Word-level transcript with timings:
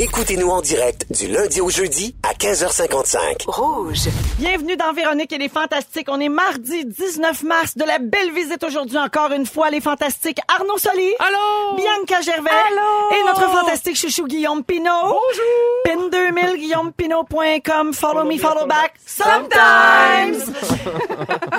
Écoutez-nous 0.00 0.48
en 0.48 0.60
direct 0.60 1.06
du 1.10 1.26
lundi 1.26 1.60
au 1.60 1.70
jeudi 1.70 2.14
à 2.22 2.32
15h55. 2.32 3.46
Rouge. 3.48 4.08
Bienvenue 4.38 4.76
dans 4.76 4.92
Véronique 4.92 5.32
et 5.32 5.38
les 5.38 5.48
Fantastiques. 5.48 6.06
On 6.08 6.20
est 6.20 6.28
mardi 6.28 6.84
19 6.84 7.42
mars 7.42 7.76
de 7.76 7.82
la 7.84 7.98
belle 7.98 8.30
visite 8.32 8.62
aujourd'hui 8.62 8.96
encore 8.98 9.32
une 9.32 9.44
fois 9.44 9.70
les 9.70 9.80
Fantastiques. 9.80 10.38
Arnaud 10.56 10.78
Soli. 10.78 11.08
Allô? 11.18 11.76
Bianca 11.76 12.20
Gervais. 12.20 12.48
Allô? 12.50 13.16
Et 13.20 13.26
notre 13.26 13.50
fantastique 13.50 13.96
chouchou 13.96 14.26
Guillaume 14.28 14.62
Pinot. 14.62 14.84
Bonjour. 15.02 15.84
Pin 15.84 16.08
2000 16.12 16.60
guillaumepinot.com. 16.60 17.92
Follow 17.92 18.22
me, 18.24 18.38
follow 18.38 18.66
back. 18.66 18.92
Sometimes. 19.04 20.54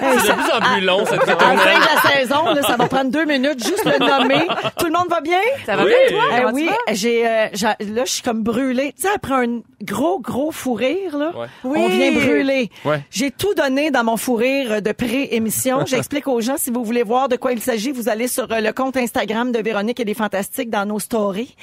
Hey, 0.02 0.18
C'est 0.22 0.28
de 0.30 0.34
plus 0.42 0.52
en 0.52 0.62
plus 0.62 0.82
long, 0.82 1.06
cette 1.06 1.22
à 1.24 1.26
la 1.26 1.58
fin 1.58 1.80
de 1.80 1.86
la 1.86 2.12
saison, 2.12 2.46
là, 2.46 2.62
ça 2.62 2.78
va 2.78 2.88
prendre 2.88 3.12
deux 3.12 3.26
minutes, 3.26 3.62
juste 3.64 3.84
le 3.84 4.00
nommer. 4.00 4.48
Tout 4.78 4.86
le 4.86 4.92
monde 4.94 5.10
va 5.10 5.20
bien? 5.20 5.40
Ça 5.66 5.76
va 5.76 5.84
Oui. 5.84 5.90
bien, 6.08 6.18
toi? 6.18 6.24
Eh 6.32 6.36
Comment 6.38 6.50
tu 6.50 6.56
oui, 6.56 6.66
vas? 6.68 6.94
j'ai 6.94 7.28
euh, 7.28 7.48
j'a- 7.54 7.76
là 7.80 8.06
je 8.06 8.12
suis 8.12 8.22
comme 8.30 8.44
brûlée. 8.44 8.94
Tu 8.96 9.02
sais 9.04 9.08
après 9.16 9.34
un 9.34 9.62
gros 9.82 10.20
gros 10.20 10.52
fou 10.52 10.74
rire 10.76 11.18
là, 11.18 11.32
Ouais. 11.36 11.48
on 11.64 11.88
vient 11.88 12.12
brûler. 12.12 12.70
Ouais. 12.86 13.04
J'ai 13.10 13.32
tout 13.32 13.56
donné 13.56 13.90
dans 13.90 14.04
mon 14.04 14.18
fou 14.18 14.36
rire 14.36 14.84
de 14.84 14.92
pré-émission. 14.92 15.84
J'explique 15.88 16.28
aux 16.28 16.40
gens 16.42 16.58
si 16.58 16.70
vous 16.70 16.84
voulez 16.84 17.02
voir 17.02 17.28
de 17.28 17.38
quoi 17.38 17.54
il 17.54 17.60
s'agit, 17.62 17.92
vous 17.92 18.08
allez 18.08 18.28
sur 18.28 18.52
euh, 18.52 18.60
le 18.60 18.72
compte 18.72 18.98
Instagram 18.98 19.52
de 19.52 19.58
Véronique 19.60 20.00
et 20.00 20.06
les 20.06 20.14
Fantastiques 20.14 20.70
dans 20.70 20.86
nos 20.86 21.00
stories. 21.00 21.56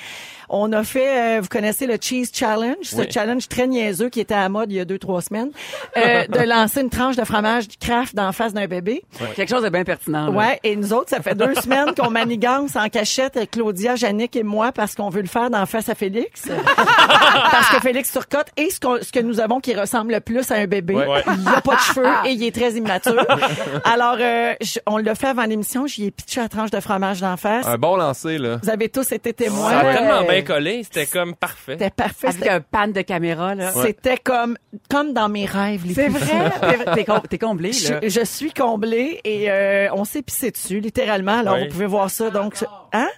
On 0.49 0.73
a 0.73 0.83
fait, 0.85 1.37
euh, 1.37 1.41
vous 1.41 1.49
connaissez 1.49 1.87
le 1.87 1.97
Cheese 2.01 2.31
Challenge, 2.33 2.77
ce 2.83 3.03
challenge 3.11 3.49
très 3.49 3.67
niaiseux 3.67 4.09
qui 4.09 4.21
était 4.21 4.35
à 4.35 4.41
la 4.43 4.49
mode 4.49 4.71
il 4.71 4.77
y 4.77 4.81
a 4.81 4.85
deux, 4.85 4.99
trois 4.99 5.21
semaines, 5.21 5.51
euh, 5.97 6.27
de 6.29 6.41
lancer 6.49 6.81
une 6.81 6.91
tranche 6.91 7.17
de 7.17 7.25
fromage 7.25 7.69
du 7.69 7.77
craft 7.77 8.15
dans 8.15 8.27
la 8.27 8.33
face 8.33 8.53
d'un 8.55 8.67
bébé. 8.67 9.03
Quelque 9.35 9.49
chose 9.49 9.63
de 9.65 9.69
bien 9.69 9.85
pertinent. 9.85 10.27
là. 10.27 10.31
Ouais, 10.31 10.61
et 10.65 10.77
nous 10.77 10.93
autres, 10.93 11.11
ça 11.11 11.21
fait 11.21 11.35
deux 11.35 11.55
semaines 11.63 11.95
qu'on 11.99 12.11
manigance 12.11 12.77
en 12.77 12.89
cachette, 12.89 13.37
avec 13.37 13.51
Claudia, 13.53 13.95
Yannick 13.97 14.37
et 14.37 14.43
moi, 14.43 14.73
parce 14.73 14.95
qu'on 14.95 15.09
veut 15.11 15.23
le 15.23 15.29
faire 15.29 15.51
dans 15.51 15.65
face 15.67 15.89
à 15.89 15.95
Félix. 15.95 16.45
parce 17.51 17.69
que 17.71 17.81
Félix 17.81 18.11
surcote 18.11 18.47
et 18.57 18.71
ce, 18.71 18.81
qu'on- 18.81 18.99
ce 19.03 19.13
que 19.13 19.21
nous 19.21 19.41
avons 19.41 19.61
qui 19.61 19.75
ressemble 19.75 20.13
le 20.13 20.21
plus 20.21 20.51
à 20.51 20.57
un 20.57 20.67
bébé. 20.67 20.95
Ouais. 20.95 21.23
Il 21.39 21.49
a 21.49 21.61
pas 21.61 21.75
de 21.77 21.81
cheveux 21.81 22.07
et 22.25 22.31
il 22.31 22.43
est 22.45 22.55
très 22.55 22.73
immature. 22.73 23.25
Alors, 23.85 24.17
euh, 24.21 24.55
je- 24.61 24.79
on 24.87 24.99
l'a 24.99 25.15
fait 25.15 25.29
avant 25.29 25.45
l'émission, 25.45 25.87
j'y 25.87 26.07
ai 26.07 26.11
pitché 26.11 26.41
la 26.41 26.49
tranche 26.49 26.71
de 26.71 26.81
fromage 26.81 27.21
d'en 27.21 27.37
face. 27.37 27.67
Un 27.67 27.79
bon 27.79 27.97
lancer, 27.97 28.39
là. 28.39 28.59
Vous 28.63 28.71
avez 28.71 28.89
tous 28.89 29.11
été 29.13 29.33
témoins. 29.33 29.71
Ça 29.71 29.79
a 29.81 29.95
tellement 29.95 30.23
bien 30.29 30.36
collé, 30.45 30.83
c'était 30.85 31.07
comme 31.07 31.35
parfait. 31.35 31.73
C'était 31.73 31.91
parfait. 31.91 32.29
Avec 32.29 32.39
C'était- 32.41 32.51
un 32.51 32.61
pan 32.61 32.89
de 32.89 33.01
caméra, 33.03 33.55
là. 33.55 33.73
C'était 33.73 34.17
comme, 34.19 34.57
comme 34.91 35.13
dans 35.13 35.29
mes 35.29 35.45
rêves. 35.47 35.85
les 35.87 35.95
C'est 35.95 36.09
vrai? 36.09 36.51
T'es- 36.61 36.95
T'es 36.95 37.05
com- 37.05 37.21
T'es 37.29 37.39
comblé, 37.39 37.71
là. 37.73 38.01
Je, 38.03 38.09
je 38.09 38.25
suis 38.25 38.53
comblée 38.53 39.21
et 39.25 39.51
euh, 39.51 39.89
on 39.95 40.05
s'est 40.05 40.23
pissé 40.23 40.51
dessus, 40.51 40.81
littéralement. 40.81 41.39
Alors, 41.39 41.55
Oui. 41.57 41.65
vous 41.67 41.73
pouvez 41.73 41.87
voir 41.87 42.11
ça. 42.11 42.31
Donc, 42.31 42.55
hein? 42.93 43.09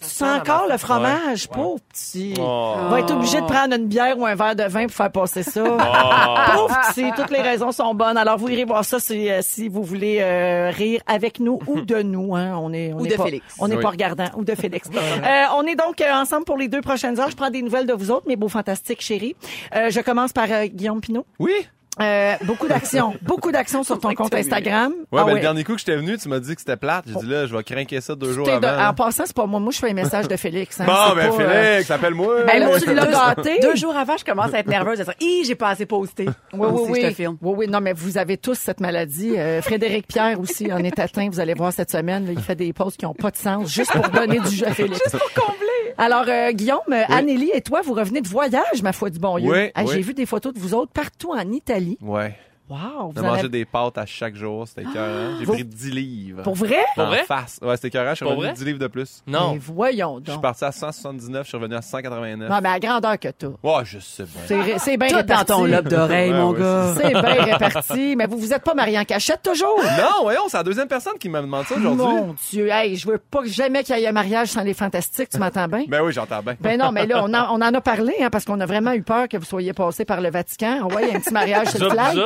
Tu 0.00 0.08
sens 0.08 0.40
encore 0.40 0.66
le 0.70 0.76
fromage, 0.78 1.48
pauvre 1.48 1.80
petit. 1.92 2.34
Oh. 2.38 2.74
On 2.76 2.88
va 2.88 3.00
être 3.00 3.12
obligé 3.14 3.40
de 3.40 3.46
prendre 3.46 3.74
une 3.74 3.86
bière 3.86 4.18
ou 4.18 4.26
un 4.26 4.34
verre 4.34 4.54
de 4.56 4.64
vin 4.64 4.86
pour 4.86 4.94
faire 4.94 5.10
passer 5.12 5.42
ça. 5.42 5.62
Oh. 5.64 5.76
Pauvre 6.54 6.78
petit, 6.90 7.10
toutes 7.16 7.30
les 7.30 7.40
raisons 7.40 7.72
sont 7.72 7.94
bonnes. 7.94 8.16
Alors, 8.16 8.36
vous 8.38 8.48
irez 8.48 8.64
voir 8.64 8.84
ça 8.84 8.98
si, 9.00 9.30
euh, 9.30 9.40
si 9.42 9.68
vous 9.68 9.82
voulez 9.82 10.18
euh, 10.20 10.70
rire 10.70 11.00
avec 11.06 11.40
nous 11.40 11.58
ou 11.66 11.80
de 11.82 12.02
nous. 12.02 12.36
Hein. 12.36 12.56
On 12.60 12.72
est, 12.72 12.92
on 12.92 12.98
Ou 13.00 13.06
est 13.06 13.10
de 13.10 13.16
pas, 13.16 13.24
Félix. 13.24 13.44
On 13.58 13.68
n'est 13.68 13.76
Oui. 13.76 13.82
pas 13.82 13.90
regardant. 13.90 14.26
Ou 14.36 14.44
de 14.44 14.54
Félix. 14.54 14.88
Euh, 14.98 15.44
on 15.56 15.64
est 15.64 15.74
donc 15.74 16.00
euh, 16.00 16.12
ensemble 16.12 16.44
pour 16.44 16.56
les 16.56 16.68
deux 16.68 16.80
prochaines 16.80 17.18
heures. 17.18 17.30
Je 17.30 17.36
prends 17.36 17.50
des 17.50 17.62
nouvelles 17.62 17.86
de 17.86 17.92
vous 17.92 18.10
autres, 18.10 18.26
mes 18.28 18.36
beaux 18.36 18.48
fantastiques 18.48 19.00
chéris. 19.00 19.34
Euh, 19.74 19.90
je 19.90 20.00
commence 20.00 20.32
par 20.32 20.46
euh, 20.50 20.66
Guillaume 20.66 21.00
Pinot. 21.00 21.26
Oui? 21.38 21.52
Euh, 22.00 22.34
beaucoup 22.44 22.66
d'actions. 22.68 23.14
beaucoup 23.22 23.50
d'actions 23.52 23.82
sur 23.82 23.98
ton 23.98 24.14
compte 24.14 24.34
Instagram. 24.34 24.92
Ouais, 25.12 25.20
Ah 25.20 25.24
ben, 25.24 25.24
ouais. 25.26 25.34
le 25.34 25.40
dernier 25.40 25.64
coup 25.64 25.72
que 25.74 25.78
j'étais 25.78 25.96
venu, 25.96 26.16
tu 26.18 26.28
m'as 26.28 26.38
dit 26.40 26.54
que 26.54 26.60
c'était 26.60 26.76
plate. 26.76 27.04
J'ai 27.06 27.14
dit 27.14 27.26
là, 27.26 27.46
je 27.46 27.56
vais 27.56 27.62
craquer 27.62 28.00
ça 28.00 28.14
deux 28.14 28.32
jours 28.32 28.48
avant. 28.48 28.60
de- 28.60 28.88
en 28.88 28.94
passant, 28.94 29.24
c'est 29.26 29.34
pas 29.36 29.46
moi. 29.46 29.60
Moi, 29.60 29.72
je 29.72 29.78
fais 29.78 29.90
un 29.90 29.94
message 29.94 30.28
de 30.28 30.36
Félix. 30.36 30.80
hein. 30.80 30.84
Bon, 30.86 31.14
ben, 31.16 31.28
pas, 31.30 31.42
euh, 31.42 31.72
Félix, 31.74 31.90
appelle-moi. 31.90 32.44
Ben, 32.46 32.58
là, 32.60 32.66
Moi, 32.68 32.80
tu 32.80 32.94
l'as 32.94 33.06
gâté. 33.06 33.58
Deux 33.60 33.76
jours 33.76 33.96
avant, 33.96 34.16
je 34.16 34.24
commence 34.24 34.52
à 34.54 34.58
être 34.60 34.68
nerveuse. 34.68 35.00
À 35.00 35.04
dire, 35.04 35.14
Hi, 35.20 35.44
j'ai 35.44 35.54
pas 35.54 35.70
assez 35.70 35.86
posté. 35.86 36.26
Oui, 36.52 36.68
oui, 36.70 36.80
oui. 36.90 37.00
Je 37.02 37.08
te 37.08 37.14
filme. 37.14 37.36
Oui, 37.42 37.54
oui, 37.58 37.66
non, 37.68 37.80
mais 37.80 37.92
vous 37.92 38.18
avez 38.18 38.36
tous 38.36 38.54
cette 38.58 38.80
maladie. 38.80 39.34
Euh, 39.38 39.60
Frédéric 39.62 40.06
Pierre 40.06 40.38
aussi 40.40 40.72
en 40.72 40.78
est 40.78 40.98
atteint. 40.98 41.28
Vous 41.30 41.40
allez 41.40 41.54
voir 41.54 41.72
cette 41.72 41.90
semaine. 41.90 42.26
là, 42.26 42.32
il 42.32 42.40
fait 42.42 42.54
des 42.54 42.72
pauses 42.72 42.96
qui 42.96 43.04
n'ont 43.04 43.14
pas 43.14 43.30
de 43.30 43.36
sens 43.36 43.68
juste 43.72 43.92
pour 43.92 44.08
donner 44.08 44.38
du 44.40 44.54
jeu 44.54 44.66
à 44.66 44.72
Félix. 44.74 44.98
Juste 45.04 45.18
pour 45.18 45.32
combler. 45.44 45.67
Alors, 45.96 46.24
euh, 46.28 46.52
Guillaume, 46.52 46.80
euh, 46.90 47.04
Anneli 47.08 47.50
et 47.54 47.60
toi, 47.62 47.80
vous 47.82 47.94
revenez 47.94 48.20
de 48.20 48.28
voyage, 48.28 48.82
ma 48.82 48.92
foi 48.92 49.10
du 49.10 49.18
bon 49.18 49.38
Dieu. 49.38 49.50
Oui, 49.50 49.70
Ah, 49.74 49.84
oui. 49.84 49.90
J'ai 49.94 50.02
vu 50.02 50.14
des 50.14 50.26
photos 50.26 50.52
de 50.52 50.58
vous 50.58 50.74
autres 50.74 50.92
partout 50.92 51.30
en 51.32 51.50
Italie. 51.52 51.96
Ouais. 52.02 52.34
Wow. 52.68 53.12
Mangé 53.16 53.38
avez- 53.40 53.48
des 53.48 53.64
pâtes 53.64 53.96
à 53.98 54.04
chaque 54.06 54.34
jour. 54.34 54.66
C'était 54.68 54.82
écœurant. 54.82 55.36
J'ai 55.38 55.44
Vous- 55.44 55.52
pris 55.54 55.64
10 55.64 55.90
livres. 55.90 56.42
Pour 56.42 56.54
vrai? 56.54 56.84
Pour 56.94 57.04
En 57.04 57.06
vrai? 57.08 57.24
face. 57.24 57.58
Ouais, 57.62 57.76
c'était 57.76 57.88
écœurant. 57.88 58.10
Je 58.10 58.16
suis 58.16 58.24
Pour 58.24 58.32
revenu 58.32 58.46
vrai? 58.46 58.54
10 58.54 58.64
livres 58.64 58.78
de 58.78 58.86
plus. 58.86 59.22
Non. 59.26 59.52
Mais 59.54 59.58
voyons 59.58 60.18
Je 60.18 60.24
suis 60.24 60.32
donc. 60.34 60.42
parti 60.42 60.64
à 60.64 60.72
179, 60.72 61.44
je 61.44 61.48
suis 61.48 61.56
revenu 61.56 61.74
à 61.76 61.82
189. 61.82 62.50
Non, 62.50 62.58
mais 62.62 62.68
à 62.68 62.78
grandeur 62.78 63.18
que 63.18 63.28
t'as. 63.28 63.46
Ouais, 63.62 63.84
je 63.84 63.98
sais 63.98 64.24
bien. 64.24 64.42
C'est 64.46 64.60
ré- 64.60 64.74
C'est 64.78 64.96
bien 64.96 65.08
Tout 65.08 65.14
dans 65.14 65.20
réparti. 65.20 65.46
ton 65.52 65.64
lobe 65.64 65.88
d'oreille, 65.88 66.30
Ouais, 66.32 66.38
mon 66.38 66.50
ouais, 66.52 66.60
gars. 66.60 66.94
C'est 66.96 67.10
bien 67.10 67.22
réparti. 67.44 68.16
Mais 68.16 68.26
vous, 68.26 68.38
vous 68.38 68.52
êtes 68.52 68.62
pas 68.64 68.74
marié 68.74 68.98
en 68.98 69.04
cachette 69.04 69.42
toujours? 69.42 69.78
Non, 69.98 70.22
voyons, 70.22 70.42
c'est 70.48 70.56
la 70.58 70.62
deuxième 70.62 70.88
personne 70.88 71.18
qui 71.18 71.28
me 71.28 71.40
demande 71.40 71.64
ça 71.66 71.74
aujourd'hui. 71.76 72.04
Mon 72.04 72.36
Dieu, 72.50 72.68
hey, 72.68 72.96
je 72.96 73.06
veux 73.08 73.18
pas 73.18 73.42
que 73.42 73.48
jamais 73.48 73.82
qu'il 73.82 73.98
y 73.98 74.04
ait 74.04 74.08
un 74.08 74.12
mariage 74.12 74.48
sans 74.48 74.62
les 74.62 74.74
fantastiques, 74.74 75.28
tu 75.30 75.38
m'entends 75.38 75.66
bien? 75.68 75.84
Ben 75.88 76.02
oui, 76.02 76.12
j'entends 76.12 76.42
bien. 76.42 76.54
Ben 76.60 76.78
non, 76.78 76.92
mais 76.92 77.06
là, 77.06 77.22
on, 77.24 77.32
en- 77.34 77.48
on 77.50 77.62
en 77.62 77.74
a 77.74 77.80
parlé, 77.80 78.14
hein, 78.20 78.28
parce 78.30 78.44
qu'on 78.44 78.60
a 78.60 78.66
vraiment 78.66 78.92
eu 78.92 79.02
peur 79.02 79.26
que 79.28 79.36
vous 79.36 79.44
soyez 79.44 79.72
passé 79.72 80.04
par 80.04 80.20
le 80.20 80.30
Vatican. 80.30 80.80
On 80.84 80.88
voit, 80.88 81.02
il 81.02 81.08
y 81.08 81.12
a 81.12 81.16
un 81.16 81.20
petit 81.20 81.32
mariage 81.32 81.68
sur 81.68 81.82
le 81.84 81.90
flag. 81.90 82.16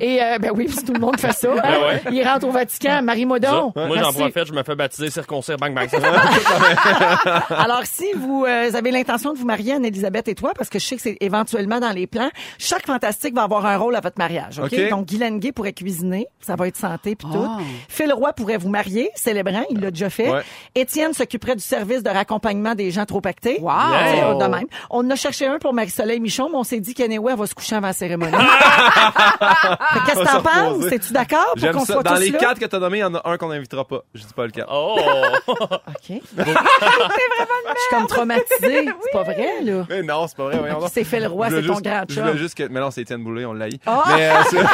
Et, 0.00 0.22
euh, 0.22 0.38
ben 0.38 0.52
oui, 0.54 0.66
tout 0.86 0.92
le 0.92 1.00
monde 1.00 1.18
fait 1.18 1.32
ça. 1.32 1.48
hein. 1.50 1.60
Ben 1.62 1.82
ouais. 1.86 2.02
Il 2.12 2.26
rentre 2.26 2.46
au 2.46 2.50
Vatican, 2.50 3.02
Marie-moi 3.02 3.38
donc. 3.40 3.74
Moi, 3.76 3.96
j'en 3.98 4.12
profite, 4.12 4.46
je 4.46 4.52
me 4.52 4.62
fais 4.62 4.74
baptiser, 4.74 5.10
circoncire, 5.10 5.56
bang, 5.56 5.74
bang. 5.74 5.88
Alors, 7.50 7.82
si 7.84 8.06
vous 8.14 8.44
euh, 8.46 8.70
avez 8.74 8.90
l'intention 8.90 9.32
de 9.32 9.38
vous 9.38 9.46
marier, 9.46 9.74
Anne-Elisabeth 9.74 10.28
et 10.28 10.34
toi, 10.34 10.52
parce 10.56 10.68
que 10.68 10.78
je 10.78 10.84
sais 10.86 10.96
que 10.96 11.02
c'est 11.02 11.16
éventuellement 11.20 11.80
dans 11.80 11.92
les 11.92 12.06
plans, 12.06 12.30
chaque 12.58 12.86
fantastique 12.86 13.34
va 13.34 13.42
avoir 13.42 13.66
un 13.66 13.76
rôle 13.76 13.96
à 13.96 14.00
votre 14.00 14.18
mariage, 14.18 14.58
OK? 14.58 14.72
OK. 14.72 14.88
Donc, 14.90 15.06
Guy 15.06 15.18
Lenguet 15.18 15.52
pourrait 15.52 15.72
cuisiner, 15.72 16.26
ça 16.40 16.56
va 16.56 16.68
être 16.68 16.76
santé 16.76 17.16
puis 17.16 17.28
tout. 17.30 17.46
Oh. 17.48 17.62
Phil 17.88 18.12
Roy 18.12 18.32
pourrait 18.32 18.56
vous 18.58 18.68
marier, 18.68 19.10
célébrant, 19.14 19.64
il 19.70 19.80
l'a 19.80 19.90
déjà 19.90 20.10
fait. 20.10 20.30
Ouais. 20.30 20.42
Étienne 20.74 21.12
s'occuperait 21.12 21.56
du 21.56 21.62
service 21.62 22.02
de 22.02 22.10
raccompagnement 22.10 22.74
des 22.74 22.90
gens 22.90 23.04
trop 23.04 23.20
pactés. 23.20 23.58
Wow. 23.60 23.72
Yeah. 23.90 24.34
de 24.34 24.44
même. 24.46 24.66
On 24.90 24.98
en 25.06 25.10
a 25.10 25.16
cherché 25.16 25.46
un 25.46 25.58
pour 25.58 25.72
Marie-Soleil 25.72 26.20
Michon, 26.20 26.48
mais 26.50 26.56
on 26.58 26.64
s'est 26.64 26.80
dit 26.80 26.94
qu'Anyway, 26.94 27.32
elle 27.32 27.38
va 27.38 27.46
se 27.46 27.54
coucher 27.54 27.76
avant 27.76 27.88
la 27.88 27.92
cérémonie. 27.92 28.32
Fait 29.92 29.98
que 30.00 30.06
Qu'est-ce 30.06 30.16
que 30.16 30.20
On 30.20 30.24
t'en 30.24 30.38
se 30.38 30.42
penses? 30.82 30.92
Es-tu 30.92 31.12
d'accord 31.12 31.54
pour 31.58 31.70
qu'on 31.70 31.84
soit 31.84 32.02
Dans 32.02 32.14
tous 32.14 32.20
les 32.20 32.30
là? 32.30 32.38
quatre 32.38 32.58
que 32.58 32.64
t'as 32.66 32.78
nommés, 32.78 32.98
il 32.98 33.00
y 33.00 33.04
en 33.04 33.14
a 33.14 33.22
un 33.24 33.36
qu'on 33.36 33.48
n'invitera 33.48 33.84
pas. 33.84 34.00
Je 34.14 34.20
dis 34.22 34.32
pas 34.34 34.46
lequel. 34.46 34.64
Oh! 34.70 34.98
OK. 35.48 35.80
Je 36.08 36.42
suis 36.42 37.90
comme 37.90 38.06
traumatisée. 38.06 38.88
C'est 39.02 39.12
pas 39.12 39.22
vrai, 39.22 39.48
là. 39.62 39.84
Mais 39.88 40.02
non, 40.02 40.26
c'est 40.26 40.36
pas 40.36 40.44
vrai. 40.44 40.58
Voyons 40.58 40.80
donc. 40.80 40.90
C'est 40.92 41.04
Phil 41.04 41.26
Roy, 41.26 41.48
Je 41.50 41.56
c'est 41.56 41.62
ton 41.66 41.74
juste- 41.74 41.84
grand 41.84 42.02
Je 42.08 42.14
chum. 42.14 42.24
voulais 42.24 42.38
juste 42.38 42.54
que. 42.56 42.64
Mais 42.68 42.80
non, 42.80 42.90
c'est 42.90 43.02
Étienne 43.02 43.22
Boulay, 43.22 43.44
on 43.44 43.52
l'a 43.52 43.68
eu. 43.68 43.78
Ah! 43.86 44.02
Mais 44.16 44.30
euh, 44.30 44.34
c'est. 44.50 44.56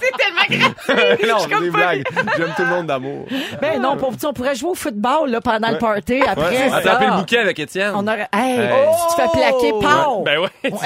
C'est 0.00 0.10
tellement 0.16 0.42
gratuit. 0.48 1.28
non, 1.28 1.38
c'est 1.38 1.60
des 1.60 1.70
blagues. 1.70 2.04
J'aime 2.36 2.52
tout 2.56 2.62
le 2.62 2.68
monde 2.68 2.86
d'amour. 2.86 3.26
Ben 3.60 3.80
non, 3.80 3.96
petit, 3.96 4.26
on 4.26 4.32
pourrait 4.32 4.54
jouer 4.54 4.70
au 4.70 4.74
football 4.74 5.30
là, 5.30 5.40
pendant 5.40 5.70
le 5.70 5.78
party. 5.78 6.22
Après, 6.26 6.42
Ouais. 6.52 6.68
ça, 6.70 6.76
Attraper 6.78 7.06
le 7.06 7.12
bouquet 7.18 7.38
avec 7.38 7.58
Étienne. 7.58 7.92
on 7.94 8.06
aurait... 8.06 8.28
Hey, 8.32 8.58
Hey. 8.58 8.88
tu 9.08 9.14
te 9.16 9.20
fais 9.22 9.28
plaquer, 9.28 9.70
pow! 9.70 10.22
Ben 10.24 10.38
ouais. 10.40 10.70
Moi, 10.70 10.80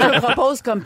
je 0.00 0.06
me 0.06 0.20
propose 0.20 0.62
comme 0.62 0.80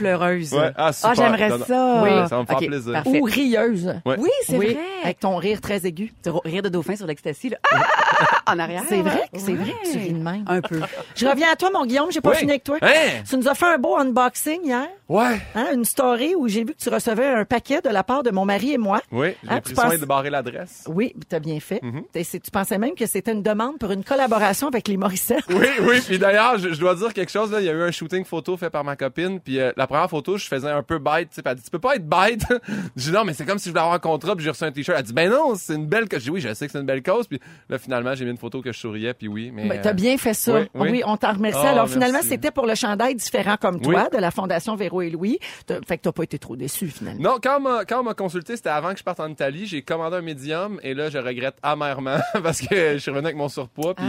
Ouais. 0.53 0.73
Ah, 0.77 0.93
super. 0.93 1.15
j'aimerais 1.15 1.51
ça. 1.67 2.01
Oui. 2.03 2.11
Ça 2.29 2.37
va 2.37 2.41
me 2.43 2.47
faire 2.47 2.57
plaisir. 2.59 2.93
parfait. 2.93 3.21
Ou 3.21 3.25
rieuse. 3.25 3.95
Ouais. 4.05 4.17
Oui, 4.19 4.31
c'est 4.47 4.57
oui, 4.57 4.75
vrai. 4.75 4.79
avec 5.05 5.21
ton 5.21 5.37
rire 5.37 5.61
très 5.61 5.87
aigu. 5.87 6.13
Rire 6.45 6.63
de 6.63 6.69
dauphin 6.69 6.97
sur 6.97 7.07
l'ecstasy, 7.07 7.51
là. 7.51 7.57
Ah, 7.73 7.77
ah, 7.83 8.27
ah, 8.47 8.53
en 8.55 8.59
arrière. 8.59 8.83
C'est 8.89 9.01
vrai, 9.01 9.23
que- 9.33 9.39
c'est 9.39 9.53
Ouais. 9.53 9.59
vrai 9.59 9.73
que 9.83 9.93
tu 9.93 9.99
ris 9.99 10.13
de 10.13 10.19
même. 10.23 10.45
Un 10.47 10.61
peu. 10.61 10.81
Je 11.15 11.27
reviens 11.27 11.49
à 11.53 11.57
toi, 11.57 11.71
mon 11.73 11.85
Guillaume, 11.87 12.11
j'ai 12.11 12.21
pas 12.21 12.31
Oui. 12.31 12.37
fini 12.37 12.53
avec 12.53 12.65
toi. 12.65 12.79
Hein? 12.83 12.89
Tu 13.29 13.37
nous 13.37 13.49
as 13.49 13.55
fait 13.55 13.67
un 13.67 13.79
beau 13.79 13.97
unboxing 13.97 14.61
hier. 14.65 14.87
Ouais. 15.09 15.39
Hein, 15.55 15.67
une 15.75 15.85
story 15.85 16.35
où 16.35 16.49
j'ai 16.49 16.61
vu 16.65 16.73
que 16.75 16.79
tu 16.83 16.89
recevais 16.89 17.27
un 17.27 17.45
paquet 17.45 17.81
de 17.83 17.91
la 17.91 18.03
part 18.03 18.23
de 18.23 18.31
mon 18.31 18.45
mari 18.47 18.73
et 18.73 18.79
moi. 18.79 19.01
Oui, 19.13 19.35
j'ai 19.43 19.51
Hein, 19.51 19.61
pris 19.61 19.75
soin 19.75 19.91
penses- 19.91 19.99
de 20.01 20.07
barrer 20.07 20.31
l'adresse. 20.31 20.85
Oui, 20.89 21.15
tu 21.29 21.37
as 21.37 21.41
bien 21.41 21.61
fait. 21.61 21.81
C'est- 22.23 22.41
tu 22.41 22.51
pensais 22.51 22.79
même 22.79 22.95
que 22.95 23.05
c'était 23.07 23.33
une 23.33 23.43
demande 23.43 23.79
pour 23.79 23.91
une 23.91 24.03
collaboration 24.03 24.69
avec 24.69 24.89
les 24.89 24.97
Morissette. 24.97 25.45
Oui, 25.51 25.67
oui. 25.83 26.01
Puis 26.07 26.19
d'ailleurs, 26.19 26.59
je, 26.59 26.71
je 26.73 26.81
dois 26.81 26.95
dire 26.95 27.13
quelque 27.13 27.31
chose. 27.31 27.53
Là. 27.53 27.61
Il 27.61 27.67
y 27.67 27.69
a 27.69 27.73
eu 27.73 27.83
un 27.83 27.91
shooting 27.91 28.25
photo 28.25 28.57
fait 28.57 28.71
par 28.71 28.83
ma 28.83 28.97
copine. 28.97 29.41
Puis 29.41 29.61
euh, 29.61 29.73
la 29.77 29.87
première 29.87 30.09
photo, 30.09 30.39
je 30.39 30.47
faisais 30.47 30.71
un 30.71 30.83
peu 30.83 30.99
bête. 30.99 31.29
Tu 31.35 31.43
elle 31.45 31.55
dit, 31.55 31.63
peux 31.71 31.79
pas 31.79 31.97
être 31.97 32.09
bête. 32.09 32.43
je 32.97 33.03
dis 33.11 33.13
non, 33.13 33.25
mais 33.25 33.35
c'est 33.35 33.45
comme 33.45 33.59
si 33.59 33.67
je 33.67 33.71
voulais 33.71 33.81
avoir 33.83 33.95
un 33.97 33.99
contrat. 33.99 34.35
Puis 34.35 34.45
j'ai 34.45 34.51
reçu 34.51 34.65
un 34.65 34.73
t-shirt. 34.73 34.97
Elle 34.99 35.05
dit, 35.05 35.13
ben 35.13 35.31
non, 35.31 35.55
c'est 35.55 35.75
une 35.75 35.87
belle 35.87 36.09
cause. 36.09 36.21
Je 36.21 36.25
dis 36.25 36.31
oui, 36.31 36.41
je 36.41 36.55
sais 36.55 36.65
que 36.67 36.73
c'est 36.73 36.79
une 36.81 36.87
belle 36.87 37.03
cause. 37.03 37.27
Puis 37.27 37.41
là, 37.69 37.79
finalement, 37.79 38.15
j'ai 38.15 38.25
mis 38.25 38.31
une 38.31 38.39
photo 38.39 38.63
que 38.63 38.73
je 38.73 38.79
souriais. 38.79 39.13
Puis 39.13 39.29
oui, 39.29 39.51
mais. 39.53 39.69
Ben, 39.69 39.81
t'as 39.83 39.91
euh, 39.91 39.93
bien 39.93 40.17
fait 40.17 40.33
ça. 40.35 40.55
oui, 40.55 40.69
Oui, 40.75 40.89
oui. 40.93 41.03
on 41.05 41.17
t'en 41.19 41.33
remercie. 41.35 41.59
Oh, 41.63 41.67
Alors 41.67 41.77
merci. 41.85 41.93
finalement, 41.95 42.21
c'était 42.23 42.51
pour 42.51 42.67
le 42.67 42.75
chandail 42.75 43.15
différent 43.17 43.57
comme 43.61 43.81
toi 43.83 44.05
Oui. 44.11 44.17
de 44.17 44.21
la 44.23 44.31
Fondation 44.31 44.75
Véro 44.77 44.94
et 45.03 45.11
Louis. 45.11 45.39
Fait 45.87 45.99
que 45.99 46.03
t'as 46.03 46.13
pas 46.13 46.23
été 46.25 46.39
trop 46.39 46.57
déçu 46.57 46.89
finalement. 46.89 47.23
Non, 47.33 47.37
quand 47.43 47.59
on 48.01 48.03
m'a- 48.03 48.15
consulté, 48.15 48.57
c'était 48.57 48.69
avant 48.71 48.93
que 48.93 48.99
je 48.99 49.05
parte 49.05 49.21
en 49.21 49.29
Italie. 49.29 49.67
J'ai 49.67 49.83
commandé 49.83 50.17
un 50.17 50.23
médium 50.23 50.79
et 50.83 50.95
là, 50.95 51.11
je 51.11 51.19
regrette 51.19 51.57
amèrement 51.63 52.19
parce 52.43 52.61
que 52.61 52.95
je 52.95 52.99
suis 52.99 53.11
revenu 53.11 53.27
avec 53.27 53.37
mon 53.37 53.49
surpoids. 53.49 53.95
Puis 53.95 54.05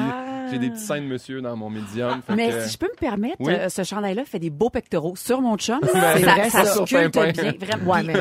J'ai 0.52 0.60
des 0.60 0.70
petits 0.70 0.82
seins 0.86 1.02
de 1.02 1.06
monsieur 1.08 1.42
dans 1.42 1.56
mon 1.56 1.70
médium. 1.70 2.22
Mais 2.30 2.50
que- 2.50 2.62
si 2.62 2.74
je 2.74 2.78
peux 2.78 2.88
me 2.88 2.98
permettre, 3.00 3.36
Oui. 3.40 3.54
euh, 3.54 3.70
ce 3.70 3.84
chandail-là 3.84 4.24
fait 4.26 4.40
des 4.40 4.50
beaux 4.50 4.70
pectoraux 4.70 5.16
sur 5.16 5.42
mon 5.42 5.58
chum. 5.58 5.80
Ça, 5.94 6.16
vrai, 6.16 6.50
ça, 6.50 6.66
ça. 6.66 6.86
sculpte 6.86 6.88
Sur 6.90 7.00
Pimpin. 7.12 7.32
bien. 7.32 7.54
Vraiment. 7.60 7.92
Ouais, 7.94 8.04
mais 8.04 8.14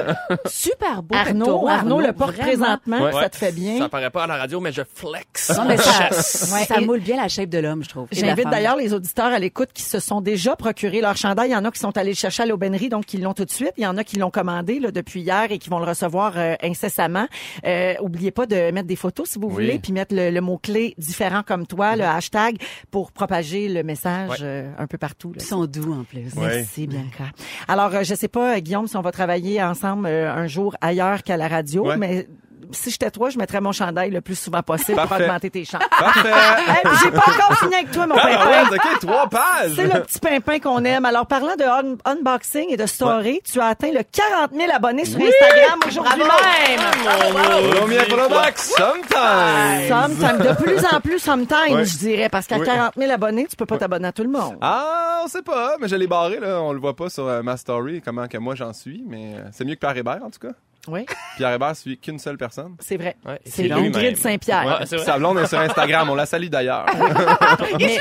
Super 0.47 1.03
beau 1.03 1.15
Arnaud, 1.17 1.45
pectoraux. 1.45 1.69
Arnaud 1.69 2.01
le 2.01 2.13
porte 2.13 2.35
vraiment. 2.37 2.49
présentement, 2.49 3.01
Ouais. 3.03 3.13
ça 3.13 3.29
te 3.29 3.37
fait 3.37 3.53
bien? 3.53 3.79
Ça 3.79 3.89
paraît 3.89 4.11
pas 4.11 4.25
à 4.25 4.27
la 4.27 4.37
radio, 4.37 4.61
mais 4.61 4.73
je 4.73 4.83
flex. 4.95 5.51
Non, 5.57 5.65
mais 5.67 5.77
ça, 5.77 6.09
Ouais, 6.55 6.65
ça 6.65 6.81
moule 6.81 7.01
bien 7.01 7.17
la 7.17 7.29
shape 7.29 7.49
de 7.49 7.59
l'homme, 7.59 7.83
je 7.85 7.89
trouve. 7.89 8.07
J'invite 8.13 8.49
d'ailleurs 8.51 8.77
les 8.77 8.93
auditeurs 8.95 9.27
à 9.33 9.39
l'écoute 9.39 9.71
qui 9.73 9.83
se 9.83 9.99
sont 10.01 10.21
déjà 10.21 10.57
procuré 10.57 11.01
leur 11.01 11.17
chandail. 11.17 11.51
Il 11.51 11.53
y 11.53 11.57
en 11.57 11.65
a 11.65 11.71
qui 11.71 11.79
sont 11.81 11.97
allés 11.97 12.11
le 12.11 12.17
chercher 12.17 12.45
à 12.45 12.47
l'aubainerie, 12.47 12.89
donc 12.89 13.05
qui 13.07 13.19
l'ont 13.19 13.35
tout 13.35 13.45
de 13.45 13.51
suite. 13.51 13.73
Il 13.77 13.83
y 13.85 13.87
en 13.87 13.97
a 13.97 14.05
qui 14.05 14.17
l'ont 14.19 14.31
commandé 14.31 14.79
là, 14.81 14.91
depuis 14.91 15.21
hier 15.23 15.47
et 15.51 15.59
qui 15.59 15.69
vont 15.71 15.79
le 15.79 15.85
recevoir 15.87 16.33
euh, 16.37 16.55
incessamment. 16.63 17.27
Euh, 17.67 17.95
oubliez 18.01 18.31
pas 18.31 18.47
de 18.47 18.71
mettre 18.71 18.87
des 18.89 18.97
photos 18.97 19.29
si 19.31 19.39
vous 19.39 19.47
Oui. 19.49 19.53
voulez, 19.53 19.79
puis 19.79 19.93
mettre 19.93 20.15
le, 20.15 20.31
le 20.31 20.41
mot-clé 20.41 20.95
différent 20.99 21.43
comme 21.47 21.67
toi, 21.67 21.97
le 21.97 22.05
hashtag, 22.15 22.57
pour 22.91 23.13
propager 23.13 23.69
le 23.69 23.83
message 23.83 24.31
Ouais. 24.31 24.37
euh, 24.43 24.71
un 24.79 24.87
peu 24.87 24.99
partout. 24.99 25.31
là. 25.33 25.39
Ils 25.41 25.45
sont 25.47 25.67
doux 25.67 25.93
en 25.93 26.05
plus. 26.05 26.33
Ouais. 26.35 26.57
Merci, 26.57 26.87
Bianca. 26.87 27.25
Alors, 27.69 27.95
euh, 27.95 28.03
je 28.03 28.15
sais 28.15 28.29
pas, 28.29 28.61
Guillaume, 28.61 28.87
si 28.89 28.97
on 28.97 29.03
va 29.03 29.13
travailler 29.13 29.63
ensemble 29.63 30.07
euh, 30.07 30.33
un 30.33 30.47
jour 30.47 30.77
ailleurs 30.81 31.23
qu'à 31.23 31.37
la 31.37 31.49
radio, 31.49 31.87
Ouais. 31.89 31.97
mais 31.97 32.27
si 32.73 32.91
j'étais 32.91 33.11
toi, 33.11 33.31
je 33.31 33.39
mettrais 33.39 33.61
mon 33.61 33.73
chandail 33.73 34.11
le 34.11 34.21
plus 34.21 34.39
souvent 34.39 34.63
possible 34.63 34.99
pour 34.99 35.09
Parfait. 35.09 35.25
augmenter 35.25 35.51
tes 35.51 35.65
chances. 35.65 35.83
Parfait! 35.99 36.31
Hey, 36.85 36.91
j'ai 37.03 37.11
pas 37.11 37.19
encore 37.23 37.59
fini 37.59 37.75
avec 37.75 37.91
toi, 37.91 38.07
mon 38.07 38.15
pimpin. 38.15 38.39
Ah, 38.39 38.71
ouais, 38.71 38.77
OK, 38.77 39.01
trois 39.01 39.29
pages! 39.29 39.73
C'est 39.77 39.85
le 39.93 40.01
petit 40.03 40.19
pimpin 40.19 40.59
qu'on 40.59 40.85
aime. 40.85 41.05
Alors, 41.05 41.27
parlant 41.27 41.55
de 41.57 41.63
un- 41.65 41.97
unboxing 42.13 42.67
et 42.71 42.77
de 42.77 42.87
story, 42.87 43.41
tu 43.51 43.61
as 43.61 43.67
atteint 43.67 43.91
le 43.93 44.01
40 44.03 44.53
000 44.53 44.71
abonnés 44.75 45.05
sur 45.05 45.19
Instagram 45.21 45.79
aujourd'hui 45.87 46.23
même. 46.25 47.75
Premier 47.77 47.99
pour 48.09 48.17
le 48.19 48.29
box, 48.29 48.75
sometimes! 48.77 49.89
Sometime, 49.89 50.39
de 50.39 50.63
plus 50.63 50.85
en 50.93 51.01
plus 51.01 51.19
sometimes, 51.19 51.75
Ouais. 51.75 51.85
je 51.85 51.99
dirais, 51.99 52.29
parce 52.29 52.47
qu'à 52.47 52.59
Oui. 52.59 52.67
40 52.67 52.93
000 52.97 53.11
abonnés, 53.11 53.47
tu 53.49 53.57
peux 53.57 53.67
pas 53.67 53.79
t'abonner 53.79 54.09
à 54.09 54.13
tout 54.13 54.23
le 54.23 54.31
monde. 54.31 54.57
Ah, 54.61 55.21
on 55.25 55.29
sait 55.29 55.43
pas, 55.43 55.77
mais 55.81 55.89
je 55.89 55.97
l'ai 55.97 56.07
barré, 56.07 56.39
là. 56.41 56.61
On 56.61 56.73
le 56.73 56.81
voit 56.81 56.95
pas 56.97 57.09
sur 57.09 57.27
euh, 57.27 57.43
ma 57.43 57.57
story, 57.57 58.01
comment 58.05 58.27
que 58.29 58.39
moi 58.39 58.55
j'en 58.55 58.73
suis, 58.73 59.05
mais 59.07 59.35
euh, 59.37 59.43
c'est 59.53 59.65
mieux 59.65 59.75
que 59.75 59.81
Pierre 59.81 59.97
Hébert, 59.97 60.21
en 60.25 60.31
tout 60.31 60.41
cas. 60.41 60.55
Oui, 60.89 61.07
Pierre 61.37 61.55
Hébert 61.55 61.75
suit 61.77 61.99
qu'une 61.99 62.19
seule 62.19 62.37
personne? 62.37 62.77
c'est 62.81 62.97
vrai. 62.97 63.17
Ouais, 63.27 63.41
c'est. 63.47 63.71
Ingrid 63.71 64.17
Saint-Pierre. 64.17 64.81
Ouais. 64.81 64.99
Sa 64.99 65.19
blonde 65.19 65.39
est 65.39 65.47
sur 65.47 65.59
Instagram, 65.59 66.11
on 66.11 66.15
la 66.15 66.27
salue 66.27 66.49
d'ailleurs. 66.49 66.87
Mais, 67.79 67.99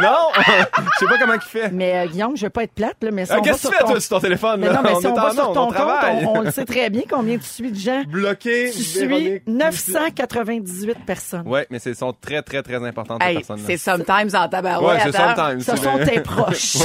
non! 0.00 0.16
Je 0.36 0.98
sais 0.98 1.06
pas 1.06 1.18
comment 1.18 1.34
il 1.34 1.40
fait. 1.40 1.68
mais, 1.70 1.98
euh, 1.98 2.06
Guillaume, 2.06 2.36
je 2.36 2.44
veux 2.44 2.50
pas 2.50 2.62
être 2.64 2.72
plate, 2.72 2.96
là, 3.02 3.10
mais 3.10 3.26
si 3.26 3.32
on 3.32 3.36
va 3.36 3.40
Qu'est-ce 3.42 3.54
que 3.54 3.60
sur 3.60 3.70
tu 3.70 3.76
fais, 3.76 3.82
ton... 3.84 3.90
toi, 3.90 4.00
sur 4.00 4.08
ton 4.10 4.20
téléphone? 4.20 4.60
Mais 4.60 4.66
là? 4.68 4.74
non, 4.74 4.80
mais 4.82 4.92
on 4.94 5.00
si 5.00 5.06
on 5.06 5.14
va 5.14 5.26
en 5.28 5.32
sur 5.32 5.52
ton 5.52 5.62
on 5.68 5.72
compte, 5.72 5.78
on, 6.24 6.38
on 6.38 6.40
le 6.42 6.50
sait 6.50 6.64
très 6.64 6.90
bien 6.90 7.02
combien 7.08 7.36
tu 7.38 7.44
suis 7.44 7.70
de 7.72 7.78
gens. 7.78 8.02
Bloqué, 8.08 8.70
Tu 8.72 8.82
suis 8.82 9.06
Véronique. 9.06 9.42
998 9.46 11.04
personnes. 11.04 11.46
Ouais, 11.46 11.66
mais 11.70 11.78
c'est 11.78 11.94
sont 11.94 12.12
très, 12.12 12.42
très, 12.42 12.62
très 12.62 12.76
importantes, 12.84 13.20
ces 13.22 13.28
Hey, 13.28 13.34
personnes-là. 13.36 13.62
c'est 13.66 13.76
sometimes 13.76 14.30
en 14.34 14.48
tabarouette. 14.48 15.04
Ouais, 15.04 15.10
c'est 15.12 15.20
hein? 15.20 15.34
sometimes. 15.36 15.60
Ce 15.60 15.76
c'est 15.76 15.82
sont 15.82 15.98
tes 16.04 16.20
proches. 16.20 16.76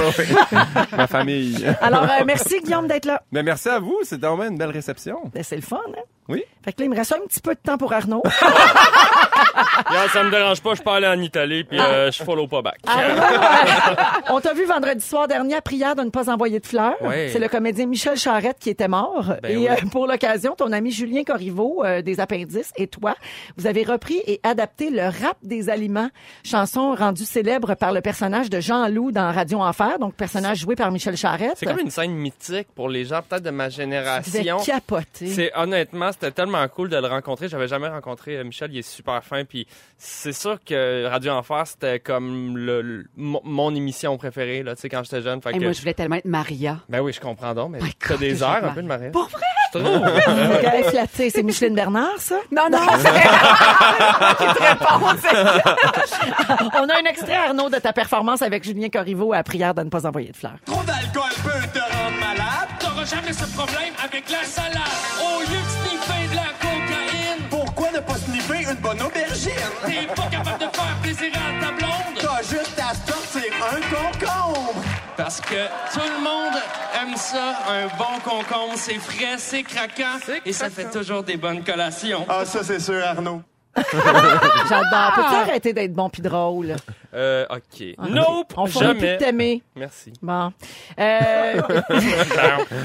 Ma 0.98 1.08
famille. 1.08 1.66
Alors, 1.82 2.04
euh, 2.04 2.24
merci 2.26 2.60
Guillaume 2.62 2.88
d'être 2.88 3.06
là. 3.06 3.22
Mais 3.32 3.44
merci 3.44 3.70
à 3.70 3.80
vous, 3.80 3.98
c'était 4.04 4.28
vraiment 4.28 4.44
une 4.46 4.58
belle 4.58 4.72
réception. 4.72 5.18
Ben, 5.34 5.44
C'est 5.44 5.56
le 5.56 5.62
fun, 5.62 5.80
hein? 5.90 6.02
Oui. 6.30 6.44
Fait 6.64 6.74
que 6.74 6.82
là, 6.82 6.86
il 6.86 6.90
me 6.90 6.96
reste 6.96 7.14
un 7.14 7.20
petit 7.28 7.40
peu 7.40 7.56
de 7.56 7.60
temps 7.60 7.78
pour 7.78 7.94
Arnaud. 7.94 8.24
Regarde, 9.90 10.10
ça 10.10 10.24
me 10.24 10.32
dérange 10.32 10.62
pas, 10.62 10.74
je 10.74 10.82
peux 10.82 10.90
aller 10.90 11.08
en 11.08 11.20
Italie, 11.22 11.64
puis 11.64 11.80
euh, 11.80 12.12
je 12.12 12.24
follow 12.24 12.48
pas 12.48 12.62
back. 12.62 12.80
On 14.30 14.40
t'a 14.42 14.54
vu 14.54 14.66
vendredi 14.66 15.04
soir 15.06 15.28
dernier 15.28 15.56
à 15.56 15.62
prière 15.62 15.96
de 15.96 16.02
ne 16.04 16.10
pas 16.10 16.30
envoyer 16.30 16.60
de 16.60 16.66
fleurs. 16.66 16.96
C'est 17.02 17.40
le 17.40 17.48
comédien 17.48 17.86
Michel 17.86 18.18
Charette 18.18 18.58
qui 18.60 18.70
était 18.70 18.88
mort. 18.88 19.34
Ben 19.42 19.52
et 19.52 19.58
oui. 19.58 19.68
euh, 19.70 19.76
pour 19.92 20.08
l'occasion, 20.08 20.56
ton 20.56 20.72
ami 20.72 20.92
Julien 20.92 21.24
Corriveau 21.24 21.84
euh, 21.86 22.02
des 22.02 22.20
Appendices 22.20 22.72
et 22.76 22.88
toi, 22.88 23.16
vous 23.58 23.68
avez 23.68 23.84
repris 23.84 24.22
et 24.26 24.40
adapté 24.44 24.90
le 24.90 25.04
rap 25.04 25.38
des 25.44 25.70
aliments, 25.70 26.10
chanson 26.44 26.94
rendue 26.96 27.26
célèbre 27.26 27.76
par 27.76 27.92
le 27.94 28.02
personnage 28.02 28.50
de 28.50 28.60
Jean 28.60 28.88
Loup 28.88 29.12
dans 29.12 29.32
Radio 29.32 29.60
Enfer, 29.62 30.00
donc 30.00 30.14
personnage 30.16 30.60
joué 30.60 30.76
par 30.76 30.92
Michel 30.92 31.16
Charette. 31.18 31.54
C'est 31.56 31.66
comme 31.66 31.80
une 31.80 31.92
scène 31.92 32.12
mythique 32.14 32.68
pour 32.76 32.90
les 32.90 33.06
gens 33.06 33.22
peut-être 33.28 33.44
de 33.44 33.50
ma 33.52 33.70
génération. 33.70 34.58
capoter. 34.60 35.28
C'est 35.28 35.52
honnêtement, 35.56 36.12
c'était 36.12 36.32
tellement 36.32 36.66
cool 36.68 36.90
de 36.90 36.98
le 36.98 37.08
rencontrer. 37.08 37.48
J'avais 37.50 37.68
jamais 37.68 37.88
rencontré 37.88 38.38
euh, 38.38 38.44
Michel, 38.44 38.72
il 38.74 38.80
est 38.80 38.82
super 38.90 39.24
fin. 39.28 39.46
Puis 39.46 39.68
c'est 39.98 40.34
sûr 40.34 40.58
que 40.64 41.06
Radio 41.06 41.34
Enfer 41.34 41.68
c'était 41.68 42.00
comme 42.00 42.58
le, 42.58 42.82
le- 42.82 43.06
mon, 43.16 43.76
émission 43.76 44.18
préférée 44.18 44.64
là, 44.64 44.76
tu 44.76 44.82
sais 44.82 44.90
quand 44.90 45.04
j'étais 45.04 45.22
jeune. 45.22 45.42
Fait 45.42 45.54
Hey, 45.54 45.60
moi, 45.60 45.72
je 45.72 45.80
voulais 45.80 45.94
tellement 45.94 46.16
être 46.16 46.26
Maria. 46.26 46.80
Ben 46.90 47.02
oui, 47.02 47.14
je 47.14 47.20
comprends 47.20 47.54
donc, 47.54 47.72
mais 47.72 47.80
t'as 48.00 48.18
des 48.18 48.36
j'ai 48.36 48.44
un 48.44 48.74
peu 48.74 48.82
de 48.82 48.88
Maria. 48.88 49.10
Pour 49.12 49.28
vrai? 49.30 49.42
Je 49.74 49.80
trouve. 49.80 51.28
C'est 51.30 51.44
Micheline 51.44 51.76
Bernard, 51.76 52.20
ça? 52.20 52.38
Non, 52.52 52.68
non, 52.72 52.80
On 56.80 56.90
a 56.90 57.00
un 57.00 57.06
extrait, 57.10 57.36
Arnaud, 57.36 57.70
de 57.70 57.78
ta 57.78 57.94
performance 57.94 58.42
avec 58.42 58.64
Julien 58.64 58.90
Corriveau 58.90 59.34
à 59.34 59.44
prière 59.44 59.74
de 59.74 59.84
ne 59.84 59.90
pas 59.90 60.06
envoyer 60.06 60.32
de 60.32 60.38
fleurs. 60.38 60.58
Trop 60.66 60.84
d'alcool 60.84 61.32
peut 61.44 61.68
te 61.74 61.80
rendre 61.80 62.18
malade. 62.20 62.70
T'auras 62.80 63.06
jamais 63.06 63.34
ce 63.34 63.46
problème 63.56 63.94
avec 64.04 64.30
la 64.30 64.44
salade. 64.44 64.78
Au 65.22 65.40
lieu 65.42 65.67
bonne 68.88 69.02
aubergine? 69.02 69.52
t'es 69.86 70.08
pas 70.16 70.30
capable 70.30 70.60
de 70.60 70.76
faire 70.76 70.98
plaisir 71.02 71.32
à 71.36 71.66
ta 71.66 71.72
blonde. 71.74 72.18
T'as 72.22 72.42
juste 72.42 72.80
à 72.80 72.94
sortir 72.94 73.54
un 73.74 73.82
concombre. 73.94 74.76
Parce 75.18 75.42
que 75.42 75.66
tout 75.94 76.00
le 76.00 76.24
monde 76.24 76.62
aime 77.02 77.18
ça, 77.18 77.60
un 77.70 77.88
bon 77.98 78.20
concombre. 78.24 78.74
C'est 78.76 78.96
frais, 78.96 79.38
c'est 79.38 79.64
craquant 79.64 80.20
et 80.46 80.54
ça 80.54 80.70
fait 80.70 80.90
toujours 80.90 81.24
des 81.24 81.36
bonnes 81.36 81.64
collations. 81.64 82.26
Ah, 82.30 82.46
ça, 82.46 82.64
c'est 82.64 82.80
sûr, 82.80 83.04
Arnaud. 83.04 83.42
J'adore. 83.76 85.12
Peux-tu 85.16 85.36
arrêter 85.36 85.74
d'être 85.74 85.94
bon 85.94 86.10
pis 86.10 86.22
drôle? 86.22 86.76
Euh, 87.14 87.46
ok. 87.50 87.84
Nope, 88.10 88.54
On 88.56 88.66
finit 88.68 88.86
plus 88.86 88.94
de 88.96 89.00
jamais. 89.02 89.18
t'aimer. 89.18 89.64
Merci. 89.76 90.14
Bon. 90.22 90.52
Euh, 90.98 91.62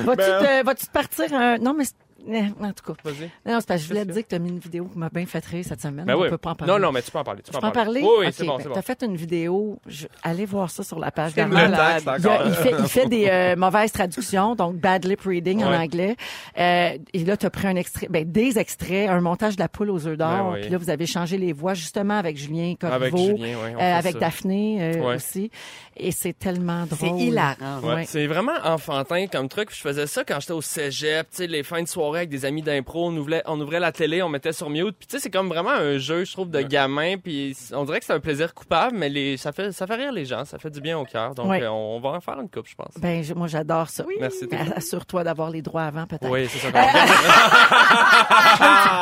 vas-tu 0.04 0.16
te, 0.16 0.64
vas-tu 0.64 0.86
te 0.86 0.92
partir 0.92 1.32
un... 1.32 1.58
Non, 1.58 1.74
mais... 1.74 1.84
eh, 2.30 2.44
En 2.60 2.72
tout 2.72 2.92
cas. 2.92 3.00
Vas-y. 3.04 3.30
Non, 3.46 3.58
c'est 3.60 3.66
parce 3.66 3.66
que 3.66 3.76
je 3.78 3.88
voulais 3.88 4.04
te 4.04 4.12
dire 4.12 4.22
que 4.22 4.28
tu 4.28 4.34
as 4.34 4.38
mis 4.38 4.50
une 4.50 4.58
vidéo 4.58 4.84
qui 4.92 4.98
m'a 4.98 5.08
bien 5.08 5.26
fait 5.26 5.44
rire 5.44 5.64
cette 5.66 5.80
semaine. 5.80 6.04
Ben 6.06 6.14
on 6.16 6.22
oui. 6.22 6.28
peut 6.30 6.38
pas 6.38 6.50
en 6.50 6.54
parler. 6.54 6.72
Non, 6.72 6.78
non, 6.78 6.92
mais 6.92 7.02
tu 7.02 7.10
peux 7.10 7.18
en 7.18 7.24
parler. 7.24 7.42
Tu 7.42 7.50
Tu 7.50 7.52
peux 7.52 7.60
peux 7.60 7.66
en 7.66 7.70
parler? 7.70 8.02
Oui, 8.02 8.26
c'est 8.32 8.44
bon, 8.44 8.56
ben, 8.56 8.62
c'est 8.62 8.68
bon. 8.68 8.74
T'as 8.74 8.82
fait 8.82 9.02
une 9.02 9.16
vidéo. 9.16 9.78
Je... 9.86 10.06
Allez 10.22 10.44
voir 10.46 10.70
ça 10.70 10.82
sur 10.82 10.98
la 10.98 11.10
page 11.10 11.34
texte 11.34 11.50
Il, 11.52 12.30
il 12.46 12.54
fait, 12.54 12.74
il 12.78 12.88
fait 12.88 13.06
des 13.08 13.28
euh, 13.28 13.56
mauvaises 13.56 13.92
traductions, 13.92 14.54
donc 14.54 14.76
bad 14.76 15.04
lip 15.04 15.20
reading 15.22 15.62
en 15.64 15.72
anglais. 15.72 16.16
Euh, 16.58 16.98
et 17.12 17.24
là, 17.24 17.36
tu 17.36 17.46
as 17.46 17.50
pris 17.50 17.66
un 17.66 17.76
extrait, 17.76 18.06
ben, 18.10 18.30
des 18.30 18.58
extraits, 18.58 19.08
un 19.08 19.20
montage 19.20 19.56
de 19.56 19.60
la 19.62 19.68
poule 19.68 19.90
aux 19.90 20.06
œufs 20.06 20.16
d'or. 20.18 20.52
Ben. 20.52 20.60
Puis 20.60 20.70
là, 20.70 20.78
vous 20.78 20.90
avez 20.90 21.06
changé 21.06 21.38
les 21.38 21.52
voix 21.52 21.74
justement 21.74 22.18
avec 22.18 22.36
Julien 22.36 22.74
Corriveau, 22.80 22.94
Avec 23.04 23.16
Julien, 23.16 23.56
oui, 23.64 23.72
on 23.76 23.80
euh, 23.80 23.98
avec 23.98 24.12
ça. 24.14 24.18
Daphné 24.20 24.78
euh, 24.80 25.00
Ouais. 25.02 25.16
aussi. 25.16 25.50
Et 25.96 26.12
c'est 26.12 26.38
tellement 26.38 26.84
drôle. 26.86 26.98
C'est 27.18 27.24
hilarant. 27.24 27.80
Ouais, 27.82 27.94
Ouais. 27.94 28.04
C'est 28.06 28.26
vraiment 28.26 28.52
enfantin 28.64 29.26
comme 29.26 29.48
truc. 29.48 29.70
Je 29.74 29.80
faisais 29.80 30.06
ça 30.06 30.24
quand 30.24 30.38
j'étais 30.40 30.52
au 30.52 30.62
cégep, 30.62 31.28
tu 31.30 31.36
sais, 31.36 31.46
les 31.46 31.62
fins 31.62 31.82
de 31.82 31.88
soirée 31.88 32.11
avec 32.20 32.30
des 32.30 32.44
amis 32.44 32.62
d'impro, 32.62 33.08
on 33.08 33.16
ouvrait, 33.16 33.42
on 33.46 33.60
ouvrait 33.60 33.80
la 33.80 33.92
télé, 33.92 34.22
on 34.22 34.28
mettait 34.28 34.52
sur 34.52 34.70
mute. 34.70 34.96
Puis 34.98 35.06
tu 35.06 35.16
sais, 35.16 35.22
c'est 35.22 35.30
comme 35.30 35.48
vraiment 35.48 35.70
un 35.70 35.98
jeu, 35.98 36.24
je 36.24 36.32
trouve, 36.32 36.50
de 36.50 36.60
gamin. 36.62 37.16
Puis 37.18 37.56
on 37.72 37.84
dirait 37.84 38.00
que 38.00 38.06
c'est 38.06 38.12
un 38.12 38.20
plaisir 38.20 38.54
coupable, 38.54 38.96
mais 38.96 39.08
les, 39.08 39.36
ça 39.36 39.52
fait, 39.52 39.72
ça 39.72 39.86
fait 39.86 39.94
rire 39.96 40.12
les 40.12 40.24
gens, 40.24 40.44
ça 40.44 40.58
fait 40.58 40.70
du 40.70 40.80
bien 40.80 40.98
au 40.98 41.04
cœur. 41.04 41.34
Donc 41.34 41.48
Ouais. 41.48 41.62
euh, 41.62 41.70
on 41.70 42.00
va 42.00 42.10
en 42.10 42.20
faire 42.20 42.38
une 42.40 42.48
coupe, 42.50 42.66
je 42.68 42.74
pense. 42.74 42.94
Ben, 42.98 43.22
je- 43.24 43.34
moi, 43.34 43.46
j'adore 43.48 43.88
ça. 43.88 44.04
Merci, 44.20 44.46
Mais 44.50 44.58
t'es- 44.64 44.72
Assure-toi 44.74 45.24
d'avoir 45.24 45.50
les 45.50 45.62
droits 45.62 45.82
avant, 45.82 46.06
peut-être. 46.06 46.28
Oui, 46.30 46.46
c'est 46.48 46.58
ça. 46.58 46.68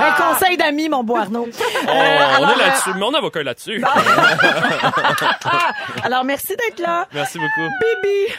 Un 0.01 0.13
conseil 0.13 0.57
d'amis, 0.57 0.89
mon 0.89 1.05
beau 1.05 1.17
Arnaud. 1.17 1.49
on, 1.87 1.89
Euh, 1.89 1.93
on 1.93 2.45
alors, 2.45 2.51
est 2.53 2.57
là-dessus. 2.59 2.95
Mon 2.95 3.13
avocat 3.15 3.41
est 3.41 3.45
là-dessus. 3.45 3.83
Ah, 3.85 5.73
alors, 6.05 6.25
merci 6.25 6.49
d'être 6.57 6.81
là. 6.81 7.07
Merci 7.13 7.39
beaucoup. 7.39 7.69
Bibi, 7.81 8.35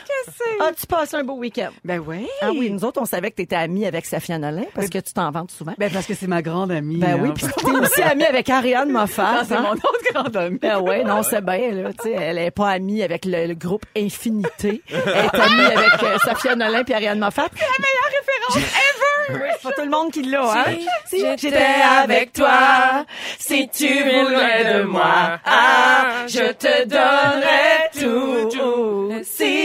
as-tu 0.67 0.87
passé 0.87 1.15
un 1.17 1.23
beau 1.23 1.35
week-end? 1.35 1.69
Ben 1.83 1.99
oui. 2.05 2.27
Ah 2.41 2.49
oui, 2.51 2.69
nous 2.71 2.83
autres, 2.85 3.01
on 3.01 3.05
savait 3.05 3.31
que 3.31 3.35
tu 3.37 3.41
étais 3.43 3.55
amie 3.55 3.85
avec 3.85 4.05
Safia 4.05 4.37
Nolin 4.37 4.60
parce 4.73 4.89
que 4.89 4.99
tu 4.99 5.13
t'en 5.13 5.31
vantes 5.31 5.51
souvent. 5.51 5.73
Ben 5.77 5.91
parce 5.91 6.05
que 6.05 6.13
c'est 6.13 6.27
ma 6.27 6.41
grande 6.41 6.71
amie. 6.71 6.97
Ben 6.97 7.13
hein. 7.13 7.19
oui, 7.21 7.31
puis 7.33 7.45
t'es 7.45 7.71
aussi 7.71 8.01
amie 8.01 8.25
avec 8.25 8.49
Ariane 8.49 8.89
Moffat. 8.91 9.43
c'est 9.45 9.55
hein? 9.55 9.61
mon 9.61 9.73
autre 9.73 10.13
grande 10.13 10.37
amie. 10.37 10.59
Ben 10.59 10.79
ouais, 10.79 11.03
non, 11.03 11.23
c'est 11.23 11.43
bien, 11.43 11.71
là. 11.71 11.91
Tu 11.93 12.09
sais, 12.09 12.11
elle 12.11 12.37
est 12.37 12.51
pas 12.51 12.69
amie 12.69 13.03
avec 13.03 13.25
le, 13.25 13.47
le 13.47 13.53
groupe 13.55 13.85
Infinité. 13.97 14.81
Elle 14.89 14.97
est 14.97 15.39
amie 15.39 15.65
avec 15.65 16.03
euh, 16.03 16.17
Safia 16.23 16.55
Nolin 16.55 16.83
puis 16.83 16.93
Ariane 16.93 17.19
Moffat. 17.19 17.47
C'est 17.55 17.61
la 17.61 17.77
meilleure 17.79 18.11
référence 18.19 18.57
ever! 18.57 19.05
Oui, 19.29 19.37
c'est 19.53 19.61
pas 19.61 19.71
tout 19.73 19.83
le 19.83 19.89
monde 19.89 20.11
qui 20.11 20.23
l'a, 20.23 20.43
hein? 20.43 20.75
Si 21.05 21.23
j'étais 21.37 21.63
avec 22.01 22.33
toi, 22.33 23.05
si 23.39 23.69
tu 23.69 23.87
voulais 23.87 24.79
de 24.79 24.83
moi, 24.83 25.39
ah, 25.45 26.25
je 26.27 26.51
te 26.51 26.85
donnerais 26.85 27.89
tout. 27.93 29.23
Si 29.23 29.60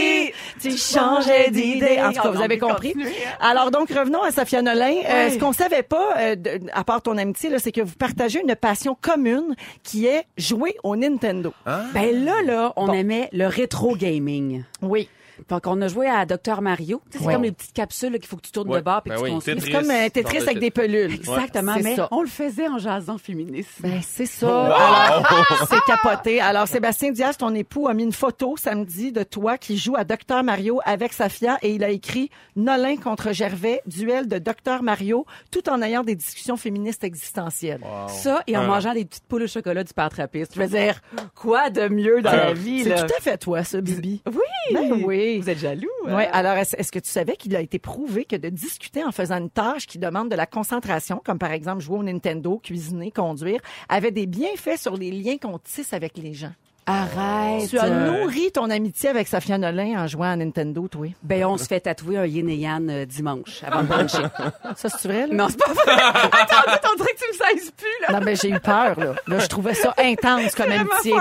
tu 0.69 0.77
changeais 0.77 1.49
d'idée. 1.51 1.99
En 2.01 2.11
tout 2.11 2.21
cas, 2.21 2.29
vous 2.31 2.41
avez 2.41 2.57
compris. 2.57 2.93
Alors 3.39 3.71
donc, 3.71 3.89
revenons 3.89 4.21
à 4.23 4.31
Safia 4.31 4.61
Nolin. 4.61 4.93
Euh, 5.07 5.29
ce 5.29 5.37
qu'on 5.37 5.53
savait 5.53 5.83
pas, 5.83 6.15
euh, 6.17 6.35
de- 6.35 6.59
à 6.73 6.83
part 6.83 7.01
ton 7.01 7.17
amitié, 7.17 7.49
là, 7.49 7.59
c'est 7.59 7.71
que 7.71 7.81
vous 7.81 7.95
partagez 7.95 8.41
une 8.41 8.55
passion 8.55 8.97
commune 8.99 9.55
qui 9.83 10.05
est 10.07 10.23
jouer 10.37 10.75
au 10.83 10.95
Nintendo. 10.95 11.53
Ben 11.93 12.25
là, 12.25 12.41
là, 12.45 12.73
on 12.75 12.87
Bon. 12.87 12.93
aimait 12.93 13.29
le 13.33 13.47
rétro 13.47 13.95
gaming. 13.95 14.63
Oui. 14.81 15.09
Fait 15.49 15.61
qu'on 15.61 15.81
a 15.81 15.87
joué 15.87 16.07
à 16.07 16.25
Docteur 16.25 16.61
Mario. 16.61 17.01
Tu 17.11 17.17
sais, 17.17 17.23
C'est 17.23 17.27
Ouais. 17.27 17.33
comme 17.33 17.43
les 17.43 17.51
petites 17.51 17.73
capsules 17.73 18.11
qu'il 18.13 18.25
faut 18.27 18.37
que 18.37 18.41
tu 18.41 18.51
tournes 18.51 18.69
Ouais. 18.69 18.79
de 18.79 18.83
bord 18.83 19.01
puis 19.01 19.11
Ben 19.11 19.21
oui. 19.21 19.29
tu 19.29 19.35
construis. 19.35 19.55
Tetris. 19.55 19.71
C'est 19.71 19.77
comme 19.79 19.91
euh, 19.91 20.09
Tetris 20.09 20.33
Genre 20.35 20.43
de 20.43 20.49
avec 20.49 20.59
des 20.59 20.71
pelules. 20.71 21.13
Exactement, 21.13 21.73
C'est 21.77 21.83
mais 21.83 21.95
ça. 21.95 22.07
on 22.11 22.21
le 22.21 22.27
faisait 22.27 22.67
en 22.67 22.77
jasant 22.77 23.17
féministe. 23.17 23.69
Ben, 23.79 23.99
c'est 24.01 24.25
ça. 24.25 24.65
Alors, 24.75 25.67
c'est 25.69 25.81
capoté. 25.85 26.41
Alors, 26.41 26.67
Sébastien 26.67 27.11
Diaz, 27.11 27.37
ton 27.37 27.53
époux, 27.55 27.87
a 27.87 27.93
mis 27.93 28.03
une 28.03 28.11
photo 28.13 28.55
samedi 28.57 29.11
de 29.11 29.23
toi 29.23 29.57
qui 29.57 29.77
joue 29.77 29.95
à 29.95 30.03
Docteur 30.03 30.43
Mario 30.43 30.79
avec 30.85 31.13
Safia 31.13 31.57
et 31.61 31.71
il 31.73 31.83
a 31.83 31.89
écrit 31.89 32.29
Nolin 32.55 32.97
contre 32.97 33.31
Gervais, 33.33 33.81
duel 33.85 34.27
de 34.27 34.37
Docteur 34.39 34.83
Mario, 34.83 35.25
tout 35.51 35.69
en 35.69 35.81
ayant 35.81 36.03
des 36.03 36.15
discussions 36.15 36.57
féministes 36.57 37.03
existentielles. 37.03 37.81
Ça, 38.07 38.43
et 38.47 38.55
en 38.57 38.61
Ouais. 38.61 38.67
mangeant 38.67 38.93
des 38.93 39.05
petites 39.05 39.25
poules 39.25 39.43
au 39.43 39.47
chocolat 39.47 39.83
du 39.83 39.93
père 39.93 40.09
trappiste. 40.09 40.53
Je 40.55 40.61
veux 40.61 40.67
dire, 40.67 41.01
quoi 41.35 41.69
de 41.69 41.87
mieux 41.87 42.21
dans 42.21 42.31
la 42.31 42.53
vie, 42.53 42.83
C'est 42.83 42.89
là? 42.89 43.03
tout 43.03 43.13
à 43.17 43.21
fait 43.21 43.37
toi, 43.37 43.63
ça, 43.63 43.81
Bibi. 43.81 44.21
Oui! 44.27 44.73
Ben 44.73 45.01
oui. 45.05 45.26
Vous 45.39 45.49
êtes 45.49 45.59
jaloux? 45.59 45.87
hein? 46.07 46.15
Ouais, 46.15 46.27
alors 46.31 46.53
est-ce 46.53 46.75
est-ce 46.77 46.91
que 46.91 46.99
tu 46.99 47.09
savais 47.09 47.35
qu'il 47.35 47.55
a 47.55 47.61
été 47.61 47.79
prouvé 47.79 48.25
que 48.25 48.35
de 48.35 48.49
discuter 48.49 49.03
en 49.03 49.11
faisant 49.11 49.37
une 49.37 49.49
tâche 49.49 49.87
qui 49.87 49.99
demande 49.99 50.29
de 50.29 50.35
la 50.35 50.45
concentration, 50.45 51.21
comme 51.23 51.39
par 51.39 51.51
exemple 51.51 51.81
jouer 51.81 51.99
au 51.99 52.03
Nintendo, 52.03 52.59
cuisiner, 52.63 53.11
conduire, 53.11 53.59
avait 53.89 54.11
des 54.11 54.25
bienfaits 54.25 54.77
sur 54.77 54.95
les 54.95 55.11
liens 55.11 55.37
qu'on 55.37 55.59
tisse 55.59 55.93
avec 55.93 56.17
les 56.17 56.33
gens? 56.33 56.53
Arrête! 56.89 57.69
Tu 57.69 57.77
as 57.77 57.89
nourri 57.89 58.49
ton 58.53 58.69
amitié 58.69 59.09
avec 59.09 59.27
Safia 59.27 59.57
Nolin 59.57 60.01
en 60.01 60.07
jouant 60.07 60.31
à 60.31 60.35
Nintendo, 60.37 60.87
toi? 60.87 61.07
Ben, 61.21 61.43
on 61.45 61.57
se 61.57 61.65
fait 61.65 61.81
tatouer 61.81 62.17
un 62.17 62.25
yin 62.25 62.47
et 62.49 62.55
yang 62.55 62.89
euh, 62.89 63.05
dimanche 63.05 63.61
avant 63.65 63.81
de 63.83 63.87
bruncher. 63.87 64.23
Ça, 64.77 64.87
c'est 64.87 65.05
vrai, 65.07 65.27
là? 65.27 65.33
non, 65.33 65.47
c'est 65.49 65.59
pas 65.59 65.73
vrai! 65.73 65.83
Attends, 65.97 66.71
attends, 66.71 66.89
on 66.93 66.95
dirait 66.97 67.13
que 67.13 67.19
tu 67.19 67.29
me 67.29 67.57
saises 67.57 67.71
plus, 67.71 67.87
là. 68.07 68.17
Non, 68.19 68.25
ben, 68.25 68.37
j'ai 68.37 68.49
eu 68.49 68.59
peur, 68.61 68.97
là. 68.97 69.15
Là, 69.27 69.39
je 69.39 69.47
trouvais 69.47 69.73
ça 69.73 69.93
intense 69.97 70.55
comme 70.55 70.67
Vraiment 70.67 70.89
amitié. 70.93 71.13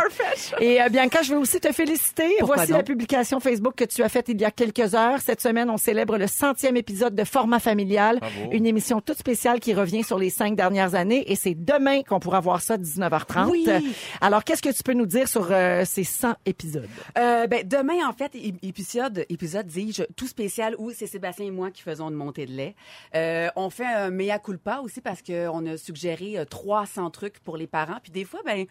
Et 0.60 0.80
euh, 0.80 0.88
Bianca, 0.88 1.22
je 1.22 1.32
veux 1.32 1.38
aussi 1.38 1.58
te 1.60 1.72
féliciter. 1.72 2.36
Pourquoi 2.38 2.56
Voici 2.56 2.70
donc? 2.70 2.78
la 2.78 2.84
publication 2.84 3.40
Facebook 3.40 3.74
que 3.74 3.84
tu 3.84 4.02
as 4.04 4.08
faite 4.08 4.26
il 4.28 4.40
y 4.40 4.44
a 4.44 4.52
quelques 4.52 4.94
heures. 4.94 5.18
Cette 5.20 5.40
semaine, 5.40 5.68
on 5.68 5.78
célèbre 5.78 6.16
le 6.16 6.28
centième 6.28 6.76
épisode 6.76 7.14
de 7.16 7.24
Format 7.24 7.58
familial, 7.58 8.18
Bravo. 8.20 8.34
une 8.52 8.66
émission 8.66 9.00
toute 9.00 9.18
spéciale 9.18 9.58
qui 9.58 9.74
revient 9.74 10.04
sur 10.04 10.18
les 10.18 10.30
cinq 10.30 10.54
dernières 10.54 10.94
années. 10.94 11.24
Et 11.30 11.34
c'est 11.34 11.54
demain 11.54 12.02
qu'on 12.02 12.20
pourra 12.20 12.38
voir 12.40 12.62
ça, 12.62 12.76
19h30. 12.76 13.48
Oui. 13.50 13.66
Alors, 14.20 14.44
qu'est-ce 14.44 14.62
que 14.62 14.70
tu 14.70 14.82
peux 14.84 14.92
nous 14.94 15.06
dire 15.06 15.26
sur 15.28 15.50
euh, 15.56 15.84
ces 15.84 16.04
100 16.04 16.34
épisodes? 16.46 16.88
Euh, 17.18 17.46
ben, 17.46 17.66
demain, 17.66 18.06
en 18.08 18.12
fait, 18.12 18.32
épisode, 18.62 19.24
épisode, 19.28 19.66
dis-je, 19.66 20.02
tout 20.16 20.26
spécial 20.26 20.74
où 20.78 20.90
c'est 20.92 21.06
Sébastien 21.06 21.46
et 21.46 21.50
moi 21.50 21.70
qui 21.70 21.82
faisons 21.82 22.08
une 22.08 22.14
montée 22.14 22.46
de 22.46 22.52
lait. 22.52 22.74
Euh, 23.14 23.48
on 23.56 23.70
fait 23.70 23.86
un 23.86 24.10
mea 24.10 24.38
culpa 24.38 24.80
aussi 24.82 25.00
parce 25.00 25.22
qu'on 25.22 25.66
a 25.66 25.76
suggéré 25.76 26.38
euh, 26.38 26.44
300 26.44 27.10
trucs 27.10 27.38
pour 27.40 27.56
les 27.56 27.66
parents. 27.66 27.98
Puis 28.02 28.12
des 28.12 28.24
fois, 28.24 28.40
ben, 28.44 28.66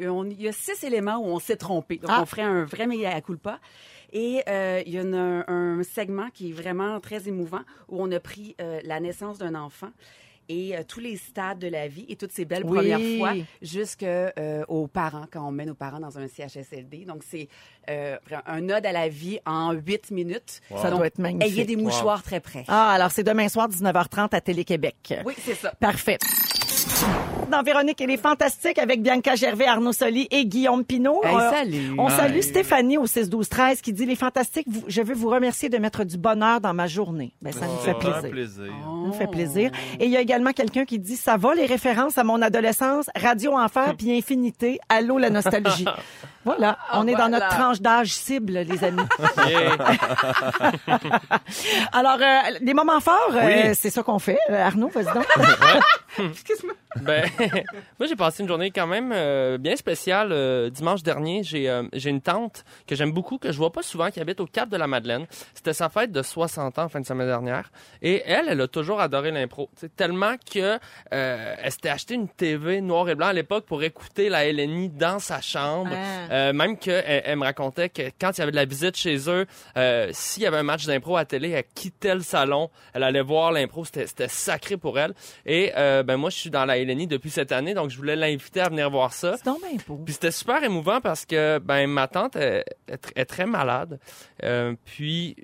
on- 0.00 0.24
il 0.28 0.42
y 0.42 0.48
a 0.48 0.52
six 0.52 0.82
éléments 0.84 1.18
où 1.18 1.26
on 1.26 1.38
s'est 1.38 1.56
trompé. 1.56 1.98
Donc, 1.98 2.10
Ah. 2.12 2.20
on 2.22 2.26
ferait 2.26 2.42
un 2.42 2.64
vrai 2.64 2.86
mea 2.86 3.20
culpa. 3.20 3.60
Et 4.12 4.42
euh, 4.48 4.80
il 4.86 4.92
y 4.92 4.98
a 4.98 5.02
une- 5.02 5.14
un, 5.14 5.44
un 5.48 5.82
segment 5.82 6.28
qui 6.32 6.50
est 6.50 6.52
vraiment 6.52 7.00
très 7.00 7.26
émouvant 7.28 7.62
où 7.88 8.00
on 8.02 8.10
a 8.12 8.20
pris 8.20 8.54
euh, 8.60 8.80
la 8.84 9.00
naissance 9.00 9.38
d'un 9.38 9.54
enfant 9.54 9.90
et 10.48 10.76
euh, 10.76 10.82
tous 10.86 11.00
les 11.00 11.16
stades 11.16 11.58
de 11.58 11.68
la 11.68 11.88
vie 11.88 12.06
et 12.08 12.16
toutes 12.16 12.32
ces 12.32 12.44
belles 12.44 12.64
Oui. 12.64 12.76
premières 12.78 13.18
fois 13.18 13.32
jusqu'aux 13.62 14.86
parents, 14.88 15.26
quand 15.30 15.46
on 15.46 15.50
met 15.52 15.66
nos 15.66 15.74
parents 15.74 16.00
dans 16.00 16.18
un 16.18 16.26
CHSLD. 16.28 17.04
Donc, 17.04 17.22
c'est 17.28 17.48
euh, 17.90 18.16
un 18.46 18.68
ode 18.70 18.86
à 18.86 18.92
la 18.92 19.08
vie 19.08 19.38
en 19.46 19.72
huit 19.72 20.10
minutes. 20.10 20.60
Ça 20.76 20.90
Donc, 20.90 20.98
doit 20.98 21.06
être 21.06 21.18
magnifique. 21.18 21.52
Ayez 21.52 21.64
des 21.64 21.76
mouchoirs 21.76 22.22
très 22.22 22.40
près. 22.40 22.64
Ah, 22.68 22.90
alors 22.92 23.10
c'est 23.10 23.24
demain 23.24 23.48
soir, 23.48 23.68
19h30 23.68 24.28
à 24.34 24.40
Télé-Québec. 24.40 25.14
Oui, 25.24 25.34
c'est 25.38 25.54
ça. 25.54 25.72
Parfait. 25.80 26.18
Dans 27.50 27.62
Véronique, 27.62 28.00
elle 28.00 28.10
est 28.10 28.16
fantastique 28.16 28.78
avec 28.78 29.02
Bianca 29.02 29.34
Gervais, 29.36 29.66
Arnaud 29.66 29.92
Soli 29.92 30.26
et 30.30 30.46
Guillaume 30.46 30.84
Pinot. 30.84 31.20
Hey, 31.24 31.34
Euh, 31.34 31.50
salut. 31.50 31.94
On 31.98 32.08
salue 32.08 32.40
Stéphanie 32.40 32.98
au 32.98 33.06
6 33.06 33.28
12 33.30 33.48
13 33.48 33.80
qui 33.80 33.92
dit 33.92 34.06
les 34.06 34.16
fantastiques, 34.16 34.66
vous- 34.68 34.84
je 34.88 35.02
veux 35.02 35.14
vous 35.14 35.28
remercier 35.28 35.68
de 35.68 35.78
mettre 35.78 36.04
du 36.04 36.18
bonheur 36.18 36.60
dans 36.60 36.74
ma 36.74 36.86
journée. 36.86 37.32
Ben 37.42 37.52
ça 37.52 37.66
nous 37.66 37.76
fait 37.78 37.90
Un 37.90 37.94
plaisir. 37.94 38.30
plaisir. 38.30 38.64
Ça 38.66 38.90
nous 39.06 39.12
fait 39.12 39.26
plaisir. 39.26 39.70
Et 40.00 40.06
il 40.06 40.10
y 40.10 40.16
a 40.16 40.20
également 40.20 40.52
quelqu'un 40.52 40.84
qui 40.84 40.98
dit 40.98 41.16
ça 41.16 41.36
va 41.36 41.54
les 41.54 41.66
références 41.66 42.18
à 42.18 42.24
mon 42.24 42.40
adolescence, 42.42 43.06
Radio 43.14 43.56
Enfer 43.56 43.94
puis 43.96 44.16
Infinité, 44.16 44.78
allô 44.88 45.18
la 45.18 45.30
nostalgie. 45.30 45.84
voilà, 46.44 46.78
on 46.94 47.06
est 47.06 47.14
dans 47.14 47.28
notre 47.28 47.48
tranche 47.48 47.80
d'âge 47.80 48.12
cible 48.12 48.52
les 48.60 48.84
amis. 48.84 49.02
Alors 51.92 52.18
euh, 52.20 52.38
les 52.60 52.74
moments 52.74 53.00
forts, 53.00 53.32
euh, 53.34 53.72
c'est 53.74 53.90
ça 53.90 54.02
qu'on 54.02 54.18
fait. 54.18 54.38
Euh, 54.50 54.64
Arnaud, 54.64 54.88
vas-y 54.88 55.12
donc. 55.14 55.26
Ben, 57.02 57.24
moi, 57.98 58.06
j'ai 58.08 58.16
passé 58.16 58.42
une 58.42 58.48
journée 58.48 58.70
quand 58.70 58.86
même 58.86 59.12
euh, 59.12 59.58
bien 59.58 59.76
spéciale. 59.76 60.30
euh, 60.32 60.70
dimanche 60.70 61.02
dernier, 61.02 61.42
j'ai 61.42 61.68
euh, 61.68 61.84
j'ai 61.92 62.10
une 62.10 62.20
tante 62.20 62.64
que 62.86 62.94
j'aime 62.94 63.12
beaucoup, 63.12 63.38
que 63.38 63.52
je 63.52 63.56
vois 63.56 63.72
pas 63.72 63.82
souvent, 63.82 64.10
qui 64.10 64.20
habite 64.20 64.40
au 64.40 64.46
Cap 64.46 64.68
de 64.68 64.76
la 64.76 64.86
Madeleine. 64.86 65.26
C'était 65.54 65.72
sa 65.72 65.88
fête 65.88 66.12
de 66.12 66.22
60 66.22 66.78
ans, 66.78 66.88
fin 66.88 67.00
de 67.00 67.06
semaine 67.06 67.26
dernière. 67.26 67.70
Et 68.02 68.22
elle, 68.26 68.46
elle 68.48 68.60
a 68.60 68.68
toujours 68.68 69.00
adoré 69.00 69.30
l'impro. 69.30 69.70
Tellement 69.96 70.36
que 70.36 70.78
euh, 71.12 71.54
elle 71.62 71.72
s'était 71.72 71.88
acheté 71.88 72.14
une 72.14 72.28
TV 72.28 72.80
noir 72.80 73.08
et 73.08 73.14
blanc 73.14 73.28
à 73.28 73.32
l'époque 73.32 73.66
pour 73.66 73.82
écouter 73.82 74.28
la 74.28 74.50
LNI 74.50 74.90
dans 74.90 75.18
sa 75.18 75.40
chambre. 75.40 75.92
Ah. 75.94 76.32
Euh, 76.32 76.52
même 76.52 76.78
qu'elle 76.78 77.22
elle, 77.24 77.38
me 77.38 77.44
racontait 77.44 77.88
que 77.88 78.02
quand 78.20 78.30
il 78.36 78.38
y 78.38 78.42
avait 78.42 78.52
de 78.52 78.56
la 78.56 78.64
visite 78.64 78.96
chez 78.96 79.28
eux, 79.28 79.46
euh, 79.76 80.08
s'il 80.12 80.42
y 80.42 80.46
avait 80.46 80.58
un 80.58 80.62
match 80.62 80.86
d'impro 80.86 81.16
à 81.16 81.24
télé, 81.24 81.50
elle 81.50 81.64
quittait 81.74 82.14
le 82.14 82.20
salon, 82.22 82.70
elle 82.92 83.02
allait 83.02 83.22
voir 83.22 83.52
l'impro, 83.52 83.84
c'était 83.84 84.06
c'était 84.06 84.28
sacré 84.28 84.76
pour 84.76 84.98
elle. 84.98 85.14
Et 85.46 85.72
euh, 85.76 86.02
ben 86.02 86.16
moi, 86.16 86.30
je 86.30 86.36
suis 86.36 86.50
dans 86.50 86.64
la 86.64 86.78
LNI 86.78 87.06
depuis 87.06 87.23
cette 87.30 87.52
année, 87.52 87.74
donc 87.74 87.90
je 87.90 87.96
voulais 87.96 88.16
l'inviter 88.16 88.60
à 88.60 88.68
venir 88.68 88.90
voir 88.90 89.12
ça. 89.12 89.36
C'est 89.36 89.44
donc 89.44 89.60
bien 89.60 89.78
beau. 89.86 89.96
Puis 90.04 90.14
c'était 90.14 90.30
super 90.30 90.62
émouvant 90.62 91.00
parce 91.00 91.24
que 91.26 91.58
ben 91.58 91.86
ma 91.88 92.08
tante 92.08 92.36
est, 92.36 92.64
est 92.88 92.96
tr- 93.04 93.12
est 93.16 93.24
très 93.26 93.46
malade. 93.46 93.98
Euh, 94.42 94.74
puis 94.84 95.36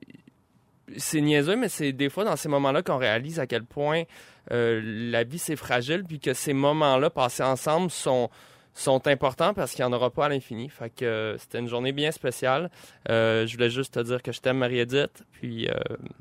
c'est 0.96 1.20
niaiseux, 1.20 1.56
mais 1.56 1.68
c'est 1.68 1.92
des 1.92 2.08
fois 2.08 2.24
dans 2.24 2.36
ces 2.36 2.48
moments-là 2.48 2.82
qu'on 2.82 2.96
réalise 2.96 3.38
à 3.38 3.46
quel 3.46 3.64
point 3.64 4.02
euh, 4.50 4.80
la 4.84 5.22
vie 5.24 5.38
c'est 5.38 5.56
fragile, 5.56 6.04
puis 6.06 6.18
que 6.18 6.34
ces 6.34 6.52
moments-là 6.52 7.10
passés 7.10 7.42
ensemble 7.44 7.90
sont 7.90 8.28
sont 8.72 9.06
importants 9.08 9.52
parce 9.52 9.72
qu'il 9.72 9.84
n'y 9.84 9.90
en 9.90 9.96
aura 9.96 10.10
pas 10.10 10.26
à 10.26 10.28
l'infini. 10.28 10.68
Fait 10.68 10.90
que 10.90 11.04
euh, 11.04 11.38
c'était 11.38 11.58
une 11.58 11.68
journée 11.68 11.90
bien 11.92 12.12
spéciale. 12.12 12.70
Euh, 13.08 13.44
je 13.46 13.54
voulais 13.56 13.68
juste 13.68 13.94
te 13.94 14.00
dire 14.00 14.22
que 14.22 14.30
je 14.32 14.40
t'aime 14.40 14.58
Marie-Edith, 14.58 15.24
puis 15.32 15.68
euh, 15.68 15.72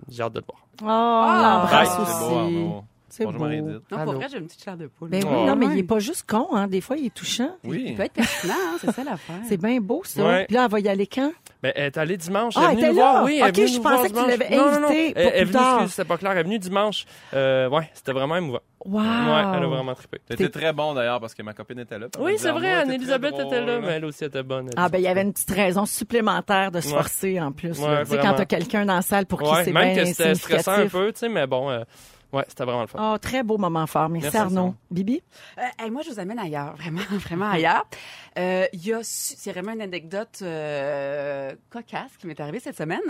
j'ai 0.10 0.24
hâte 0.24 0.34
de 0.34 0.40
te 0.42 0.46
voir. 0.48 0.68
Oh, 0.82 0.86
on 0.86 1.42
l'embrasse 1.42 1.96
Ouais, 1.98 2.04
aussi. 2.04 2.86
C'est 3.12 3.26
Bonjour. 3.26 3.42
Marie-Edith. 3.42 3.82
Non, 3.92 3.98
Allô? 3.98 4.12
pour 4.12 4.14
vrai, 4.22 4.28
j'ai 4.32 4.38
une 4.38 4.46
petite 4.46 4.64
chair 4.64 4.78
de 4.78 4.88
poule. 4.88 5.10
Ben 5.10 5.24
oui, 5.24 5.30
Oh. 5.32 5.46
non, 5.46 5.56
mais 5.56 5.66
il 5.68 5.78
est 5.80 5.84
pas 5.84 6.00
juste 6.00 6.30
con, 6.30 6.48
hein. 6.54 6.68
Des 6.68 6.82
fois, 6.82 6.98
il 6.98 7.08
est 7.08 7.14
touchant. 7.14 7.52
Oui. 7.64 7.84
Il 7.88 7.96
peut 7.96 8.04
être 8.04 8.14
pertinent, 8.14 8.54
hein, 8.54 8.78
c'est 8.80 8.92
ça 8.92 9.04
l'affaire. 9.04 9.36
C'est 9.48 9.58
bien 9.58 9.80
beau, 9.80 10.02
ça. 10.06 10.24
Ouais. 10.26 10.46
Puis 10.46 10.56
là, 10.56 10.66
elle 10.66 10.72
va 10.72 10.80
y 10.80 10.88
aller 10.90 11.08
quand? 11.08 11.32
Ben, 11.62 11.74
elle 11.76 11.86
est 11.86 11.98
allée 11.98 12.18
dimanche. 12.18 12.54
Ah, 12.58 12.70
elle 12.72 12.80
est 12.80 12.82
venue 12.82 12.86
elle 12.86 12.88
nous 12.88 12.94
était 12.94 13.02
là? 13.02 13.12
voir. 13.12 13.24
Oui, 13.26 13.40
elle 13.42 13.46
est 13.48 13.50
Ok, 13.50 13.56
venue 13.58 13.68
je 13.68 13.76
nous 13.78 13.84
pensais 13.84 13.98
que 13.98 14.08
tu 14.08 14.14
dimanche. 14.14 14.28
l'avais 14.30 14.56
Non, 14.56 14.72
non, 14.72 14.80
non. 14.80 14.88
invitée 14.88 15.14
pour 15.14 15.22
Elle, 15.22 15.28
elle 15.28 15.28
est 15.28 15.32
plus 15.32 15.40
venue, 15.46 15.52
tard. 15.54 15.74
excuse, 15.76 15.92
c'était 15.94 16.08
pas 16.08 16.18
clair. 16.18 16.32
Elle 16.32 16.38
est 16.38 16.44
venue 16.44 16.60
dimanche. 16.60 17.06
Euh, 17.34 17.70
ouais, 17.70 17.90
c'était 17.94 18.12
vraiment 18.14 18.36
émouvant. 18.38 18.60
Wow! 18.86 19.02
Ouais, 19.02 19.04
elle 19.58 19.64
a 19.64 19.68
vraiment 19.68 19.94
trippé. 19.94 20.20
T'étais 20.26 20.48
très 20.48 20.72
bon 20.72 20.94
d'ailleurs 20.94 21.20
parce 21.20 21.34
que 21.34 21.44
ma 21.44 21.54
copine 21.54 21.80
était 21.80 22.00
là. 22.00 22.08
puis 22.08 22.22
elle 22.22 22.26
Oui, 22.26 22.32
c'est 22.38 22.48
disait, 22.48 22.52
vrai, 22.52 22.72
Anne-Elisabeth 22.72 23.34
était 23.34 23.60
là, 23.60 23.74
drôle. 23.74 23.82
mais 23.86 23.92
elle 23.96 24.06
aussi 24.06 24.24
était 24.24 24.42
bonne. 24.44 24.68
elle 24.68 24.74
Ah, 24.78 24.88
ben, 24.88 25.00
il 25.00 25.04
y 25.04 25.08
avait 25.08 25.22
une 25.22 25.34
petite 25.34 25.52
raison 25.52 25.86
supplémentaire 25.86 26.72
de 26.72 26.80
se 26.80 26.88
Ouais. 26.88 26.94
forcer, 26.94 27.42
en 27.42 27.52
plus. 27.52 27.78
là. 27.82 27.88
Ouais, 27.90 28.04
tu 28.04 28.12
sais, 28.12 28.16
quand 28.16 28.22
vraiment. 28.22 28.38
t'as 28.38 28.46
quelqu'un 28.46 28.86
dans 28.86 28.96
la 28.96 29.02
salle 29.02 29.26
pour 29.26 29.42
qui 29.42 29.50
Ouais, 29.50 29.66
c'est 29.66 29.74
même 29.74 29.94
bien 29.94 30.04
que 30.04 30.10
c'était 30.10 30.34
stressant 30.36 30.72
un 30.72 30.76
significatif. 30.76 30.92
peu, 30.94 31.12
tu 31.12 31.20
sais, 31.20 31.30
mais 31.30 31.46
bon, 31.46 31.70
euh, 31.70 31.84
ouais, 32.34 32.46
c'était 32.48 32.64
vraiment 32.64 32.82
le 32.82 32.88
fun. 32.88 33.14
Oh, 33.14 33.18
très 33.18 33.44
beau 33.44 33.58
moment 33.58 33.86
fort. 33.88 34.10
Merci, 34.10 34.26
Merci, 34.34 34.38
Arnaud. 34.38 34.76
Bibi? 34.92 35.22
Euh, 35.58 35.62
hey, 35.80 35.90
moi, 35.90 36.02
je 36.04 36.12
vous 36.12 36.20
amène 36.20 36.40
ailleurs, 36.40 36.76
vraiment, 36.78 37.02
vraiment 37.12 37.50
ailleurs. 37.50 37.86
Euh, 38.38 38.66
Il 38.74 38.86
y 38.86 38.94
a, 38.94 39.00
su- 39.04 39.36
c'est 39.38 39.52
vraiment 39.52 39.72
une 39.74 39.82
anecdote 39.82 40.40
euh, 40.42 41.54
cocasse 41.70 42.16
qui 42.20 42.28
m'est 42.28 42.40
arrivée 42.40 42.60
cette 42.60 42.78
semaine. 42.78 43.02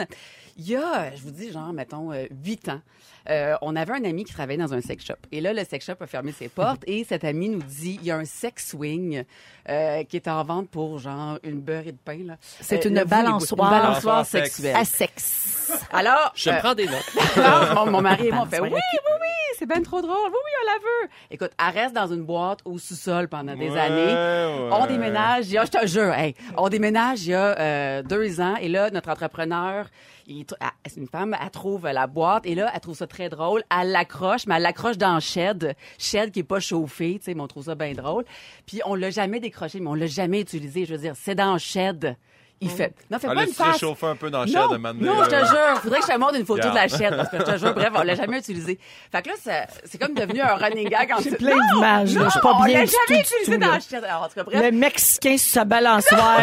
Il 0.58 0.68
y 0.68 0.76
a, 0.76 1.16
je 1.16 1.22
vous 1.22 1.32
dis, 1.32 1.52
genre, 1.52 1.72
mettons, 1.74 2.12
euh, 2.12 2.26
huit 2.44 2.68
ans, 2.70 2.82
euh, 3.30 3.56
on 3.62 3.76
avait 3.76 3.94
un 3.94 4.04
ami 4.06 4.24
qui 4.24 4.34
travaillait 4.34 4.62
dans 4.64 4.74
un 4.74 4.82
sex 4.82 5.06
shop. 5.06 5.14
Et 5.32 5.42
là, 5.42 5.54
le 5.54 5.64
sex 5.64 5.86
shop 5.86 5.96
a 6.00 6.08
fermé 6.08 6.32
ses 6.32 6.48
portes 6.50 6.82
et 6.88 7.04
cet 7.04 7.24
ami 7.24 7.50
nous 7.50 7.62
dit, 7.62 8.00
il 8.02 8.08
y 8.08 8.12
a 8.12 8.18
un 8.18 8.26
sex 8.26 8.70
swing 8.70 9.24
euh, 9.70 10.04
qui 10.06 10.16
est 10.16 10.28
en 10.28 10.44
vente 10.44 10.70
pour, 10.70 10.98
genre, 11.00 11.38
une 11.44 11.60
beurrée 11.62 11.92
de 11.92 11.98
pain. 12.04 12.20
là. 12.26 12.38
C'est 12.42 12.86
Euh, 12.86 12.90
une 12.90 13.04
balançoire. 13.04 13.72
Une 13.74 13.80
balançoire 13.80 14.26
sexuelle. 14.26 14.76
À 14.76 14.86
sexe. 14.86 15.72
Alors, 15.92 16.32
Je 16.34 16.50
euh, 16.50 16.58
prends 16.60 16.74
des 16.74 16.86
notes. 16.88 17.12
alors, 17.36 17.86
mon, 17.86 17.92
mon 17.92 18.02
mari 18.02 18.28
et 18.28 18.32
moi, 18.32 18.44
on 18.48 18.50
fait 18.50 18.60
oui, 18.62 18.70
oui, 18.74 18.80
oui, 19.22 19.56
c'est 19.58 19.66
bien 19.68 19.82
trop 19.82 20.02
drôle. 20.02 20.16
Oui, 20.28 20.32
oui, 20.34 20.52
on 20.64 20.66
la 20.74 20.78
veut. 20.80 21.10
Écoute, 21.32 21.52
elle 21.60 21.80
reste 21.82 21.94
dans 21.96 22.08
une 22.08 22.24
boîte 22.24 22.60
au 22.66 22.78
sous-sol 22.78 23.28
pendant 23.28 23.56
des 23.56 23.70
Ouais, 23.70 23.80
années. 23.80 24.14
ouais. 24.14 24.70
On 24.72 24.86
déménage, 24.88 25.48
il 25.48 25.54
y 25.54 25.58
a, 25.58 25.66
je 25.66 25.72
te 25.72 25.86
jure, 25.88 26.14
hey, 26.14 26.36
on 26.58 26.70
déménage 26.70 27.24
il 27.26 27.32
y 27.32 27.34
a 27.34 27.60
euh, 27.60 28.04
deux 28.04 28.40
ans. 28.42 28.56
Et 28.62 28.68
là, 28.70 28.90
notre 28.92 29.10
entrepreneur, 29.10 29.88
elle- 30.28 30.46
c'est 30.86 30.98
une 31.00 31.08
femme, 31.08 31.36
elle 31.42 31.50
trouve 31.50 31.88
la 31.88 32.08
boîte 32.08 32.46
et 32.46 32.56
là, 32.56 32.72
elle 32.74 32.80
trouve 32.82 32.96
ça 32.96 33.08
très 33.08 33.30
drôle. 33.30 33.64
Elle 33.82 33.92
l'accroche, 33.92 34.46
mais 34.48 34.56
elle 34.56 34.64
l'accroche 34.64 34.98
dans 34.98 35.20
Shed. 35.20 35.76
Shed 35.98 36.32
qui 36.32 36.40
est 36.40 36.44
pas 36.44 36.60
chauffé, 36.60 37.18
tu 37.20 37.26
sais, 37.26 37.34
mais 37.34 37.42
on 37.42 37.48
trouve 37.48 37.66
ça 37.66 37.76
bien 37.76 37.94
drôle. 37.94 38.26
Puis 38.66 38.82
on 38.86 38.96
l'a 38.96 39.10
jamais 39.10 39.40
décroché, 39.40 39.80
mais 39.80 39.88
on 39.90 39.96
l'a 39.96 40.08
jamais 40.08 40.42
utilisé. 40.42 40.86
Je 40.86 40.94
veux 40.94 41.00
dire, 41.02 41.14
c'est 41.16 41.36
dans 41.36 41.58
Shed. 41.58 42.16
Il 42.62 42.70
fait. 42.70 42.94
Non, 43.10 43.20
fais 43.20 43.28
Elle 43.30 43.36
pas 43.36 43.42
a 43.42 43.44
une 43.46 43.54
face. 43.54 43.74
réchauffé 43.74 44.06
un 44.08 44.16
peu 44.18 44.30
dans 44.30 44.46
Non, 44.46 44.52
chat 44.52 44.68
de 44.74 44.78
Mané. 44.78 45.00
non, 45.06 45.24
je 45.24 45.30
te 45.30 45.36
jure. 45.36 45.82
Faudrait 45.82 46.00
que 46.00 46.06
je 46.08 46.12
te 46.12 46.18
montre 46.18 46.36
une 46.36 46.46
photo 46.46 46.70
de 46.70 46.76
la 46.76 46.88
chaîne. 46.90 47.16
Parce 47.16 47.30
que 47.30 47.38
je 47.40 47.44
te 47.44 47.58
jure, 47.58 47.74
bref, 47.74 47.90
on 47.96 48.02
l'a 48.04 48.16
jamais 48.16 48.40
utilisé. 48.40 48.78
Fait 49.12 49.22
que 49.22 49.30
là, 49.30 49.66
c'est 49.86 49.98
comme 49.98 50.14
devenu 50.14 50.42
un 50.42 50.56
running 50.56 50.90
gag 50.90 51.12
en 51.14 51.22
J'ai 51.22 51.32
plein 51.32 51.56
d'images, 51.74 52.10
Je 52.10 52.30
suis 52.30 52.40
pas 52.42 52.54
on 52.60 52.64
bien 52.66 52.80
l'a 52.80 52.86
du 52.86 52.92
jamais 53.08 53.24
tout, 53.24 53.28
utilisé 53.34 53.54
tout, 53.54 53.58
dans 53.66 53.72
la 53.72 53.80
chaîne. 53.80 54.04
Alors, 54.04 54.24
en 54.24 54.28
tout 54.28 54.36
cas, 54.36 54.44
bref, 54.44 54.62
Le 54.62 54.72
Mexicain 54.72 55.38
sur 55.38 55.52
sa 55.54 55.64
balançoire. 55.64 56.38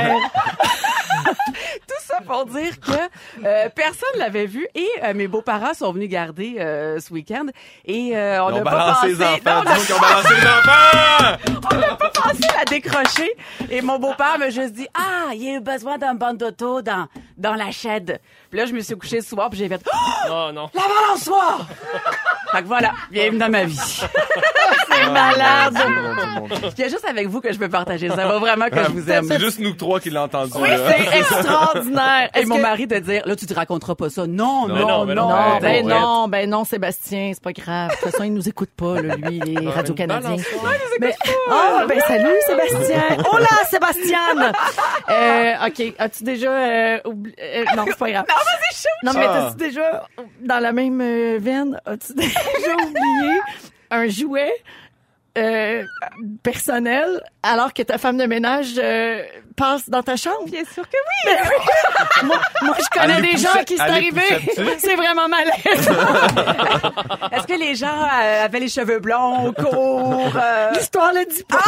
tout 1.86 1.94
ça 2.00 2.20
pour 2.26 2.46
dire 2.46 2.78
que 2.80 2.92
euh, 3.44 3.68
personne 3.74 4.08
l'avait 4.18 4.46
vu 4.46 4.66
et 4.74 4.88
euh, 5.04 5.14
mes 5.14 5.28
beaux-parents 5.28 5.74
sont 5.74 5.92
venus 5.92 6.08
garder 6.08 6.56
euh, 6.58 6.98
ce 7.00 7.12
week-end 7.12 7.46
et 7.84 8.16
euh, 8.16 8.42
on 8.44 8.50
n'a 8.50 8.62
pas 8.62 8.94
pensé. 8.94 9.08
les 9.08 9.22
enfants. 9.22 9.38
Non, 9.44 9.52
on 9.56 9.60
a- 9.60 9.64
balancé 9.64 10.34
les 10.34 10.46
enfants! 10.46 11.36
on 11.72 11.76
n'a 11.76 11.94
pas 11.96 12.10
pensé 12.10 12.40
la 12.56 12.64
décrocher. 12.64 13.32
Et 13.70 13.82
mon 13.82 13.98
beau-père 13.98 14.38
m'a 14.38 14.50
juste 14.50 14.72
dit 14.72 14.88
Ah, 14.94 15.32
il 15.34 15.42
y 15.42 15.48
a 15.50 15.56
eu 15.56 15.60
besoin 15.60 15.98
d'un 16.06 16.14
banc 16.14 16.34
d'auto 16.34 16.82
dans, 16.82 17.08
dans 17.36 17.54
la 17.54 17.70
shed. 17.72 18.20
Puis 18.50 18.58
là, 18.60 18.66
je 18.66 18.72
me 18.72 18.80
suis 18.80 18.96
couchée 18.96 19.20
ce 19.20 19.28
soir 19.30 19.50
puis 19.50 19.58
j'ai 19.58 19.68
fait 19.68 19.82
Oh, 20.30 20.50
non. 20.54 20.70
la 20.74 20.82
balançoire! 20.82 21.66
fait 22.52 22.62
que 22.62 22.66
voilà, 22.66 22.92
bienvenue 23.10 23.38
dans 23.38 23.48
ma 23.50 23.64
vie. 23.64 23.76
C'est 25.06 25.12
malade. 25.12 25.74
Dieu. 25.74 26.68
Il 26.76 26.80
y 26.80 26.84
a 26.84 26.88
juste 26.88 27.04
avec 27.08 27.28
vous 27.28 27.40
que 27.40 27.52
je 27.52 27.58
peux 27.58 27.68
partager 27.68 28.08
ça. 28.08 28.16
va 28.26 28.38
vraiment 28.38 28.68
que 28.68 28.82
je 28.82 28.90
vous 28.90 29.10
aime. 29.10 29.24
C'est 29.28 29.38
juste 29.40 29.58
nous 29.60 29.72
trois 29.72 30.00
qui 30.00 30.10
l'ont 30.10 30.22
entendu. 30.22 30.52
Oui, 30.56 30.68
c'est 30.88 31.18
extraordinaire. 31.18 32.30
Et 32.34 32.44
mon 32.44 32.58
mari 32.58 32.86
de 32.86 32.98
dire, 32.98 33.22
là, 33.26 33.36
tu 33.36 33.46
te 33.46 33.54
raconteras 33.54 33.94
pas 33.94 34.10
ça. 34.10 34.26
Non, 34.26 34.66
non, 34.68 34.74
non, 34.76 34.86
non, 34.88 35.04
mais 35.06 35.14
non. 35.14 35.28
non. 35.28 35.36
Non, 35.36 35.54
Ouais, 35.56 35.60
ben 35.60 35.86
non, 35.88 36.28
ben 36.28 36.50
non, 36.50 36.64
Sébastien, 36.64 37.30
c'est 37.34 37.42
pas 37.42 37.52
grave. 37.52 37.90
De 37.90 37.96
toute 37.96 38.10
façon, 38.10 38.24
il 38.24 38.32
nous 38.34 38.48
écoute 38.48 38.70
pas, 38.76 39.00
là, 39.00 39.16
lui, 39.16 39.40
les 39.40 39.68
Radio-Canadiens. 39.68 40.36
Mais, 41.00 41.14
oh, 41.50 41.80
ben 41.88 42.00
salut, 42.06 42.34
Sébastien. 42.46 43.02
Oh 43.32 43.38
là, 43.38 43.46
Sébastien! 43.70 44.52
Euh, 45.10 45.66
OK, 45.66 45.94
as-tu 45.98 46.24
déjà... 46.24 46.50
euh, 46.50 46.98
oubli- 47.04 47.34
euh, 47.42 47.64
non, 47.76 47.84
c'est 47.86 47.98
pas 47.98 48.10
grave. 48.10 48.24
Non, 48.28 48.34
chaud! 48.72 48.88
Non, 49.02 49.12
mais 49.14 49.26
Ah. 49.28 49.48
t'as-tu 49.50 49.56
déjà, 49.68 50.06
dans 50.40 50.58
la 50.58 50.72
même 50.72 51.00
euh, 51.00 51.38
veine, 51.40 51.80
as-tu 51.86 52.12
déjà 52.14 52.30
oublié 52.84 53.40
un 53.90 54.08
jouet 54.08 54.52
euh, 55.36 55.84
personnel 56.42 57.20
alors 57.46 57.72
que 57.72 57.82
ta 57.82 57.98
femme 57.98 58.16
de 58.18 58.24
ménage 58.26 58.74
euh, 58.78 59.22
passe 59.56 59.88
dans 59.88 60.02
ta 60.02 60.16
chambre? 60.16 60.44
Bien 60.46 60.64
sûr 60.72 60.84
que 60.88 60.96
oui. 60.96 61.32
moi, 62.24 62.36
moi, 62.62 62.76
je 62.78 62.98
connais 63.00 63.20
des 63.22 63.36
gens 63.36 63.62
qui 63.66 63.76
c'est 63.76 63.82
elle 63.84 63.90
les 63.90 63.96
arrivé. 64.18 64.46
poussait-tu? 64.46 64.70
C'est 64.78 64.96
vraiment 64.96 65.28
malaise. 65.28 65.52
Est-ce 67.32 67.46
que 67.46 67.58
les 67.58 67.74
gens 67.74 67.86
euh, 68.02 68.44
avaient 68.44 68.60
les 68.60 68.68
cheveux 68.68 68.98
blonds, 68.98 69.52
courts? 69.52 70.32
euh, 70.36 70.70
L'histoire 70.74 71.12
le 71.12 71.24
dit 71.26 71.44
pas. 71.44 71.58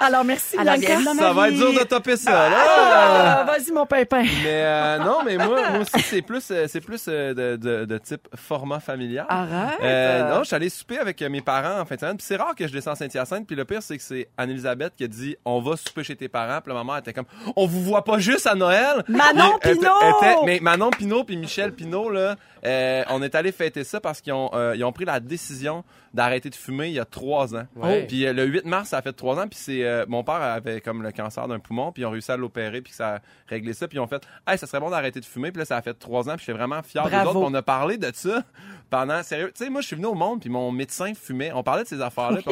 Alors, 0.00 0.24
merci, 0.24 0.56
Alors, 0.58 0.76
Bianca. 0.76 1.02
dans 1.04 1.14
ma 1.14 1.22
Ça 1.22 1.32
va 1.32 1.48
être 1.48 1.56
dur 1.56 1.72
de 1.72 1.84
topper 1.84 2.16
ça, 2.16 2.48
là! 2.50 2.56
Ah, 2.58 3.44
Vas-y, 3.46 3.72
mon 3.72 3.86
pépin. 3.86 4.22
Mais 4.22 4.28
euh, 4.46 4.98
non, 4.98 5.18
mais 5.24 5.36
moi, 5.36 5.70
moi 5.70 5.80
aussi, 5.80 6.00
c'est 6.02 6.22
plus, 6.22 6.46
euh, 6.50 6.66
c'est 6.68 6.80
plus 6.80 7.04
euh, 7.08 7.34
de, 7.34 7.56
de, 7.56 7.84
de 7.84 7.98
type 7.98 8.28
format 8.34 8.80
familial. 8.80 9.26
Arrête. 9.28 9.78
Euh, 9.82 10.30
non, 10.34 10.38
je 10.40 10.44
suis 10.44 10.56
allé 10.56 10.68
souper 10.68 10.98
avec 10.98 11.20
mes 11.22 11.40
parents 11.40 11.80
en 11.80 11.84
fin 11.84 11.94
de 11.96 12.00
semaine. 12.00 12.16
Puis 12.16 12.26
c'est 12.26 12.36
rare 12.36 12.54
que 12.54 12.63
je 12.68 12.72
descends 12.72 12.94
Saint-Hyacinthe. 12.94 13.46
Puis 13.46 13.56
le 13.56 13.64
pire, 13.64 13.82
c'est 13.82 13.96
que 13.96 14.02
c'est 14.02 14.28
Anne-Elisabeth 14.36 14.94
qui 14.96 15.04
a 15.04 15.08
dit 15.08 15.36
on 15.44 15.60
va 15.60 15.76
souper 15.76 16.04
chez 16.04 16.16
tes 16.16 16.28
parents. 16.28 16.60
Puis 16.60 16.72
la 16.72 16.78
maman 16.78 16.96
était 16.98 17.12
comme 17.12 17.26
on 17.56 17.66
vous 17.66 17.82
voit 17.82 18.04
pas 18.04 18.18
juste 18.18 18.46
à 18.46 18.54
Noël. 18.54 19.02
Manon 19.08 19.58
Puis, 19.60 19.72
Pinot! 19.72 19.90
était- 20.20 20.32
était- 20.32 20.44
mais 20.46 20.60
Manon 20.60 20.90
Pinot 20.90 21.24
puis 21.24 21.36
Michel 21.36 21.72
Pinot 21.72 22.10
là, 22.10 22.36
euh, 22.66 23.04
on 23.10 23.22
est 23.22 23.34
allé 23.34 23.52
fêter 23.52 23.84
ça 23.84 24.00
parce 24.00 24.20
qu'ils 24.20 24.32
ont 24.32 24.50
euh, 24.54 24.74
ils 24.76 24.84
ont 24.84 24.92
pris 24.92 25.04
la 25.04 25.20
décision 25.20 25.84
d'arrêter 26.14 26.48
de 26.48 26.54
fumer 26.54 26.86
il 26.88 26.94
y 26.94 27.00
a 27.00 27.04
trois 27.04 27.56
ans. 27.56 27.66
Ouais. 27.74 28.04
Puis 28.06 28.24
euh, 28.24 28.32
le 28.32 28.44
8 28.44 28.64
mars, 28.66 28.90
ça 28.90 28.98
a 28.98 29.02
fait 29.02 29.12
trois 29.12 29.36
ans. 29.38 29.48
Puis 29.48 29.58
c'est 29.60 29.84
euh, 29.84 30.04
mon 30.08 30.22
père 30.22 30.36
avait 30.36 30.80
comme 30.80 31.02
le 31.02 31.10
cancer 31.12 31.46
d'un 31.48 31.58
poumon. 31.58 31.90
Puis 31.92 32.02
ils 32.02 32.06
ont 32.06 32.10
réussi 32.10 32.30
à 32.30 32.36
l'opérer. 32.36 32.80
Puis 32.82 32.92
ça 32.92 33.16
a 33.16 33.18
réglé 33.48 33.72
ça. 33.72 33.88
Puis 33.88 33.96
ils 33.96 34.00
ont 34.00 34.06
fait 34.06 34.22
hey, 34.46 34.56
ça 34.56 34.66
serait 34.66 34.80
bon 34.80 34.90
d'arrêter 34.90 35.18
de 35.20 35.24
fumer. 35.24 35.50
Puis 35.50 35.58
là, 35.58 35.64
ça 35.64 35.76
a 35.76 35.82
fait 35.82 35.94
trois 35.94 36.28
ans. 36.28 36.32
Puis 36.36 36.40
je 36.40 36.44
suis 36.44 36.52
vraiment 36.52 36.80
fier 36.82 37.02
des 37.04 37.10
Bravo. 37.10 37.30
autres. 37.30 37.40
Puis 37.40 37.48
on 37.50 37.54
a 37.54 37.62
parlé 37.62 37.96
de 37.98 38.10
ça 38.14 38.42
pendant 38.90 39.22
sérieux. 39.24 39.50
Tu 39.56 39.64
sais, 39.64 39.70
moi, 39.70 39.80
je 39.80 39.88
suis 39.88 39.96
venu 39.96 40.06
au 40.06 40.14
monde. 40.14 40.40
Puis 40.40 40.50
mon 40.50 40.70
médecin 40.70 41.12
fumait. 41.14 41.50
On 41.52 41.62
parlait 41.64 41.82
de 41.82 41.88
ces 41.88 42.00
affaires-là. 42.00 42.40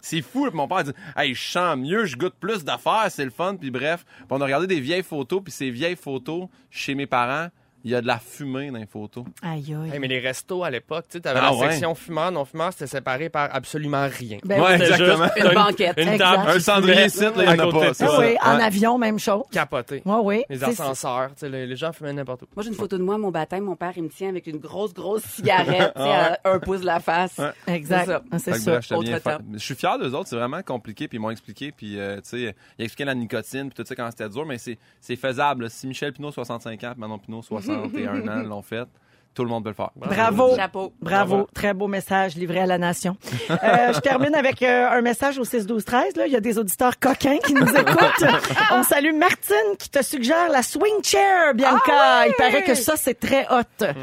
c'est 0.00 0.22
fou. 0.22 0.48
Mon 0.52 0.68
père 0.68 0.84
dit 0.84 0.92
hey, 1.16 1.34
je 1.34 1.42
sens 1.42 1.76
mieux, 1.76 2.04
je 2.04 2.16
goûte 2.16 2.34
plus 2.38 2.64
d'affaires. 2.64 3.06
C'est 3.08 3.24
le 3.24 3.30
fun. 3.30 3.56
Puis 3.56 3.70
bref. 3.70 4.04
On 4.30 4.40
a 4.40 4.44
regardé 4.44 4.66
des 4.66 4.80
vieilles 4.80 5.02
photos. 5.02 5.42
Puis 5.42 5.52
ces 5.52 5.70
vieilles 5.70 5.96
photos 5.96 6.48
chez 6.70 6.94
mes 6.94 7.06
parents, 7.06 7.48
il 7.84 7.90
y 7.90 7.94
a 7.94 8.00
de 8.00 8.06
la 8.06 8.18
fumée 8.18 8.70
dans 8.70 8.78
les 8.78 8.86
photos. 8.86 9.24
Aïe, 9.42 9.74
aïe. 9.74 9.90
Hey, 9.92 9.98
mais 9.98 10.08
les 10.08 10.18
restos 10.18 10.64
à 10.64 10.70
l'époque, 10.70 11.04
tu 11.08 11.12
sais, 11.18 11.20
t'avais 11.20 11.40
Ah 11.42 11.50
la 11.50 11.54
ouais. 11.54 11.70
section 11.70 11.94
fumeur, 11.94 12.32
non 12.32 12.44
fumeur, 12.44 12.72
c'était 12.72 12.86
séparé 12.86 13.28
par 13.28 13.54
absolument 13.54 14.06
rien. 14.10 14.38
Ben 14.44 14.60
Ouais, 14.60 14.74
exactement. 14.74 15.24
juste 15.36 15.46
Une 15.48 15.54
banquette. 15.54 15.94
Une 15.98 16.18
table. 16.18 16.48
Un 16.50 16.60
cendrier 16.60 17.04
ici, 17.06 17.20
là, 17.20 17.32
il 17.36 17.42
y 17.42 17.46
à 17.46 17.50
en 17.52 17.68
a 17.68 17.72
pas, 17.72 18.36
Ah 18.40 18.56
en 18.56 18.60
avion, 18.60 18.98
même 18.98 19.18
chose. 19.18 19.42
Capoté. 19.52 20.02
Oui, 20.04 20.16
oui. 20.22 20.44
Les 20.48 20.64
ascenseurs, 20.64 21.28
tu 21.28 21.40
sais, 21.40 21.48
les, 21.48 21.66
les 21.66 21.76
gens 21.76 21.92
fumaient 21.92 22.12
n'importe 22.12 22.42
où. 22.42 22.46
Moi, 22.56 22.62
j'ai 22.62 22.70
une 22.70 22.74
photo 22.74 22.96
de 22.98 23.02
moi 23.02 23.18
mon 23.18 23.30
baptême. 23.30 23.64
Mon 23.64 23.76
père, 23.76 23.92
il 23.96 24.02
me 24.04 24.08
tient 24.08 24.30
avec 24.30 24.46
une 24.46 24.58
grosse, 24.58 24.94
grosse 24.94 25.22
cigarette, 25.24 25.92
tu 25.94 26.02
sais, 26.02 26.08
à 26.08 26.38
un 26.44 26.58
pouce 26.58 26.80
de 26.80 26.86
la 26.86 27.00
face. 27.00 27.38
Ouais. 27.38 27.74
Exact. 27.74 28.22
C'est 28.38 28.54
ça. 28.54 28.80
Fa- 29.20 29.38
Je 29.52 29.58
suis 29.58 29.74
fier 29.74 29.98
d'eux 29.98 30.12
autres, 30.14 30.28
c'est 30.28 30.36
vraiment 30.36 30.62
compliqué, 30.62 31.08
puis 31.08 31.18
ils 31.18 31.20
m'ont 31.20 31.30
expliqué, 31.30 31.72
puis 31.72 31.98
euh, 31.98 32.16
tu 32.16 32.22
sais, 32.24 32.54
ils 32.78 32.84
expliquaient 32.84 33.04
la 33.04 33.14
nicotine, 33.14 33.70
puis 33.70 33.74
tout 33.82 33.86
ça 33.86 33.94
quand 33.94 34.08
c'était 34.10 34.28
dur, 34.28 34.46
mais 34.46 34.58
c'est 34.58 34.78
c'est 35.00 35.16
faisable. 35.16 35.68
Si 35.70 35.86
Michel 35.86 36.12
Pinot 36.12 36.32
65 36.32 36.82
ans, 36.84 36.94
Manon 36.96 37.18
Pinot 37.18 37.42
61 37.82 38.28
ans 38.28 38.42
l'ont 38.48 38.62
fait, 38.62 38.88
tout 39.34 39.42
le 39.44 39.48
monde 39.50 39.64
peut 39.64 39.70
le 39.70 39.74
faire. 39.74 39.90
Bravo. 39.96 40.54
Chapeau. 40.56 40.92
Bravo. 41.00 41.34
Bravo. 41.34 41.48
Très 41.54 41.74
beau 41.74 41.86
message 41.88 42.36
livré 42.36 42.60
à 42.60 42.66
la 42.66 42.78
nation. 42.78 43.16
Euh, 43.50 43.92
je 43.94 44.00
termine 44.00 44.34
avec 44.34 44.62
euh, 44.62 44.88
un 44.90 45.00
message 45.00 45.38
au 45.38 45.44
6-12-13. 45.44 46.16
Là. 46.18 46.26
Il 46.26 46.32
y 46.32 46.36
a 46.36 46.40
des 46.40 46.58
auditeurs 46.58 46.98
coquins 46.98 47.38
qui 47.44 47.54
nous 47.54 47.66
écoutent. 47.76 48.24
On 48.72 48.82
salue 48.82 49.14
Martine 49.14 49.76
qui 49.78 49.88
te 49.90 50.02
suggère 50.02 50.48
la 50.50 50.62
swing 50.62 51.02
chair, 51.02 51.54
Bianca. 51.54 51.78
Ah 51.92 52.22
oui! 52.26 52.32
Il 52.32 52.34
paraît 52.42 52.62
que 52.64 52.74
ça, 52.74 52.94
c'est 52.96 53.14
très 53.18 53.46
hot. 53.50 53.62
Ben, 53.78 53.94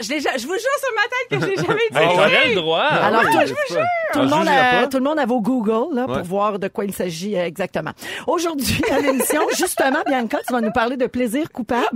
je, 0.00 0.04
je 0.04 0.38
je 0.40 0.46
vous 0.46 0.54
jure 0.54 0.78
sur 0.78 0.94
ma 0.94 1.02
tête 1.02 1.28
que 1.30 1.40
je 1.40 1.46
l'ai 1.50 1.56
jamais 1.56 1.80
dit. 1.90 1.96
Hey, 1.98 2.08
t'aurais 2.08 2.48
le 2.48 2.54
droit. 2.56 2.80
Alors, 2.82 3.22
oui, 3.24 3.30
tout, 3.32 3.54
c'est 3.68 3.74
pas- 3.76 3.82
tout 4.12 4.18
le 4.20 4.26
On 4.26 4.36
monde 4.38 4.48
a, 4.48 4.80
pas. 4.82 4.86
tout 4.88 4.98
le 4.98 5.04
monde 5.04 5.18
a 5.18 5.26
vos 5.26 5.40
Google 5.40 5.94
là, 5.96 6.06
pour 6.06 6.22
voir 6.22 6.58
de 6.58 6.68
quoi 6.68 6.84
il 6.84 6.92
s'agit 6.94 7.36
euh, 7.36 7.44
exactement. 7.46 7.92
Aujourd'hui, 8.26 8.80
à 8.90 8.98
l'émission, 9.00 9.42
justement, 9.56 10.02
Bianca, 10.06 10.38
tu 10.46 10.52
vas 10.52 10.60
nous 10.60 10.72
parler 10.72 10.96
de 10.96 11.06
plaisir 11.06 11.50
coupable. 11.52 11.86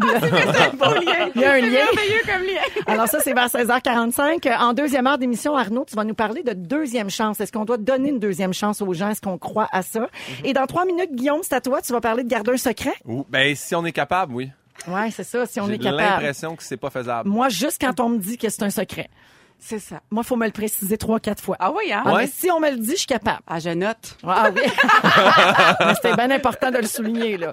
Beau 0.74 0.84
lien. 0.94 1.28
Il 1.34 1.40
y 1.40 1.44
a 1.44 1.52
un 1.52 1.54
C'est 1.54 1.60
lien. 1.62 1.70
merveilleux 1.70 2.20
comme 2.26 2.42
lien. 2.42 2.79
Alors 2.86 3.08
ça, 3.08 3.20
c'est 3.20 3.32
vers 3.32 3.46
16h45. 3.48 4.46
Euh, 4.48 4.56
En 4.58 4.72
deuxième 4.72 5.06
heure 5.06 5.18
d'émission, 5.18 5.56
Arnaud, 5.56 5.84
tu 5.88 5.96
vas 5.96 6.04
nous 6.04 6.14
parler 6.14 6.42
de 6.42 6.52
deuxième 6.52 7.10
chance. 7.10 7.40
Est-ce 7.40 7.52
qu'on 7.52 7.64
doit 7.64 7.76
donner 7.78 8.10
une 8.10 8.18
deuxième 8.18 8.52
chance 8.52 8.80
aux 8.82 8.92
gens? 8.92 9.10
Est-ce 9.10 9.20
qu'on 9.20 9.38
croit 9.38 9.68
à 9.72 9.82
ça? 9.82 10.08
Et 10.44 10.52
dans 10.52 10.66
trois 10.66 10.84
minutes, 10.84 11.14
Guillaume, 11.14 11.40
c'est 11.42 11.54
à 11.54 11.60
toi. 11.60 11.80
Tu 11.82 11.92
vas 11.92 12.00
parler 12.00 12.24
de 12.24 12.28
garder 12.28 12.52
un 12.52 12.56
secret? 12.56 12.94
Ou, 13.06 13.24
ben, 13.28 13.54
si 13.54 13.74
on 13.74 13.84
est 13.84 13.92
capable, 13.92 14.34
oui. 14.34 14.50
Ouais, 14.88 15.10
c'est 15.10 15.24
ça, 15.24 15.44
si 15.46 15.60
on 15.60 15.66
J'ai 15.66 15.74
est 15.74 15.78
capable. 15.78 16.02
Mm. 16.02 16.10
l'impression 16.10 16.56
que 16.56 16.62
c'est 16.62 16.76
pas 16.78 16.90
faisable. 16.90 17.28
Moi, 17.28 17.48
juste 17.50 17.78
quand 17.80 18.00
on 18.00 18.08
me 18.08 18.18
dit 18.18 18.38
que 18.38 18.48
c'est 18.48 18.62
un 18.62 18.70
secret. 18.70 19.10
C'est 19.58 19.78
ça. 19.78 20.00
Moi, 20.10 20.22
faut 20.22 20.36
me 20.36 20.46
le 20.46 20.52
préciser 20.52 20.96
trois, 20.96 21.20
quatre 21.20 21.42
fois. 21.42 21.56
Ah 21.60 21.70
oui, 21.70 21.92
hein? 21.92 22.02
Ah, 22.06 22.14
Ouais. 22.14 22.22
mais 22.22 22.30
si 22.34 22.50
on 22.50 22.60
me 22.60 22.70
le 22.70 22.78
dit, 22.78 22.92
je 22.92 22.96
suis 22.96 23.06
capable. 23.06 23.40
Ah, 23.46 23.58
je 23.58 23.68
note. 23.68 24.16
Ah 24.26 24.48
oui. 24.54 24.62
C'était 25.96 26.16
bien 26.16 26.30
important 26.30 26.70
de 26.70 26.78
le 26.78 26.86
souligner, 26.86 27.36
là. 27.36 27.52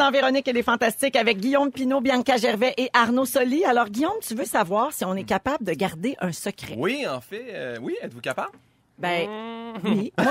Dans 0.00 0.10
Véronique, 0.10 0.48
elle 0.48 0.56
est 0.56 0.62
fantastique 0.62 1.14
avec 1.14 1.40
Guillaume 1.40 1.70
Pinot, 1.70 2.00
Bianca 2.00 2.38
Gervais 2.38 2.72
et 2.78 2.88
Arnaud 2.94 3.26
Soli. 3.26 3.66
Alors, 3.66 3.90
Guillaume, 3.90 4.14
tu 4.26 4.34
veux 4.34 4.46
savoir 4.46 4.94
si 4.94 5.04
on 5.04 5.14
est 5.14 5.24
capable 5.24 5.62
de 5.62 5.74
garder 5.74 6.16
un 6.20 6.32
secret? 6.32 6.74
Oui, 6.78 7.06
en 7.06 7.20
fait, 7.20 7.44
euh, 7.50 7.76
oui, 7.82 7.94
êtes-vous 8.00 8.22
capable? 8.22 8.52
Ben, 9.00 9.28
oui. 9.84 10.12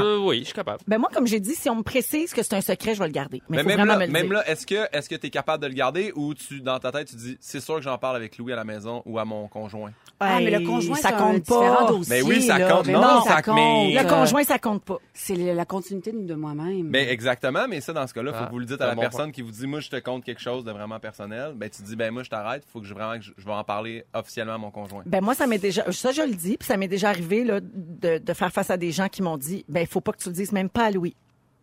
Euh, 0.00 0.18
oui, 0.24 0.40
je 0.40 0.44
suis 0.44 0.52
capable. 0.54 0.80
Ben, 0.86 0.98
moi, 0.98 1.08
comme 1.12 1.26
j'ai 1.26 1.40
dit, 1.40 1.54
si 1.54 1.68
on 1.68 1.76
me 1.76 1.82
précise 1.82 2.32
que 2.32 2.42
c'est 2.42 2.54
un 2.54 2.60
secret, 2.60 2.94
je 2.94 3.00
vais 3.00 3.06
le 3.06 3.12
garder. 3.12 3.42
Mais, 3.48 3.58
Mais 3.58 3.62
faut 3.62 3.68
même 3.68 3.76
vraiment 3.78 3.92
là, 3.94 3.98
me 4.00 4.06
le 4.06 4.12
même 4.12 4.26
dire. 4.26 4.32
là, 4.34 4.48
est-ce 4.48 4.66
que 4.66 4.86
est-ce 4.96 5.08
que 5.08 5.14
tu 5.14 5.26
es 5.26 5.30
capable 5.30 5.62
de 5.62 5.68
le 5.68 5.74
garder 5.74 6.12
ou 6.14 6.34
tu 6.34 6.60
dans 6.60 6.78
ta 6.78 6.92
tête 6.92 7.08
tu 7.08 7.16
dis 7.16 7.36
c'est 7.40 7.60
sûr 7.60 7.76
que 7.76 7.82
j'en 7.82 7.98
parle 7.98 8.16
avec 8.16 8.36
Louis 8.38 8.52
à 8.52 8.56
la 8.56 8.64
maison 8.64 9.02
ou 9.06 9.18
à 9.18 9.24
mon 9.24 9.48
conjoint? 9.48 9.90
Ah, 10.20 10.38
mais 10.40 10.50
le 10.50 10.58
Hey, 10.60 10.64
conjoint, 10.64 10.96
ça 10.96 11.08
c'est 11.08 11.14
un 11.14 11.18
compte 11.18 11.42
différent 11.42 11.86
pas. 11.86 11.92
dossier, 11.92 12.14
Mais 12.14 12.22
oui, 12.22 12.42
ça 12.42 12.58
là. 12.58 12.70
compte. 12.70 12.86
Mais 12.86 12.92
Non, 12.92 13.00
non, 13.02 13.22
ça- 13.22 13.42
compte. 13.42 13.54
mais- 13.56 13.94
Le 14.02 14.08
conjoint, 14.08 14.44
ça 14.44 14.58
compte 14.58 14.84
pas. 14.84 14.98
C'est 15.12 15.34
le- 15.34 15.52
la 15.52 15.64
continuité 15.64 16.12
de 16.12 16.34
moi-même. 16.34 16.90
Ben 16.90 17.08
exactement, 17.08 17.66
mais 17.68 17.80
ça 17.80 17.92
dans 17.92 18.06
ce 18.06 18.14
cas-là, 18.14 18.32
faut 18.32 18.38
Ah, 18.42 18.46
que 18.46 18.52
vous 18.52 18.58
le 18.60 18.66
dites 18.66 18.76
c'est 18.78 18.82
à 18.82 18.86
un 18.86 18.90
la 18.90 18.94
bon 18.94 19.00
personne 19.02 19.32
qui 19.32 19.42
vous 19.42 19.50
dit 19.50 19.66
moi 19.66 19.80
je 19.80 19.90
te 19.90 19.96
compte 19.96 20.24
quelque 20.24 20.40
chose 20.40 20.64
de 20.64 20.70
vraiment 20.72 21.00
personnel, 21.00 21.52
ben 21.56 21.68
tu 21.68 21.82
dis 21.82 21.96
ben 21.96 22.12
moi 22.12 22.22
je 22.22 22.30
t'arrête, 22.30 22.64
faut 22.72 22.80
que 22.80 22.86
je 22.86 22.94
vraiment 22.94 23.18
que 23.18 23.24
je, 23.24 23.32
je 23.36 23.44
vais 23.44 23.52
en 23.52 23.64
parler 23.64 24.04
officiellement 24.14 24.54
à 24.54 24.58
mon 24.58 24.70
conjoint. 24.70 25.02
Ben 25.06 25.22
moi, 25.22 25.34
ça 25.34 25.46
m'est 25.46 25.58
déjà, 25.58 25.90
ça 25.92 26.12
je 26.12 26.22
le 26.22 26.34
dis, 26.34 26.56
puis 26.56 26.66
ça 26.66 26.76
m'est 26.76 26.88
déjà 26.88 27.08
arrivé 27.10 27.44
là, 27.44 27.60
de, 27.74 28.18
de 28.18 28.32
faire 28.32 28.52
face 28.52 28.70
à 28.70 28.76
des 28.76 28.92
gens 28.92 29.08
qui 29.08 29.22
m'ont 29.22 29.36
dit, 29.36 29.64
ben 29.68 29.86
faut 29.86 30.00
pas 30.00 30.12
que 30.12 30.18
tu 30.22 30.28
le 30.28 30.34
dises 30.34 30.52
même 30.52 30.68
pas 30.70 30.84
à 30.86 30.90
Louis. 30.90 31.14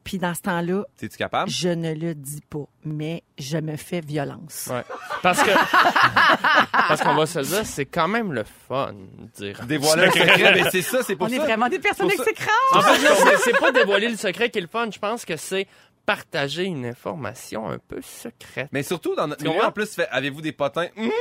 Puis 0.04 0.18
dans 0.18 0.34
ce 0.34 0.42
temps-là, 0.42 0.84
T'es-tu 0.98 1.16
capable? 1.16 1.48
je 1.52 1.70
ne 1.70 1.94
le 1.94 2.16
dis 2.16 2.42
pas, 2.50 2.66
mais 2.84 3.22
je 3.38 3.58
me 3.60 3.76
fais 3.78 4.02
violence. 4.02 4.68
Ouais. 4.72 4.84
Parce 5.22 5.44
que. 5.44 5.52
parce 6.88 7.02
qu'on 7.02 7.14
va 7.14 7.26
se 7.28 7.38
le 7.40 7.46
dire, 7.46 7.66
c'est 7.66 7.86
quand 7.86 8.08
même 8.08 8.34
le 8.34 8.44
fun 8.68 8.94
de 8.94 9.28
dire. 9.46 9.64
Dévoiler 9.66 10.06
un 10.08 10.12
secret, 10.12 10.54
ben 10.54 10.68
c'est 10.72 10.82
ça, 10.82 11.04
c'est 11.04 11.16
pour 11.16 11.28
On 11.28 11.30
ça. 11.30 11.36
est 11.36 11.40
vraiment 11.40 11.70
des 11.70 11.78
personnes 11.80 12.08
Pour 12.08 12.18
ça- 12.18 12.24
exécrables. 12.24 12.52
En 12.74 12.82
fait, 12.82 13.04
là, 13.04 13.10
c'est- 13.16 13.38
c'est 13.52 13.60
pas 13.60 13.72
dévoiler 13.72 14.10
le 14.10 14.18
secret 14.18 14.50
qui 14.50 14.58
est 14.58 14.62
le 14.64 14.68
fun. 14.68 14.90
Je 14.92 14.98
pense 15.00 15.24
que 15.24 15.38
c'est 15.38 15.68
partager 16.04 16.64
une 16.64 16.86
information 16.88 17.70
un 17.70 17.78
peu 17.78 18.02
secrète. 18.02 18.70
Mais 18.72 18.82
surtout 18.82 19.16
dans 19.16 19.28
notre 19.28 19.38
Tu 19.42 19.44
milieu 19.46 19.54
comprends? 19.58 19.70
en 19.70 19.72
plus, 19.72 19.94
fait- 19.94 20.08
avez-vous 20.10 20.42
des 20.42 20.52
potins? 20.52 20.88
Hum, 20.98 21.12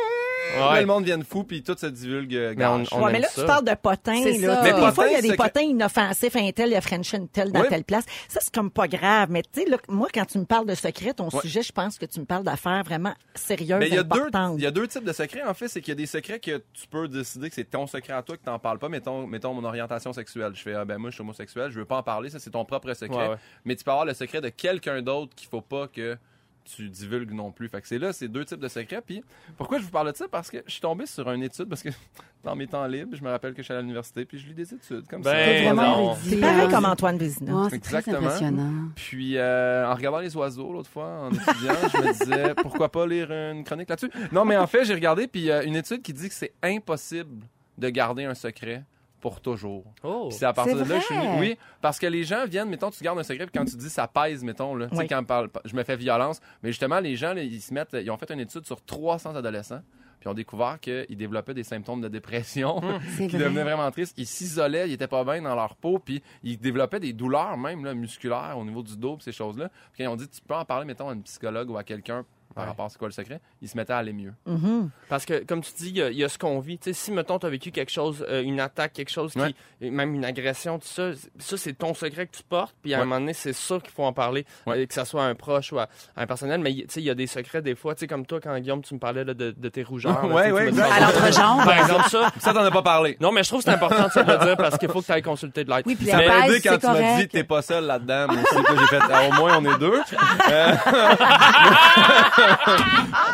Là, 0.59 0.81
le 0.81 0.87
monde 0.87 1.05
vient 1.05 1.21
fou, 1.23 1.45
puis 1.45 1.63
tout 1.63 1.77
se 1.79 1.87
divulgue. 1.87 2.35
euh, 2.35 2.55
Mais 2.57 2.67
on- 2.67 2.79
gâche. 2.81 2.89
on 2.93 3.03
Ouais, 3.05 3.13
mais 3.13 3.21
là, 3.21 3.29
ça. 3.29 3.41
tu 3.43 3.47
parles 3.47 3.65
de 3.65 3.75
potins. 3.75 4.21
C'est 4.23 4.39
Là. 4.39 4.57
ça. 4.57 4.61
Tu 4.63 4.67
sais, 4.69 4.73
Mais 4.75 4.87
des 4.87 4.93
fois, 4.93 5.07
il 5.07 5.13
y 5.13 5.15
a 5.15 5.17
potins, 5.19 5.29
des 5.29 5.37
que- 5.37 5.43
potins 5.43 5.61
inoffensifs. 5.61 6.37
Un 6.37 6.51
tel, 6.53 6.69
il 6.71 6.73
y 6.73 6.77
a 6.77 6.81
French 6.81 7.13
une 7.13 7.29
telle 7.29 7.53
dans 7.53 7.61
Oui. 7.61 7.69
telle 7.69 7.85
place. 7.85 8.05
Ça, 8.29 8.41
c'est 8.43 8.53
comme 8.53 8.71
pas 8.71 8.89
grave. 8.89 9.29
Mais 9.31 9.43
tu 9.43 9.63
sais, 9.63 9.69
là, 9.69 9.77
moi, 9.89 10.09
quand 10.13 10.25
tu 10.25 10.39
me 10.39 10.45
parles 10.45 10.67
de 10.67 10.75
secret, 10.75 11.15
ton 11.15 11.29
Ouais. 11.29 11.41
sujet, 11.41 11.63
je 11.63 11.73
pense 11.73 11.99
que 11.99 12.07
tu 12.07 12.19
me 12.21 12.25
parles 12.25 12.45
d'affaires 12.45 12.83
vraiment 12.85 13.15
sérieuses, 13.35 13.79
Mais 13.79 13.89
il 13.89 13.95
y, 13.95 13.99
a 13.99 14.03
deux, 14.03 14.21
importantes. 14.21 14.55
il 14.59 14.65
y 14.65 14.67
a 14.67 14.71
deux 14.71 14.87
types 14.89 15.05
de 15.05 15.13
secrets, 15.13 15.43
en 15.45 15.55
fait. 15.55 15.69
C'est 15.69 15.81
qu'il 15.81 15.93
y 15.93 15.97
a 15.97 15.97
des 15.97 16.07
secrets 16.07 16.41
que 16.41 16.59
tu 16.73 16.87
peux 16.91 17.07
décider 17.09 17.49
que 17.49 17.55
c'est 17.55 17.65
ton 17.71 17.87
secret 17.87 18.13
à 18.15 18.23
toi, 18.23 18.37
que 18.37 18.45
t'en 18.45 18.59
parles 18.59 18.79
pas. 18.79 18.89
Mettons, 18.89 19.27
mettons 19.27 19.55
mon 19.55 19.65
orientation 19.65 20.13
sexuelle. 20.13 20.53
Je 20.55 20.63
fais, 20.63 20.75
ah, 20.75 20.85
ben 20.85 20.99
moi, 20.99 21.11
je 21.11 21.15
suis 21.15 21.23
homosexuel, 21.23 21.71
je 21.71 21.79
veux 21.79 21.85
pas 21.85 21.99
en 21.99 22.03
parler. 22.03 22.31
Ça, 22.31 22.39
c'est 22.39 22.51
ton 22.51 22.65
propre 22.65 22.93
secret. 22.95 23.17
Ouais, 23.17 23.29
ouais. 23.29 23.37
Mais 23.65 23.77
tu 23.77 23.85
peux 23.85 23.91
avoir 23.93 24.07
le 24.07 24.15
secret 24.15 24.41
de 24.41 24.49
quelqu'un 24.49 25.01
d'autre 25.03 25.35
qu'il 25.37 25.49
faut 25.49 25.61
pas 25.61 25.87
que 25.87 26.17
tu 26.65 26.89
divulgues 26.89 27.33
non 27.33 27.51
plus. 27.53 27.69
Fait 27.69 27.81
que 27.81 27.89
c'est 27.89 27.99
là, 27.99 28.13
c'est 28.13 28.29
deux 28.29 28.45
types 28.45 28.61
de 28.61 28.69
secrets. 28.69 29.03
Puis 29.05 29.23
pourquoi 29.57 29.79
je 29.79 29.85
vous 29.85 29.91
parle 29.91 30.13
de 30.13 30.17
ça? 30.17 30.27
Parce 30.29 30.51
que 30.51 30.59
je 30.67 30.73
suis 30.73 30.81
tombé 30.81 31.07
sur 31.07 31.31
une 31.31 31.43
étude, 31.43 31.67
parce 31.67 31.83
que 31.83 31.89
dans 32.45 32.55
mes 32.57 32.67
temps 32.67 32.87
libres, 32.87 33.17
je 33.17 33.23
me 33.23 33.31
rappelle 33.31 33.53
que 33.53 33.63
je 33.63 33.65
suis 33.65 33.75
à 33.75 33.81
l'université, 33.81 34.25
puis 34.25 34.39
je 34.39 34.47
lis 34.47 34.55
des 34.55 34.75
études 34.75 35.07
comme 35.09 35.23
Ben, 35.23 35.31
ça. 35.31 35.45
C'est 35.45 35.65
vraiment 35.65 36.17
pareil 36.41 36.69
comme 36.69 36.85
Antoine 36.85 37.19
Vézina. 37.19 37.67
Très 37.69 37.77
Exactement. 37.77 38.19
impressionnant. 38.19 38.89
Puis 38.95 39.37
euh, 39.37 39.87
en 39.87 39.95
regardant 39.95 40.19
les 40.21 40.37
oiseaux 40.37 40.73
l'autre 40.73 40.91
fois 40.91 41.29
en 41.29 41.31
étudiant, 41.31 41.75
je 41.93 41.99
me 41.99 42.13
disais 42.13 42.55
pourquoi 42.63 42.91
pas 42.91 43.07
lire 43.07 43.31
une 43.31 43.65
chronique 43.65 43.89
là-dessus? 43.89 44.11
Non, 44.33 44.45
mais 44.45 44.57
en 44.57 44.67
fait, 44.67 44.85
j'ai 44.85 44.95
regardé 44.95 45.27
puis 45.27 45.51
euh, 45.51 45.63
une 45.65 45.77
étude 45.77 46.03
qui 46.03 46.13
dit 46.13 46.29
que 46.29 46.35
c'est 46.35 46.53
impossible 46.63 47.45
de 47.79 47.89
garder 47.89 48.25
un 48.25 48.35
secret 48.35 48.85
pour 49.21 49.41
toujours. 49.41 49.85
Oh. 50.03 50.27
Puis 50.29 50.39
c'est 50.39 50.47
à 50.47 50.53
partir 50.53 50.77
C'est 50.79 50.85
de 50.85 50.89
là, 50.89 50.99
je 50.99 51.05
suis 51.05 51.15
Oui, 51.39 51.57
parce 51.81 51.99
que 51.99 52.07
les 52.07 52.25
gens 52.25 52.45
viennent, 52.47 52.69
mettons, 52.69 52.91
tu 52.91 53.03
gardes 53.05 53.19
un 53.19 53.23
secret, 53.23 53.47
puis 53.47 53.59
quand 53.59 53.65
tu 53.65 53.77
dis 53.77 53.91
ça 53.91 54.09
pèse, 54.09 54.43
mettons, 54.43 54.75
là, 54.75 54.87
tu 54.89 54.97
sais, 54.97 55.03
Oui. 55.03 55.07
quand 55.09 55.21
on 55.21 55.25
parle, 55.25 55.49
je 55.65 55.75
me 55.75 55.83
fais 55.85 55.97
violence, 55.97 56.41
mais 56.63 56.71
justement, 56.71 57.01
les 57.01 57.17
gens, 57.17 57.35
là, 57.35 57.43
ils 57.43 57.61
se 57.61 57.73
mettent, 57.75 57.93
ils 57.95 58.11
ont 58.11 58.17
fait 58.17 58.31
une 58.31 58.41
étude 58.41 58.65
sur 58.67 58.83
300 58.85 59.37
adolescents, 59.37 59.83
puis 60.19 60.27
ils 60.27 60.29
ont 60.29 60.35
découvert 60.35 60.79
qu'ils 60.81 61.17
développaient 61.17 61.55
des 61.55 61.65
symptômes 61.65 62.01
de 62.01 62.09
dépression, 62.09 62.81
C'est 63.17 63.27
qui 63.27 63.37
vrai. 63.37 63.45
devenaient 63.47 63.63
vraiment 63.65 63.91
tristes. 63.91 64.15
Ils 64.19 64.27
s'isolaient, 64.27 64.89
ils 64.89 64.93
étaient 64.93 65.07
pas 65.07 65.25
bien 65.25 65.41
dans 65.43 65.55
leur 65.55 65.77
peau, 65.77 65.99
puis 65.99 66.23
ils 66.43 66.59
développaient 66.59 67.01
des 67.01 67.13
douleurs 67.13 67.57
même 67.57 67.85
là, 67.85 67.95
musculaires 67.95 68.57
au 68.59 68.65
niveau 68.65 68.83
du 68.83 68.97
dos, 68.97 69.17
puis 69.17 69.25
ces 69.25 69.33
choses-là. 69.33 69.69
Puis 69.93 69.99
quand 69.99 70.11
ils 70.11 70.13
ont 70.13 70.17
dit, 70.17 70.29
tu 70.29 70.41
peux 70.41 70.55
en 70.55 70.65
parler, 70.65 70.85
mettons, 70.87 71.09
à 71.09 71.15
une 71.15 71.23
psychologue 71.23 71.71
ou 71.71 71.77
à 71.79 71.85
quelqu'un 71.85 72.25
par 72.55 72.65
Ouais. 72.65 72.69
rapport 72.71 72.87
à 72.87 72.89
c'est 72.89 72.99
quoi 72.99 73.09
le 73.09 73.13
secret, 73.13 73.41
ils 73.63 73.69
se 73.69 73.77
mettaient 73.77 73.93
à 73.93 73.99
aller 73.99 74.13
mieux. 74.13 74.33
Mhm. 74.47 74.91
Parce 75.09 75.25
que, 75.25 75.45
comme 75.45 75.63
tu 75.63 75.73
dis, 75.77 75.89
il 75.91 75.97
y 75.99 76.03
a- 76.03 76.11
il 76.11 76.17
y, 76.19 76.25
a 76.25 76.29
ce 76.29 76.39
qu'on 76.39 76.59
vit. 76.61 76.79
Tu 76.79 76.85
sais, 76.85 76.93
si, 76.93 77.13
mettons, 77.13 77.39
tu 77.39 77.47
as 77.47 77.49
vécu 77.49 77.71
quelque 77.71 77.91
chose, 77.93 78.25
euh, 78.29 78.43
une 78.43 78.61
attaque, 78.61 78.93
quelque 78.93 79.11
chose 79.11 79.33
qui. 79.33 79.39
Ouais. 79.41 79.55
Même 79.91 80.15
une 80.15 80.25
agression, 80.25 80.79
tout 80.79 80.87
ça, 80.89 81.11
ça, 81.39 81.57
c'est 81.57 81.73
ton 81.75 81.95
secret 81.95 82.27
que 82.27 82.37
tu 82.37 82.43
portes. 82.43 82.75
Puis 82.83 82.95
à 82.95 82.99
un 82.99 83.05
moment 83.05 83.21
donné, 83.21 83.33
c'est 83.33 83.53
sûr 83.53 83.83
qu'il 83.83 83.93
faut 83.93 84.05
en 84.05 84.13
parler. 84.13 84.45
Ouais. 84.67 84.79
euh, 84.83 84.87
que 84.87 84.95
ça 84.95 85.05
soit 85.05 85.23
à 85.25 85.27
un 85.27 85.35
proche 85.35 85.73
ou 85.73 85.79
à, 85.79 85.89
à 86.17 86.23
un 86.23 86.27
personnel. 86.27 86.61
Mais, 86.61 86.73
tu 86.75 86.85
sais, 86.89 87.01
il 87.01 87.05
y 87.07 87.11
a 87.11 87.15
des 87.15 87.27
secrets, 87.27 87.63
des 87.63 87.75
fois. 87.75 87.95
Tu 87.95 88.01
sais, 88.01 88.07
comme 88.07 88.27
toi, 88.27 88.41
quand 88.41 88.57
Guillaume, 88.59 88.83
tu 88.83 88.95
me 88.95 88.99
parlais 88.99 89.25
là, 89.25 89.35
de, 89.35 89.53
de 89.57 89.69
tes 89.69 89.83
rougeurs. 89.83 90.27
là, 90.27 90.45
tu 90.45 90.53
me 90.53 90.61
dis- 90.61 90.67
exact. 90.69 90.93
À 90.93 91.01
l'entrejambe. 91.01 91.65
Par 91.65 91.79
exemple, 91.79 92.09
ça. 92.09 92.31
Ça, 92.41 92.53
t'en 92.53 92.65
as 92.65 92.71
pas 92.71 92.83
parlé. 92.83 93.17
Non, 93.21 93.33
mais 93.33 93.43
je 93.43 93.49
trouve 93.49 93.61
que 93.63 93.71
c'est 93.71 93.77
important 93.77 94.05
de 94.15 94.33
le 94.33 94.39
dire 94.45 94.57
parce 94.57 94.79
qu'il 94.79 94.89
faut 94.89 95.01
que 95.01 95.07
tu 95.07 95.13
ailles 95.13 95.23
consulter 95.23 95.65
de 95.65 95.71
l'aide. 95.71 95.83
Oui, 95.87 95.95
puis 95.97 96.07
Ça 96.07 96.17
m'a 96.17 96.47
aidé 96.47 96.61
quand 96.61 96.79
tu 96.79 96.87
m'as 96.87 97.17
dit 97.19 97.29
t'es 97.29 97.45
pas 97.45 97.63
seul 97.63 97.85
là-dedans. 97.87 98.27
Moi 98.29 98.43
j'ai 98.81 98.87
fait, 98.87 99.29
au 99.29 99.33
moins, 99.35 99.59
on 99.59 99.65
est 99.65 99.79
deux. 99.79 100.01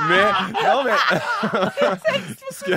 Mais, 0.09 0.25
non, 0.65 0.85
mais, 0.85 0.93
ce, 2.51 2.65
que, 2.65 2.73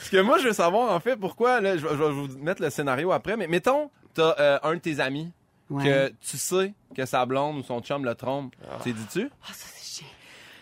ce 0.00 0.10
que 0.10 0.20
moi, 0.20 0.38
je 0.38 0.44
veux 0.48 0.52
savoir, 0.52 0.92
en 0.94 1.00
fait, 1.00 1.16
pourquoi, 1.16 1.60
là, 1.60 1.76
je, 1.76 1.82
vais- 1.86 1.96
je 1.96 2.02
vais 2.02 2.10
vous 2.10 2.28
mettre 2.38 2.62
le 2.62 2.70
scénario 2.70 3.12
après, 3.12 3.36
mais 3.36 3.46
mettons, 3.46 3.90
t'as 4.14 4.34
euh, 4.38 4.58
un 4.62 4.74
de 4.74 4.80
tes 4.80 5.00
amis 5.00 5.32
Ouais. 5.68 5.82
que 5.84 6.08
tu 6.20 6.36
sais 6.38 6.74
que 6.96 7.04
sa 7.06 7.26
blonde 7.26 7.56
ou 7.58 7.62
son 7.64 7.80
chum 7.80 8.04
le 8.04 8.14
trompe. 8.14 8.54
Tu 8.84 8.92
dis-tu? 8.92 9.28
Ah, 9.42 9.46
ça, 9.52 9.66
c'est 9.74 9.84
chiant. 10.02 10.06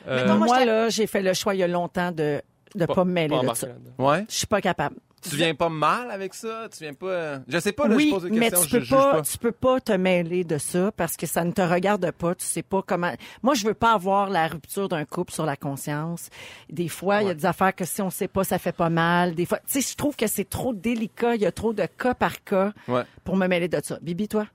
Euh, 0.08 0.22
Mettons, 0.24 0.38
moi, 0.38 0.64
là, 0.64 0.88
j'ai 0.88 1.06
fait 1.06 1.20
le 1.20 1.34
choix 1.34 1.54
il 1.54 1.58
y 1.58 1.62
a 1.62 1.68
longtemps 1.68 2.10
de 2.10 2.40
ne 2.74 2.86
pas, 2.86 3.04
me 3.04 3.12
mêler 3.12 3.36
pas 3.44 3.52
de 3.52 3.54
ça. 3.58 3.66
Ouais. 3.98 4.24
Je 4.30 4.34
suis 4.34 4.46
pas 4.46 4.62
capable. 4.62 4.96
Tu 5.28 5.36
viens 5.36 5.54
pas 5.54 5.68
mal 5.68 6.10
avec 6.10 6.34
ça? 6.34 6.68
Tu 6.70 6.84
viens 6.84 6.92
pas. 6.94 7.06
euh, 7.06 7.38
Je 7.48 7.58
sais 7.58 7.72
pas, 7.72 7.88
là, 7.88 7.96
oui, 7.96 8.06
je 8.10 8.14
pose 8.14 8.24
une 8.24 8.38
mais 8.38 8.50
question, 8.50 8.64
tu 8.66 8.70
peux 8.72 8.78
je 8.80 8.84
juge 8.84 8.90
pas, 8.96 9.12
pas. 9.12 9.22
tu 9.22 9.38
peux 9.38 9.52
pas 9.52 9.80
te 9.80 9.92
mêler 9.92 10.44
de 10.44 10.58
ça 10.58 10.92
parce 10.92 11.16
que 11.16 11.26
ça 11.26 11.44
ne 11.44 11.52
te 11.52 11.62
regarde 11.62 12.10
pas. 12.10 12.34
Tu 12.34 12.44
sais 12.44 12.62
pas 12.62 12.82
comment. 12.86 13.12
Moi, 13.42 13.54
je 13.54 13.64
veux 13.66 13.74
pas 13.74 13.92
avoir 13.92 14.28
la 14.30 14.46
rupture 14.48 14.88
d'un 14.88 15.04
couple 15.04 15.32
sur 15.32 15.46
la 15.46 15.56
conscience. 15.56 16.28
Des 16.70 16.88
fois, 16.88 17.22
il 17.22 17.28
y 17.28 17.30
a 17.30 17.34
des 17.34 17.46
affaires 17.46 17.74
que 17.74 17.84
si 17.84 18.02
on 18.02 18.10
sait 18.10 18.28
pas, 18.28 18.44
ça 18.44 18.58
fait 18.58 18.72
pas 18.72 18.90
mal. 18.90 19.34
Des 19.34 19.46
fois, 19.46 19.58
tu 19.66 19.80
sais, 19.80 19.90
je 19.92 19.96
trouve 19.96 20.14
que 20.16 20.26
c'est 20.26 20.48
trop 20.48 20.74
délicat. 20.74 21.34
Il 21.36 21.42
y 21.42 21.46
a 21.46 21.52
trop 21.52 21.72
de 21.72 21.86
cas 21.86 22.14
par 22.14 22.44
cas 22.44 22.72
Ouais. 22.88 23.02
pour 23.24 23.36
me 23.36 23.46
mêler 23.46 23.68
de 23.68 23.78
ça. 23.82 23.98
Bibi, 24.02 24.28
toi? 24.28 24.46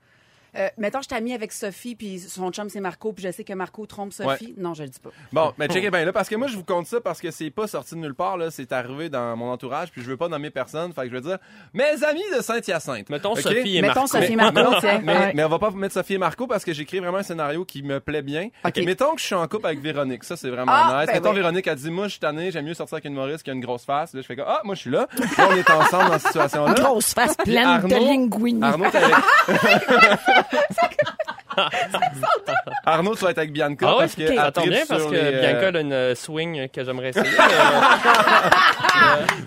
Euh, 0.56 0.68
mettons, 0.78 1.00
je 1.00 1.06
suis 1.08 1.14
amie 1.16 1.32
avec 1.34 1.52
Sophie, 1.52 1.94
puis 1.94 2.18
son 2.18 2.50
chum, 2.50 2.68
c'est 2.68 2.80
Marco, 2.80 3.12
puis 3.12 3.24
je 3.24 3.30
sais 3.30 3.44
que 3.44 3.52
Marco 3.52 3.86
trompe 3.86 4.12
Sophie. 4.12 4.54
Non, 4.58 4.74
je 4.74 4.82
le 4.82 4.88
dis 4.88 4.98
pas. 5.00 5.10
Bon, 5.32 5.52
mais 5.58 5.68
checkez 5.68 5.90
bien 5.90 6.04
là, 6.04 6.12
parce 6.12 6.28
que 6.28 6.34
moi, 6.36 6.48
je 6.48 6.56
vous 6.56 6.64
compte 6.64 6.86
ça 6.86 7.00
parce 7.00 7.20
que 7.20 7.30
c'est 7.30 7.50
pas 7.50 7.66
sorti 7.66 7.94
de 7.94 8.00
nulle 8.00 8.14
part, 8.14 8.36
là. 8.36 8.50
C'est 8.50 8.72
arrivé 8.72 9.08
dans 9.08 9.36
mon 9.36 9.50
entourage, 9.50 9.90
puis 9.90 10.02
je 10.02 10.08
veux 10.08 10.16
pas 10.16 10.28
nommer 10.28 10.50
personne. 10.50 10.92
Fait 10.92 11.02
que 11.02 11.08
je 11.10 11.14
veux 11.14 11.20
dire, 11.20 11.38
mes 11.74 12.02
amis 12.04 12.22
de 12.36 12.42
Saint-Hyacinthe. 12.42 13.08
Mettons? 13.10 13.34
Sophie 13.36 13.76
et 13.78 13.82
Mettons 13.82 14.00
Marco. 14.02 14.06
Sophie 14.18 14.32
et 14.32 14.36
Marco, 14.36 14.60
tiens. 14.80 15.00
Mais, 15.02 15.16
Ouais. 15.16 15.32
mais 15.34 15.44
on 15.44 15.48
va 15.48 15.58
pas 15.58 15.70
mettre 15.70 15.94
Sophie 15.94 16.14
et 16.14 16.18
Marco 16.18 16.46
parce 16.46 16.64
que 16.64 16.72
j'ai 16.72 16.82
écrit 16.82 16.98
vraiment 17.00 17.18
un 17.18 17.22
scénario 17.22 17.64
qui 17.64 17.82
me 17.82 18.00
plaît 18.00 18.22
bien. 18.22 18.48
OK. 18.64 18.76
Mettons 18.84 19.14
que 19.14 19.20
je 19.20 19.26
suis 19.26 19.34
en 19.34 19.46
couple 19.48 19.66
avec 19.66 19.80
Véronique. 19.80 20.24
Ça, 20.24 20.36
c'est 20.36 20.50
vraiment 20.50 20.72
Ah, 20.74 20.98
nice. 21.00 21.06
ben 21.06 21.14
Mettons 21.14 21.30
oui. 21.30 21.36
Véronique 21.36 21.68
a 21.68 21.74
dit, 21.74 21.90
moi, 21.90 22.08
je 22.08 22.12
suis 22.12 22.50
j'aime 22.50 22.64
mieux 22.64 22.74
sortir 22.74 22.94
avec 22.96 23.04
une 23.06 23.14
Maurice 23.14 23.42
qui 23.42 23.50
a 23.50 23.52
une 23.52 23.60
grosse 23.60 23.84
face. 23.84 24.14
Là, 24.14 24.20
je 24.20 24.26
fais 24.26 24.36
comme, 24.36 24.46
ah, 24.48 24.60
moi, 24.64 24.74
je 24.74 24.80
suis 24.80 24.90
là. 24.90 25.06
Là, 25.38 25.48
on 25.50 25.56
est 25.56 25.70
ensemble 25.70 26.10
dans 26.10 26.18
cette 26.18 26.26
situation-là. 26.28 26.74
Grosse 26.74 27.14
face 27.14 27.36
pleine 27.36 27.82
de 27.82 27.88
linguini. 27.94 28.62
Arnaud. 28.62 28.86
Arnaud, 32.84 33.14
tu 33.14 33.24
vas 33.24 33.30
être 33.30 33.38
avec 33.38 33.52
Bianca 33.52 33.86
Ah 33.88 33.92
ouais, 33.94 33.98
parce 34.00 34.14
que 34.14 34.22
ok. 34.22 34.28
elle 34.30 34.36
Ça 34.36 34.52
tombe 34.52 34.64
tripe 34.64 34.74
bien 34.74 34.84
parce 34.88 35.04
que 35.04 35.10
les, 35.10 35.18
euh, 35.20 35.40
Bianca 35.40 35.68
elle 35.68 35.76
a 35.76 35.80
une 35.80 35.92
euh, 35.92 36.14
swing 36.14 36.68
que 36.68 36.84
j'aimerais 36.84 37.08
essayer. 37.10 37.26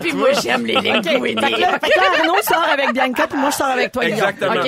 Puis 0.00 0.12
moi, 0.12 0.32
j'aime 0.32 0.66
les 0.66 0.74
là, 0.74 1.00
Arnaud 1.00 2.42
sort 2.42 2.64
avec 2.70 2.92
Bianca, 2.92 3.26
puis 3.26 3.38
moi, 3.38 3.50
je 3.50 3.56
sors 3.56 3.66
avec 3.68 3.92
toi. 3.92 4.04
Exactement. 4.04 4.62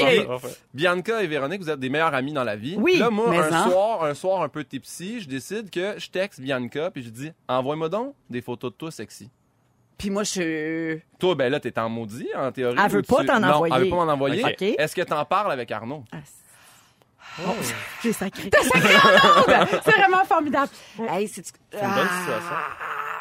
Bianca 0.72 1.22
et 1.22 1.26
Véronique, 1.26 1.60
vous 1.62 1.70
êtes 1.70 1.80
des 1.80 1.90
meilleurs 1.90 2.14
amis 2.14 2.32
dans 2.32 2.44
la 2.44 2.56
vie. 2.56 2.76
Oui, 2.78 2.98
Là, 2.98 3.10
moi, 3.10 3.28
un 3.30 3.52
en. 3.52 3.70
soir, 3.70 4.04
un 4.04 4.14
soir 4.14 4.42
un 4.42 4.48
peu 4.48 4.64
tipsy, 4.64 5.20
je 5.20 5.28
décide 5.28 5.70
que 5.70 5.94
je 5.98 6.08
texte 6.08 6.40
Bianca 6.40 6.90
puis 6.90 7.02
je 7.02 7.10
dis 7.10 7.32
envoie-moi 7.48 7.88
donc 7.88 8.14
des 8.30 8.40
photos 8.40 8.72
de 8.72 8.76
toi 8.76 8.90
sexy. 8.90 9.28
Puis 9.98 10.10
moi, 10.10 10.24
je 10.24 10.30
suis... 10.30 11.02
Toi, 11.18 11.34
ben 11.34 11.50
là, 11.50 11.58
t'es 11.58 11.78
en 11.78 11.88
maudit, 11.88 12.28
en 12.36 12.52
théorie. 12.52 12.76
Elle 12.82 12.90
veut 12.90 13.02
pas 13.02 13.20
tu- 13.20 13.26
t'en 13.26 13.40
non, 13.40 13.48
envoyer. 13.48 13.74
Elle 13.76 13.82
veut 13.84 13.90
pas 13.90 13.96
m'en 14.04 14.12
envoyer. 14.12 14.44
Est-ce 14.78 14.94
que 14.94 15.02
t'en 15.02 15.24
parles 15.24 15.52
avec 15.52 15.70
Arnaud? 15.70 16.04
Ah, 16.12 16.18
J'ai 18.02 18.12
sacré. 18.12 18.50
C'est 19.84 19.90
vraiment 19.90 20.24
formidable. 20.24 20.70
Hey, 21.08 21.28
c'est... 21.28 21.44
C'est 21.46 21.82
une 21.82 21.94
bonne 21.94 22.08
situation. 22.08 22.56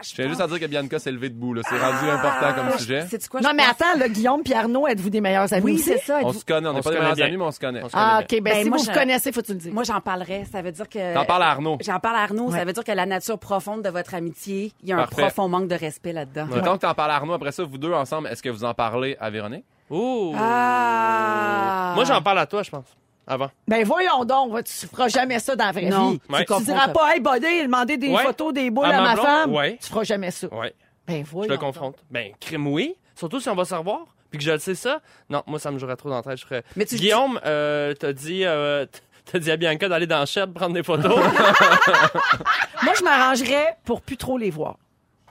Je 0.04 0.14
tiens 0.16 0.28
juste 0.28 0.42
à 0.42 0.48
dire 0.48 0.60
que 0.60 0.66
Bianca 0.66 1.00
s'est 1.00 1.12
levée 1.12 1.30
debout, 1.30 1.54
là. 1.54 1.62
C'est 1.68 1.78
rendu 1.78 2.10
important 2.10 2.54
comme 2.54 2.78
sujet. 2.78 3.06
C'est 3.10 3.28
quoi? 3.28 3.42
Non, 3.42 3.50
mais 3.56 3.64
pense- 3.64 3.72
attends, 3.82 4.00
là, 4.00 4.10
Guillaume 4.10 4.44
puis 4.44 4.54
Arnaud, 4.54 4.88
êtes-vous 4.88 5.10
des 5.10 5.22
meilleurs 5.22 5.52
amis 5.54 5.64
Oui, 5.66 5.78
c'est 5.80 5.98
ça. 6.00 6.20
On 6.24 6.34
se 6.34 6.44
connaît, 6.46 6.68
on 6.68 6.74
n'est 6.74 6.82
pas 6.82 6.92
des 6.92 7.00
meilleurs 7.00 7.22
amis, 7.22 7.38
mais 7.38 7.44
on 7.44 7.52
se 7.52 7.60
connaît. 7.60 7.82
Ah. 7.94 8.20
OK. 8.22 8.28
Ben, 8.30 8.44
Ben, 8.44 8.64
si 8.64 8.70
moi, 8.70 8.78
vous 8.78 8.84
je- 8.86 8.92
vous 8.92 8.98
connaissez, 8.98 9.32
faut-tu 9.32 9.54
le 9.54 9.58
dire? 9.60 9.74
Moi, 9.74 9.84
j'en 9.84 10.02
parlerais. 10.02 10.46
Ça 10.52 10.62
veut 10.62 10.72
dire 10.72 10.88
que... 10.90 11.14
T'en 11.14 11.26
parles 11.26 11.44
à 11.44 11.50
Arnaud. 11.50 11.78
J'en 11.82 12.00
parle 12.00 12.16
à 12.18 12.22
Arnaud. 12.24 12.52
Ça 12.52 12.64
veut 12.66 12.74
dire 12.74 12.84
que 12.84 12.92
la 12.92 13.06
nature 13.06 13.40
profonde 13.40 13.82
de 13.84 13.90
votre 13.90 14.14
amitié, 14.14 14.72
il 14.84 14.90
y 14.90 14.94
a 14.94 14.98
un 15.00 15.06
profond 15.08 15.48
manque 15.48 15.68
de 15.68 15.76
respect 15.76 16.14
là-dedans. 16.14 16.48
Mettons 16.54 16.74
que 16.74 16.82
t'en 16.82 16.94
parles 16.94 17.12
à 17.12 17.16
Arnaud, 17.16 17.34
après 17.34 17.52
ça, 17.52 17.64
vous 17.64 17.78
deux 17.78 17.94
ensemble, 17.94 18.28
est-ce 18.28 18.42
que 18.44 18.50
vous 18.50 18.64
en 18.64 18.74
parlez 18.74 19.18
à 19.20 19.30
Véronique? 19.30 19.66
Ouh. 19.90 20.34
Ah! 20.38 21.94
Moi, 21.96 22.04
j'en 22.06 22.22
parle 22.22 22.40
à 22.40 22.46
toi, 22.46 22.64
je 22.64 22.72
pense. 22.72 22.86
Avant. 23.28 23.50
Ben 23.68 23.84
voyons 23.84 24.24
donc, 24.26 24.64
tu 24.66 24.88
feras 24.88 25.08
jamais 25.08 25.40
ça 25.40 25.56
dans 25.56 25.66
la 25.66 25.72
vraie 25.72 25.90
Non. 25.90 26.12
vie. 26.12 26.22
Ouais. 26.30 26.46
Tu 26.46 26.64
diras 26.64 26.90
pas, 26.90 27.14
hey, 27.16 27.20
buddy, 27.20 27.64
demander 27.64 27.98
des 27.98 28.10
Ouais. 28.10 28.24
photos 28.24 28.54
des 28.54 28.70
boules 28.70 28.86
À 28.86 28.90
à, 28.90 29.02
ma 29.02 29.02
ma 29.02 29.14
blonde, 29.16 29.26
femme. 29.26 29.54
ouais. 29.56 29.78
Tu 29.82 29.90
feras 29.90 30.04
jamais 30.04 30.30
ça. 30.32 30.48
Ouais. 30.54 30.74
Ben 31.08 31.24
Je 31.26 31.32
voyons. 31.32 31.52
le 31.52 31.58
confronte. 31.58 31.96
Ben, 32.12 32.32
crime, 32.40 32.68
oui. 32.68 32.96
Surtout 33.16 33.40
si 33.40 33.50
on 33.50 33.56
va 33.56 33.66
se 33.66 33.74
revoir. 33.76 34.06
Puis 34.30 34.40
que 34.40 34.44
je 34.46 34.52
le 34.52 34.60
sais 34.60 34.76
ça. 34.76 35.00
Non, 35.30 35.44
moi, 35.48 35.60
ça 35.60 35.72
me 35.72 35.80
jouerait 35.80 35.96
trop 35.96 36.10
dans 36.10 36.18
la 36.18 36.22
tête. 36.24 36.38
Je 36.38 36.46
ferais. 36.46 36.64
Mais 36.76 36.86
tu- 36.86 36.96
Guillaume, 36.98 37.40
euh, 37.46 37.94
t'as 37.94 38.12
dit, 38.12 38.44
euh, 38.44 38.86
t'as 39.32 39.40
dit 39.40 39.50
à 39.52 39.56
Bianca 39.58 39.88
d'aller 39.88 40.08
dans 40.08 40.20
le 40.20 40.26
shed 40.26 40.52
prendre 40.54 40.74
des 40.74 40.84
photos. 40.84 41.16
Moi, 42.84 42.94
je 42.98 43.04
m'arrangerais 43.04 43.78
pour 43.86 44.02
plus 44.02 44.18
trop 44.18 44.38
les 44.38 44.50
voir. 44.50 44.78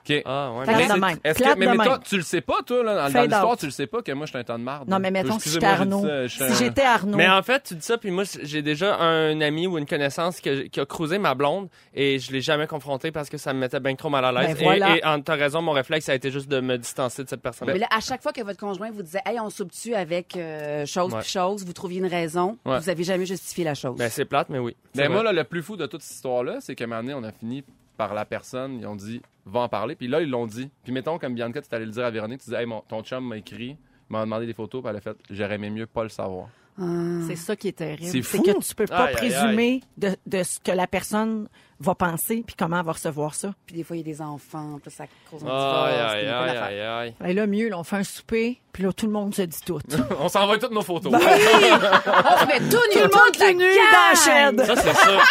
OK. 0.09 0.23
ah, 0.27 0.53
ouais. 0.53 0.65
Mais 0.67 0.87
de 0.89 0.93
même. 1.01 1.19
Est-ce 1.25 1.39
Plate 1.39 1.55
que, 1.55 1.59
mais, 1.59 1.67
de 1.67 1.71
mais 1.71 1.77
toi, 1.85 1.93
même. 1.95 2.03
tu 2.05 2.17
le 2.17 2.23
sais 2.23 2.41
pas, 2.41 2.63
toi, 2.67 2.83
là, 2.83 2.95
dans, 2.95 3.05
dans 3.05 3.11
Fade 3.11 3.31
l'histoire, 3.31 3.51
out. 3.53 3.59
tu 3.59 3.67
le 3.67 3.73
sais 3.73 3.87
pas 3.87 4.03
que 4.03 4.13
moi, 4.13 4.27
je 4.27 4.31
suis 4.31 4.39
un 4.39 4.45
ton 4.45 4.59
de 4.59 4.65
marde. 4.65 4.89
Non, 4.89 4.99
mais 4.99 5.11
mettons, 5.11 5.39
si 5.39 5.49
j'étais 5.51 5.67
Excusez-moi, 5.67 5.97
Arnaud. 5.97 6.07
ça, 6.07 6.23
je 6.27 6.29
suis 6.29 6.39
Si 6.39 6.45
un- 6.45 6.67
j'étais 6.67 6.83
Arnaud. 6.83 7.17
Mais 7.17 7.29
en 7.29 7.43
fait, 7.43 7.63
tu 7.63 7.75
dis 7.75 7.83
ça, 7.85 7.97
puis 7.99 8.11
moi, 8.11 8.25
j'ai 8.43 8.63
déjà 8.63 8.97
un 8.99 9.41
ami 9.41 9.67
ou 9.67 9.79
une 9.79 9.87
connaissance 9.87 10.41
qui 10.41 10.49
a, 10.51 10.69
qui 10.69 10.79
a 10.81 10.85
cruisé 10.87 11.19
ma 11.19 11.35
blonde 11.35 11.69
et 11.95 12.19
je 12.19 12.33
l'ai 12.33 12.41
jamais 12.43 12.67
confronté 12.67 13.11
parce 13.13 13.31
que 13.31 13.39
ça 13.39 13.53
me 13.55 13.59
mettait 13.61 13.81
bien 13.81 13.95
trop 13.95 14.11
mal 14.11 14.25
à 14.25 14.33
l'aise. 14.33 14.57
Ben 14.59 14.63
voilà. 14.65 14.97
Et, 14.97 15.05
en 15.05 15.21
t'as 15.21 15.37
raison, 15.37 15.63
mon 15.63 15.73
réflexe, 15.73 16.07
ça 16.07 16.13
a 16.13 16.15
été 16.15 16.31
juste 16.31 16.49
de 16.49 16.61
me 16.61 16.77
distancer 16.77 17.25
de 17.25 17.29
cette 17.29 17.43
personne. 17.43 17.69
Mais 17.69 17.79
là, 17.79 17.87
à 17.91 18.01
chaque 18.01 18.23
fois 18.23 18.33
que 18.33 18.43
votre 18.43 18.59
conjoint 18.61 18.91
vous 18.91 19.03
disait, 19.03 19.21
hey, 19.25 19.41
on 19.41 19.49
soupe-tu 19.51 19.95
avec 19.95 20.37
euh, 20.37 20.85
chose 20.87 21.13
Ouais. 21.15 21.21
puis 21.21 21.29
chose, 21.31 21.65
vous 21.65 21.73
trouviez 21.73 21.99
une 22.01 22.07
raison, 22.07 22.59
Ouais. 22.67 22.79
vous 22.79 22.89
avez 22.91 23.05
jamais 23.05 23.27
justifié 23.27 23.65
la 23.65 23.75
chose. 23.75 23.97
Ben, 23.97 24.11
c'est 24.11 24.25
plate, 24.25 24.49
mais 24.51 24.59
oui. 24.59 24.77
Ben 24.95 25.03
C'est 25.05 25.09
moi, 25.09 25.23
vrai. 25.23 25.33
là, 25.33 25.33
le 25.33 25.45
plus 25.45 25.63
fou 25.63 25.77
de 25.77 25.87
toute 25.87 26.03
cette 26.03 26.17
histoire-là, 26.17 26.57
c'est 26.61 26.75
qu'à 26.75 26.85
un 26.85 26.87
moment 26.89 27.01
donné, 27.03 27.15
on 27.15 27.23
a 27.25 27.33
fini 27.33 27.65
par 27.97 28.13
la 28.15 28.25
personne, 28.25 28.79
ils 28.81 28.87
ont 28.87 28.97
dit, 28.97 29.23
va 29.47 29.61
en 29.61 29.69
parler. 29.69 29.95
Puis 29.95 30.09
là, 30.09 30.21
ils 30.21 30.29
l'ont 30.29 30.47
dit. 30.47 30.71
Puis 30.83 30.93
mettons, 30.93 31.19
comme 31.19 31.35
Bianca, 31.35 31.61
tu 31.61 31.75
allé 31.75 31.87
le 31.87 31.93
dire 31.93 32.05
à 32.05 32.11
Véronique, 32.11 32.41
tu 32.41 32.51
dis, 32.51 32.57
hey, 32.57 32.67
mon, 32.67 32.81
ton 32.81 33.03
chum 33.03 33.27
m'a 33.27 33.37
écrit, 33.37 33.77
m'a 34.09 34.21
demandé 34.21 34.47
des 34.47 34.55
photos, 34.55 34.83
puis 34.83 34.91
elle 34.91 34.97
a 34.97 35.01
fait, 35.01 35.17
j'aurais 35.31 35.55
aimé 35.55 35.71
mieux 35.71 35.87
pas 35.87 36.03
le 36.03 36.09
savoir. 36.09 36.49
C'est 36.77 37.37
ça 37.37 37.57
qui 37.57 37.69
est 37.69 37.73
terrible. 37.73 38.11
C'est 38.11 38.23
fou. 38.23 38.43
que 38.43 38.51
tu 38.59 38.75
peux 38.75 38.87
pas 38.87 39.05
Aïe, 39.05 39.09
aïe, 39.09 39.15
présumer 39.15 39.81
de, 39.97 40.17
de 40.27 40.43
ce 40.43 40.59
que 40.59 40.73
la 40.73 40.87
personne 40.87 41.49
va 41.81 41.95
penser 41.95 42.43
puis 42.47 42.57
comment 42.59 42.81
elle 42.81 42.87
va 42.87 42.93
recevoir 42.93 43.35
ça. 43.35 43.55
Puis 43.67 43.77
des 43.77 43.85
fois, 43.85 43.97
il 43.97 44.01
y 44.01 44.03
a 44.03 44.13
des 44.13 44.21
enfants, 44.21 44.79
puis 44.83 44.91
ça 44.91 45.05
cause 45.31 45.43
un 45.43 45.47
divorce. 45.47 47.19
Et 47.25 47.33
là, 47.33 47.47
mieux, 47.47 47.69
là, 47.69 47.79
on 47.79 47.85
fait 47.85 47.97
un 47.97 48.05
souper, 48.05 48.61
puis 48.73 48.83
là, 48.83 48.93
tout 48.93 49.07
le 49.07 49.13
monde 49.13 49.35
se 49.35 49.43
dit 49.43 49.61
tout. 49.65 49.79
On 50.19 50.29
s'envoie 50.29 50.59
toutes 50.59 50.73
nos 50.73 50.83
photos. 50.83 51.13
On 51.17 51.19
se 51.19 52.47
met 52.47 52.59
tout 52.59 52.77
nu, 52.77 52.93
tout 52.93 52.99
le 52.99 53.03
monde 53.03 53.11
toute 53.27 53.39
la 53.39 53.53
tout 53.53 53.59
nu 53.59 53.65
dans 53.93 54.57
la. 54.57 54.67
Ça, 54.67 54.77
c'est 54.77 54.97
sûr. 54.97 55.23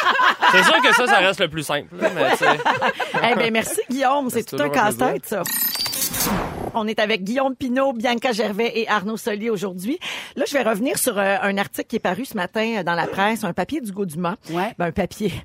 C'est 0.51 0.63
sûr 0.63 0.81
que 0.81 0.95
ça, 0.95 1.07
ça 1.07 1.17
reste 1.17 1.39
le 1.39 1.49
plus 1.49 1.63
simple. 1.63 1.93
Eh 3.25 3.35
bien, 3.35 3.51
merci, 3.51 3.79
Guillaume. 3.89 4.29
C'est 4.29 4.43
tout 4.43 4.61
un 4.61 4.69
casse-tête, 4.69 5.25
ça. 5.25 5.43
On 6.75 6.87
est 6.87 6.99
avec 6.99 7.23
Guillaume 7.23 7.55
Pinault, 7.55 7.93
Bianca 7.93 8.31
Gervais 8.31 8.71
et 8.75 8.87
Arnaud 8.87 9.17
Solier 9.17 9.49
aujourd'hui. 9.49 9.99
Là, 10.35 10.45
je 10.47 10.53
vais 10.53 10.63
revenir 10.63 10.97
sur 10.97 11.17
euh, 11.17 11.37
un 11.41 11.57
article 11.57 11.87
qui 11.87 11.95
est 11.97 11.99
paru 11.99 12.25
ce 12.25 12.35
matin 12.35 12.77
euh, 12.77 12.83
dans 12.83 12.95
la 12.95 13.07
presse, 13.07 13.43
un 13.43 13.53
papier 13.53 13.81
du 13.81 13.91
Gauduma. 13.91 14.37
Ouais. 14.51 14.73
Ben, 14.77 14.87
un 14.87 14.91
papier. 14.91 15.33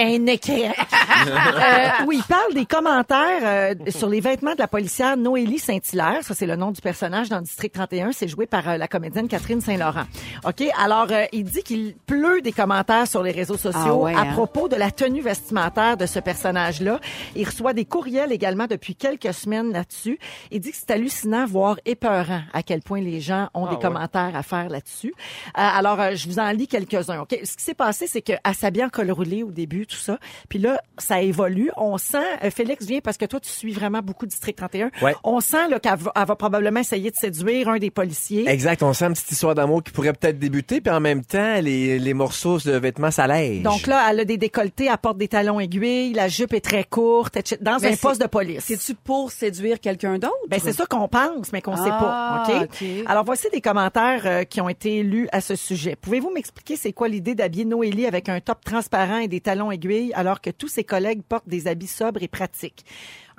Un 0.00 0.26
écran. 0.26 0.54
euh, 1.26 2.04
où 2.06 2.12
il 2.12 2.22
parle 2.22 2.54
des 2.54 2.66
commentaires 2.66 3.40
euh, 3.42 3.74
sur 3.88 4.08
les 4.08 4.20
vêtements 4.20 4.54
de 4.54 4.58
la 4.58 4.68
policière 4.68 5.16
Noélie 5.16 5.58
Saint-Hilaire. 5.58 6.18
Ça, 6.22 6.34
c'est 6.34 6.46
le 6.46 6.54
nom 6.54 6.70
du 6.70 6.80
personnage 6.80 7.28
dans 7.28 7.38
le 7.38 7.42
District 7.42 7.74
31. 7.74 8.12
C'est 8.12 8.28
joué 8.28 8.46
par 8.46 8.78
la 8.78 8.88
comédienne 8.88 9.28
Catherine 9.28 9.60
Saint-Laurent. 9.60 10.04
OK? 10.44 10.62
Alors, 10.78 11.08
euh, 11.10 11.24
il 11.32 11.44
dit 11.44 11.62
qu'il 11.62 11.94
pleut 12.06 12.40
des 12.42 12.52
commentaires 12.52 13.06
sur 13.06 13.22
les 13.22 13.32
réseaux 13.32 13.56
sociaux 13.56 13.80
Ah 13.84 13.94
ouais, 13.94 14.14
à 14.14 14.20
hein? 14.20 14.32
propos 14.32 14.68
de 14.68 14.76
la 14.76 14.90
tenue 14.90 15.20
vestimentaire 15.20 15.96
de 15.96 16.06
ce 16.06 16.18
personnage-là. 16.20 17.00
Il 17.34 17.44
reçoit 17.46 17.72
des 17.72 17.84
courriels 17.84 18.32
également 18.32 18.66
depuis 18.66 18.94
quelques 18.94 19.34
semaines 19.34 19.72
là-dessus. 19.72 20.18
Il 20.58 20.60
dit 20.60 20.72
que 20.72 20.76
c'est 20.76 20.90
hallucinant, 20.90 21.46
voire 21.46 21.78
épeurant, 21.86 22.40
à 22.52 22.64
quel 22.64 22.82
point 22.82 23.00
les 23.00 23.20
gens 23.20 23.48
ont 23.54 23.66
Ah 23.66 23.68
des 23.70 23.76
ouais. 23.76 23.80
commentaires 23.80 24.34
à 24.34 24.42
faire 24.42 24.68
là-dessus. 24.68 25.14
Euh, 25.16 25.52
alors, 25.54 26.00
euh, 26.00 26.16
je 26.16 26.26
vous 26.28 26.40
en 26.40 26.50
lis 26.50 26.66
quelques-uns. 26.66 27.20
Ok, 27.20 27.38
Ce 27.44 27.56
qui 27.56 27.62
s'est 27.62 27.74
passé, 27.74 28.08
c'est 28.08 28.22
qu'elle 28.22 28.40
s'habille 28.54 28.82
en 28.82 28.88
col 28.88 29.12
roulé 29.12 29.44
au 29.44 29.52
début, 29.52 29.86
tout 29.86 29.94
ça. 29.94 30.18
Puis 30.48 30.58
là, 30.58 30.82
ça 30.98 31.22
évolue. 31.22 31.70
On 31.76 31.96
sent, 31.96 32.18
euh, 32.42 32.50
Félix 32.50 32.84
vient 32.86 32.98
parce 32.98 33.16
que 33.16 33.24
toi, 33.24 33.38
tu 33.38 33.48
suis 33.48 33.72
vraiment 33.72 34.00
beaucoup 34.02 34.26
District 34.26 34.56
31. 34.56 34.90
Ouais. 35.00 35.14
On 35.22 35.38
sent 35.38 35.68
là, 35.68 35.78
qu'elle 35.78 35.94
va, 35.96 36.10
elle 36.16 36.26
va 36.26 36.34
probablement 36.34 36.80
essayer 36.80 37.12
de 37.12 37.16
séduire 37.16 37.68
un 37.68 37.78
des 37.78 37.92
policiers. 37.92 38.48
Exact, 38.48 38.82
on 38.82 38.92
sent 38.92 39.04
une 39.04 39.12
petite 39.12 39.30
histoire 39.30 39.54
d'amour 39.54 39.84
qui 39.84 39.92
pourrait 39.92 40.12
peut-être 40.12 40.40
débuter, 40.40 40.80
puis 40.80 40.92
en 40.92 40.98
même 40.98 41.24
temps, 41.24 41.60
les, 41.60 42.00
les 42.00 42.14
morceaux 42.14 42.58
de 42.58 42.72
vêtements 42.72 43.12
s'allègent. 43.12 43.62
Donc 43.62 43.86
là, 43.86 44.08
elle 44.10 44.18
a 44.18 44.24
des 44.24 44.38
décolletés, 44.38 44.88
elle 44.90 44.98
porte 44.98 45.18
des 45.18 45.28
talons 45.28 45.60
aiguilles, 45.60 46.14
la 46.14 46.26
jupe 46.26 46.52
est 46.52 46.60
très 46.60 46.82
courte, 46.82 47.36
etc. 47.36 47.58
dans 47.60 47.78
Mais 47.80 47.92
un 47.92 47.96
poste 47.96 48.20
de 48.20 48.26
police. 48.26 48.64
C'est-tu 48.64 48.96
pour 48.96 49.30
séduire 49.30 49.78
quelqu'un 49.78 50.18
d'autre? 50.18 50.34
Ben 50.48 50.58
c'est 50.60 50.72
ça 50.72 50.86
qu'on 50.86 51.08
pense, 51.08 51.52
mais 51.52 51.60
qu'on 51.62 51.76
sait 51.76 51.90
Ah, 51.92 52.44
pas. 52.46 52.54
ok? 52.62 52.68
ok. 52.72 52.84
Alors 53.06 53.24
voici 53.24 53.48
des 53.52 53.60
commentaires 53.60 54.22
euh, 54.26 54.44
qui 54.44 54.60
ont 54.60 54.68
été 54.68 55.02
lus 55.02 55.28
à 55.32 55.40
ce 55.40 55.54
sujet. 55.56 55.94
Pouvez-vous 55.96 56.30
m'expliquer 56.30 56.76
c'est 56.76 56.92
quoi 56.92 57.08
l'idée 57.08 57.34
d'habiller 57.34 57.64
Noélie 57.64 58.06
avec 58.06 58.28
un 58.28 58.40
top 58.40 58.64
transparent 58.64 59.18
et 59.18 59.28
des 59.28 59.40
talons 59.40 59.70
aiguilles 59.70 60.12
alors 60.14 60.40
que 60.40 60.50
tous 60.50 60.68
ses 60.68 60.84
collègues 60.84 61.22
portent 61.22 61.48
des 61.48 61.66
habits 61.68 61.86
sobres 61.86 62.22
et 62.22 62.28
pratiques? 62.28 62.84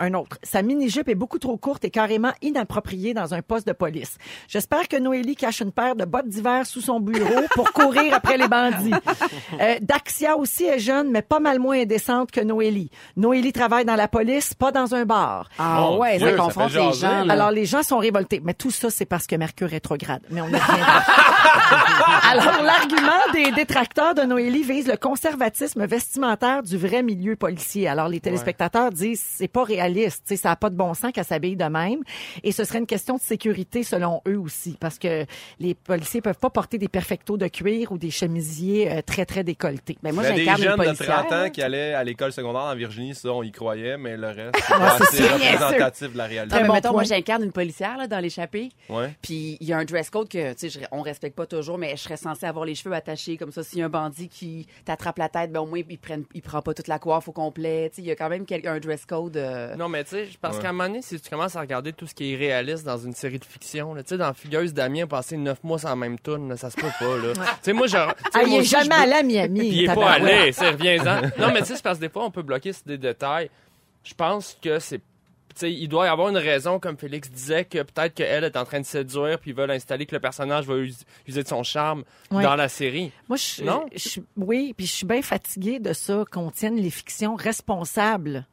Un 0.01 0.13
autre. 0.13 0.37
Sa 0.43 0.61
mini-jupe 0.61 1.09
est 1.09 1.15
beaucoup 1.15 1.39
trop 1.39 1.57
courte 1.57 1.83
et 1.83 1.89
carrément 1.89 2.31
inappropriée 2.41 3.13
dans 3.13 3.33
un 3.33 3.41
poste 3.41 3.67
de 3.67 3.73
police. 3.73 4.17
J'espère 4.47 4.87
que 4.87 4.95
Noélie 4.97 5.35
cache 5.35 5.59
une 5.59 5.73
paire 5.73 5.95
de 5.97 6.05
bottes 6.05 6.29
d'hiver 6.29 6.65
sous 6.65 6.79
son 6.79 7.01
bureau 7.01 7.41
pour 7.53 7.73
courir 7.73 8.13
après 8.13 8.37
les 8.37 8.47
bandits. 8.47 8.93
Euh, 9.59 9.75
Daxia 9.81 10.37
aussi 10.37 10.63
est 10.63 10.79
jeune, 10.79 11.11
mais 11.11 11.21
pas 11.21 11.39
mal 11.41 11.59
moins 11.59 11.81
indécente 11.81 12.31
que 12.31 12.39
Noélie. 12.39 12.89
Noélie 13.17 13.51
travaille 13.51 13.83
dans 13.83 13.95
la 13.97 14.07
police, 14.07 14.53
pas 14.53 14.71
dans 14.71 14.95
un 14.95 15.03
bar. 15.03 15.49
Ah 15.59 15.79
Mon 15.81 15.97
ouais, 15.99 16.17
Dieu, 16.17 16.29
ça 16.31 16.37
confronte 16.37 16.73
les 16.73 16.93
gens. 16.93 17.25
là. 17.25 17.33
Alors, 17.33 17.51
les 17.51 17.65
gens 17.65 17.83
sont 17.83 17.97
révoltés. 17.97 18.41
Mais 18.41 18.53
tout 18.53 18.71
ça, 18.71 18.89
c'est 18.89 19.05
parce 19.05 19.27
que 19.27 19.35
Mercure 19.35 19.69
rétrograde. 19.69 20.21
Mais 20.29 20.39
on 20.39 20.47
y. 20.47 20.55
Alors, 22.31 22.63
l'argument 22.63 23.33
des 23.33 23.51
détracteurs 23.51 24.15
de 24.15 24.21
Noélie 24.21 24.63
vise 24.63 24.87
le 24.87 24.95
conservatisme 24.97 25.85
vestimentaire 25.85 26.63
du 26.63 26.77
vrai 26.77 27.03
milieu 27.03 27.35
policier. 27.35 27.87
Alors, 27.87 28.07
les 28.07 28.19
téléspectateurs 28.19 28.91
disent, 28.91 29.23
c'est 29.35 29.47
pas 29.47 29.63
réaliste. 29.63 29.88
Tu 29.93 30.09
sais, 30.25 30.35
ça 30.35 30.49
n'a 30.49 30.55
pas 30.55 30.69
de 30.69 30.75
bon 30.75 30.93
sens 30.93 31.11
qu'elle 31.11 31.23
s'habille 31.25 31.55
de 31.55 31.65
même. 31.65 31.99
Et 32.43 32.51
ce 32.51 32.63
serait 32.63 32.79
une 32.79 32.85
question 32.87 33.15
de 33.15 33.21
sécurité 33.21 33.83
selon 33.83 34.21
eux 34.27 34.37
aussi. 34.39 34.77
Parce 34.79 34.97
que 34.99 35.25
les 35.59 35.73
policiers 35.75 36.21
peuvent 36.21 36.37
pas 36.39 36.49
porter 36.49 36.77
des 36.77 36.87
perfectos 36.87 37.37
de 37.37 37.47
cuir 37.47 37.91
ou 37.91 37.97
des 37.97 38.11
chemisiers 38.11 38.91
euh, 38.91 39.01
très, 39.01 39.25
très 39.25 39.43
décolletés. 39.43 39.97
Ben 40.03 40.13
moi, 40.13 40.23
Il 40.23 40.29
y 40.29 40.29
a 40.29 40.35
des 40.35 40.39
j'incarne 40.45 40.61
une 40.61 40.67
jeunes 40.67 40.79
de 40.79 40.83
policière. 40.85 41.27
30 41.27 41.31
ans 41.33 41.49
qui 41.49 41.61
allaient 41.61 41.93
à 41.93 42.03
l'école 42.03 42.31
secondaire 42.31 42.61
en 42.63 42.75
Virginie, 42.75 43.15
ça, 43.15 43.29
on 43.29 43.43
y 43.43 43.51
croyait, 43.51 43.97
mais 43.97 44.17
le 44.17 44.27
reste, 44.27 44.55
c'est 45.11 45.23
assez 45.23 45.27
représentatif 45.27 46.13
de 46.13 46.17
la 46.17 46.25
réalité. 46.25 46.55
Ah, 46.57 46.61
mais 46.61 46.67
bon 46.67 46.73
mettons, 46.73 46.91
moi, 46.91 47.01
point. 47.03 47.15
j'incarne 47.15 47.43
une 47.43 47.51
policière 47.51 47.97
là, 47.97 48.07
dans 48.07 48.19
l'échappée. 48.19 48.69
Ouais. 48.89 49.13
Puis 49.21 49.57
il 49.59 49.67
y 49.67 49.73
a 49.73 49.77
un 49.77 49.85
dress 49.85 50.09
code 50.09 50.29
que, 50.29 50.53
tu 50.53 50.69
sais, 50.69 50.79
on 50.91 51.01
respecte 51.01 51.35
pas 51.35 51.45
toujours, 51.45 51.77
mais 51.77 51.91
je 51.95 52.01
serais 52.03 52.17
censée 52.17 52.45
avoir 52.45 52.65
les 52.65 52.75
cheveux 52.75 52.93
attachés 52.95 53.37
comme 53.37 53.51
ça. 53.51 53.63
S'il 53.63 53.79
y 53.79 53.81
a 53.81 53.85
un 53.85 53.89
bandit 53.89 54.27
qui 54.29 54.67
t'attrape 54.85 55.17
la 55.17 55.29
tête, 55.29 55.51
ben 55.51 55.59
au 55.61 55.65
moins 55.65 55.81
il 55.89 55.97
prenne, 55.97 56.23
il 56.33 56.41
prend 56.41 56.61
pas 56.61 56.73
toute 56.73 56.87
la 56.87 56.99
coiffe 56.99 57.27
au 57.27 57.31
complet. 57.31 57.89
Tu 57.89 57.97
sais, 57.97 58.01
il 58.01 58.07
y 58.07 58.11
a 58.11 58.15
quand 58.15 58.29
même 58.29 58.45
quel- 58.45 58.67
un 58.67 58.79
dress 58.79 59.05
code. 59.05 59.37
euh, 59.37 59.75
Non, 59.79 59.87
mais 59.87 60.03
tu 60.03 60.09
sais, 60.11 60.27
parce 60.41 60.57
Ouais. 60.57 60.61
qu'à 60.63 60.69
un 60.69 60.73
moment 60.73 60.89
donné, 60.89 61.01
si 61.01 61.19
tu 61.19 61.29
commences 61.29 61.55
à 61.55 61.61
regarder 61.61 61.93
tout 61.93 62.05
ce 62.05 62.13
qui 62.13 62.33
est 62.33 62.35
réaliste 62.35 62.83
dans 62.85 62.97
une 62.97 63.13
série 63.13 63.39
de 63.39 63.45
fiction, 63.45 63.95
tu 63.95 64.03
sais, 64.05 64.17
dans 64.17 64.33
Fugueuse, 64.33 64.73
Damien 64.73 65.05
a 65.05 65.07
passé 65.07 65.37
neuf 65.37 65.63
mois 65.63 65.79
sans 65.79 65.95
même 65.95 66.17
là, 66.25 66.57
ça 66.57 66.69
se 66.69 66.75
peut 66.75 66.87
pas, 66.99 67.17
là. 67.17 67.33
Tu 67.33 67.41
sais, 67.61 67.73
moi, 67.73 67.87
genre. 67.87 68.13
Ah, 68.33 68.41
il 68.45 68.53
est 68.55 68.59
aussi, 68.59 68.69
jamais 68.71 68.93
je 68.95 69.01
allé 69.01 69.13
à 69.13 69.23
Miami. 69.23 69.59
Puis 69.59 69.67
il 69.69 69.83
est 69.89 69.95
pas 69.95 70.11
allé, 70.11 70.51
c'est 70.51 70.69
reviens-en. 70.71 71.21
Non, 71.39 71.53
mais 71.53 71.61
tu 71.61 71.67
sais, 71.67 71.75
c'est 71.77 71.81
parce 71.83 71.97
que 71.97 72.03
des 72.03 72.09
fois, 72.09 72.25
on 72.25 72.31
peut 72.31 72.41
bloquer 72.41 72.73
sur 72.73 72.83
des 72.85 72.97
détails. 72.97 73.49
Je 74.03 74.13
pense 74.13 74.57
que 74.61 74.79
c'est. 74.79 74.97
Tu 74.99 75.61
sais, 75.65 75.73
il 75.73 75.87
doit 75.87 76.05
y 76.05 76.09
avoir 76.09 76.29
une 76.29 76.37
raison, 76.37 76.79
comme 76.79 76.97
Félix 76.97 77.29
disait, 77.31 77.65
que 77.65 77.79
peut-être 77.81 78.13
qu'elle 78.13 78.43
est 78.43 78.55
en 78.57 78.65
train 78.65 78.79
de 78.81 78.85
séduire, 78.85 79.39
puis 79.39 79.51
ils 79.51 79.55
veulent 79.57 79.71
installer 79.71 80.05
que 80.05 80.13
le 80.15 80.19
personnage 80.21 80.65
va 80.65 80.75
us- 80.75 81.03
user 81.27 81.41
de 81.43 81.47
son 81.47 81.63
charme 81.63 82.03
Ouais. 82.31 82.43
dans 82.43 82.55
la 82.55 82.67
série. 82.69 83.11
Moi, 83.27 83.37
je, 83.37 83.63
Non? 83.63 83.85
je- 83.95 84.19
oui, 84.37 84.73
puis 84.77 84.85
je 84.85 84.91
suis 84.93 85.05
bien 85.07 85.21
fatiguée 85.21 85.79
de 85.79 85.91
ça, 85.93 86.23
qu'on 86.31 86.51
tienne 86.51 86.75
les 86.75 86.91
fictions 86.91 87.35
responsables 87.35 88.45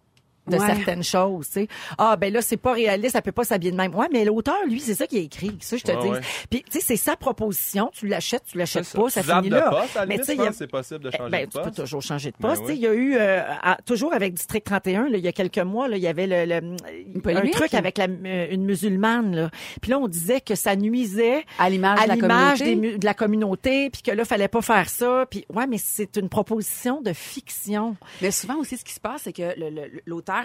de 0.49 0.57
Ouais. 0.57 0.67
certaines 0.75 1.03
choses, 1.05 1.47
tu 1.49 1.53
sais. 1.53 1.69
Ah, 1.99 2.17
ben 2.17 2.33
là, 2.33 2.43
c'est 2.43 2.57
pas 2.57 2.73
réaliste, 2.73 3.15
elle 3.17 3.23
peut 3.23 3.33
pas 3.33 3.45
s'habiller 3.45 3.73
de 3.73 3.77
même. 3.77 3.95
Ouais, 3.95 4.07
mais 4.13 4.25
l'auteur, 4.25 4.57
lui, 4.67 4.81
c'est 4.81 4.95
ça 4.95 5.07
qui 5.07 5.19
a 5.19 5.21
écrit, 5.21 5.57
ça, 5.61 5.77
je 5.77 5.83
te 5.85 5.93
Ouais, 5.93 6.01
dis. 6.03 6.09
ouais. 6.09 6.21
Puis, 6.51 6.63
tu 6.65 6.73
sais, 6.73 6.81
c'est 6.81 6.97
sa 6.97 7.17
proposition, 7.17 7.91
tu 7.93 8.07
l'achètes, 8.07 8.45
tu 8.51 8.59
l'achètes 8.59 8.91
pas, 8.93 9.11
ça 9.11 9.23
zappes 9.23 9.39
finit 9.45 9.51
là. 9.51 9.71
poste, 9.71 9.97
à 9.97 10.07
mais 10.07 10.19
tu 10.19 10.25
sais, 10.25 10.33
je 10.37 10.41
il 10.41 10.45
y 10.45 10.47
a- 10.49 10.53
c'est 10.53 10.67
possible 10.67 11.01
de 11.05 11.11
changer 11.11 11.31
ben, 11.31 11.47
de 11.47 11.51
tu 11.51 11.59
peux 11.59 11.65
poste. 11.65 11.77
toujours 11.77 12.03
changer 12.03 12.31
de 12.31 12.37
Ben 12.41 12.49
poste. 12.49 12.63
tu 12.63 12.67
sais. 12.69 12.73
oui. 12.73 12.79
Il 12.79 12.83
y 12.83 12.87
a 12.87 12.95
eu, 12.95 13.17
euh, 13.17 13.43
à- 13.63 13.79
toujours 13.85 14.13
avec 14.15 14.35
District 14.35 14.65
31, 14.65 15.09
là, 15.09 15.19
il 15.19 15.25
y 15.25 15.29
a 15.29 15.33
quelques 15.33 15.59
mois, 15.59 15.89
là, 15.89 15.97
il 15.97 16.03
y 16.03 16.07
avait 16.09 16.27
le, 16.27 16.45
le- 16.45 17.37
un 17.37 17.51
truc 17.51 17.75
avec 17.75 17.99
la, 17.99 18.05
euh, 18.07 18.47
une 18.51 18.65
musulmane. 18.65 19.35
Là. 19.35 19.51
Puis 19.81 19.91
là, 19.91 19.99
on 19.99 20.09
disait 20.09 20.41
que 20.41 20.55
ça 20.55 20.77
nuisait 20.77 21.45
à 21.59 21.69
l'image 21.71 22.03
de 22.03 22.09
la 22.09 22.15
l'image 22.15 22.59
communauté. 22.61 22.65
des 22.65 22.77
mu- 22.93 22.99
de 22.99 23.05
la 23.05 23.15
communauté, 23.15 23.91
puis 23.91 24.03
que 24.03 24.11
là, 24.11 24.25
fallait 24.25 24.49
pas 24.49 24.63
faire 24.63 24.89
ça. 24.89 25.27
Puis 25.31 25.45
ouais, 25.55 25.67
mais 25.67 25.79
c'est 25.79 26.17
une 26.17 26.29
proposition 26.29 27.01
de 27.03 27.13
fiction. 27.13 27.97
Mais 28.23 28.31
souvent 28.31 28.57
aussi, 28.57 28.77
ce 28.77 28.85
qui 28.85 28.93
se 28.93 29.01
passe, 29.01 29.23
c'est 29.25 29.33
que 29.33 29.59
le- 29.59 29.71
le- 29.71 29.91
l'auteur 30.07 30.36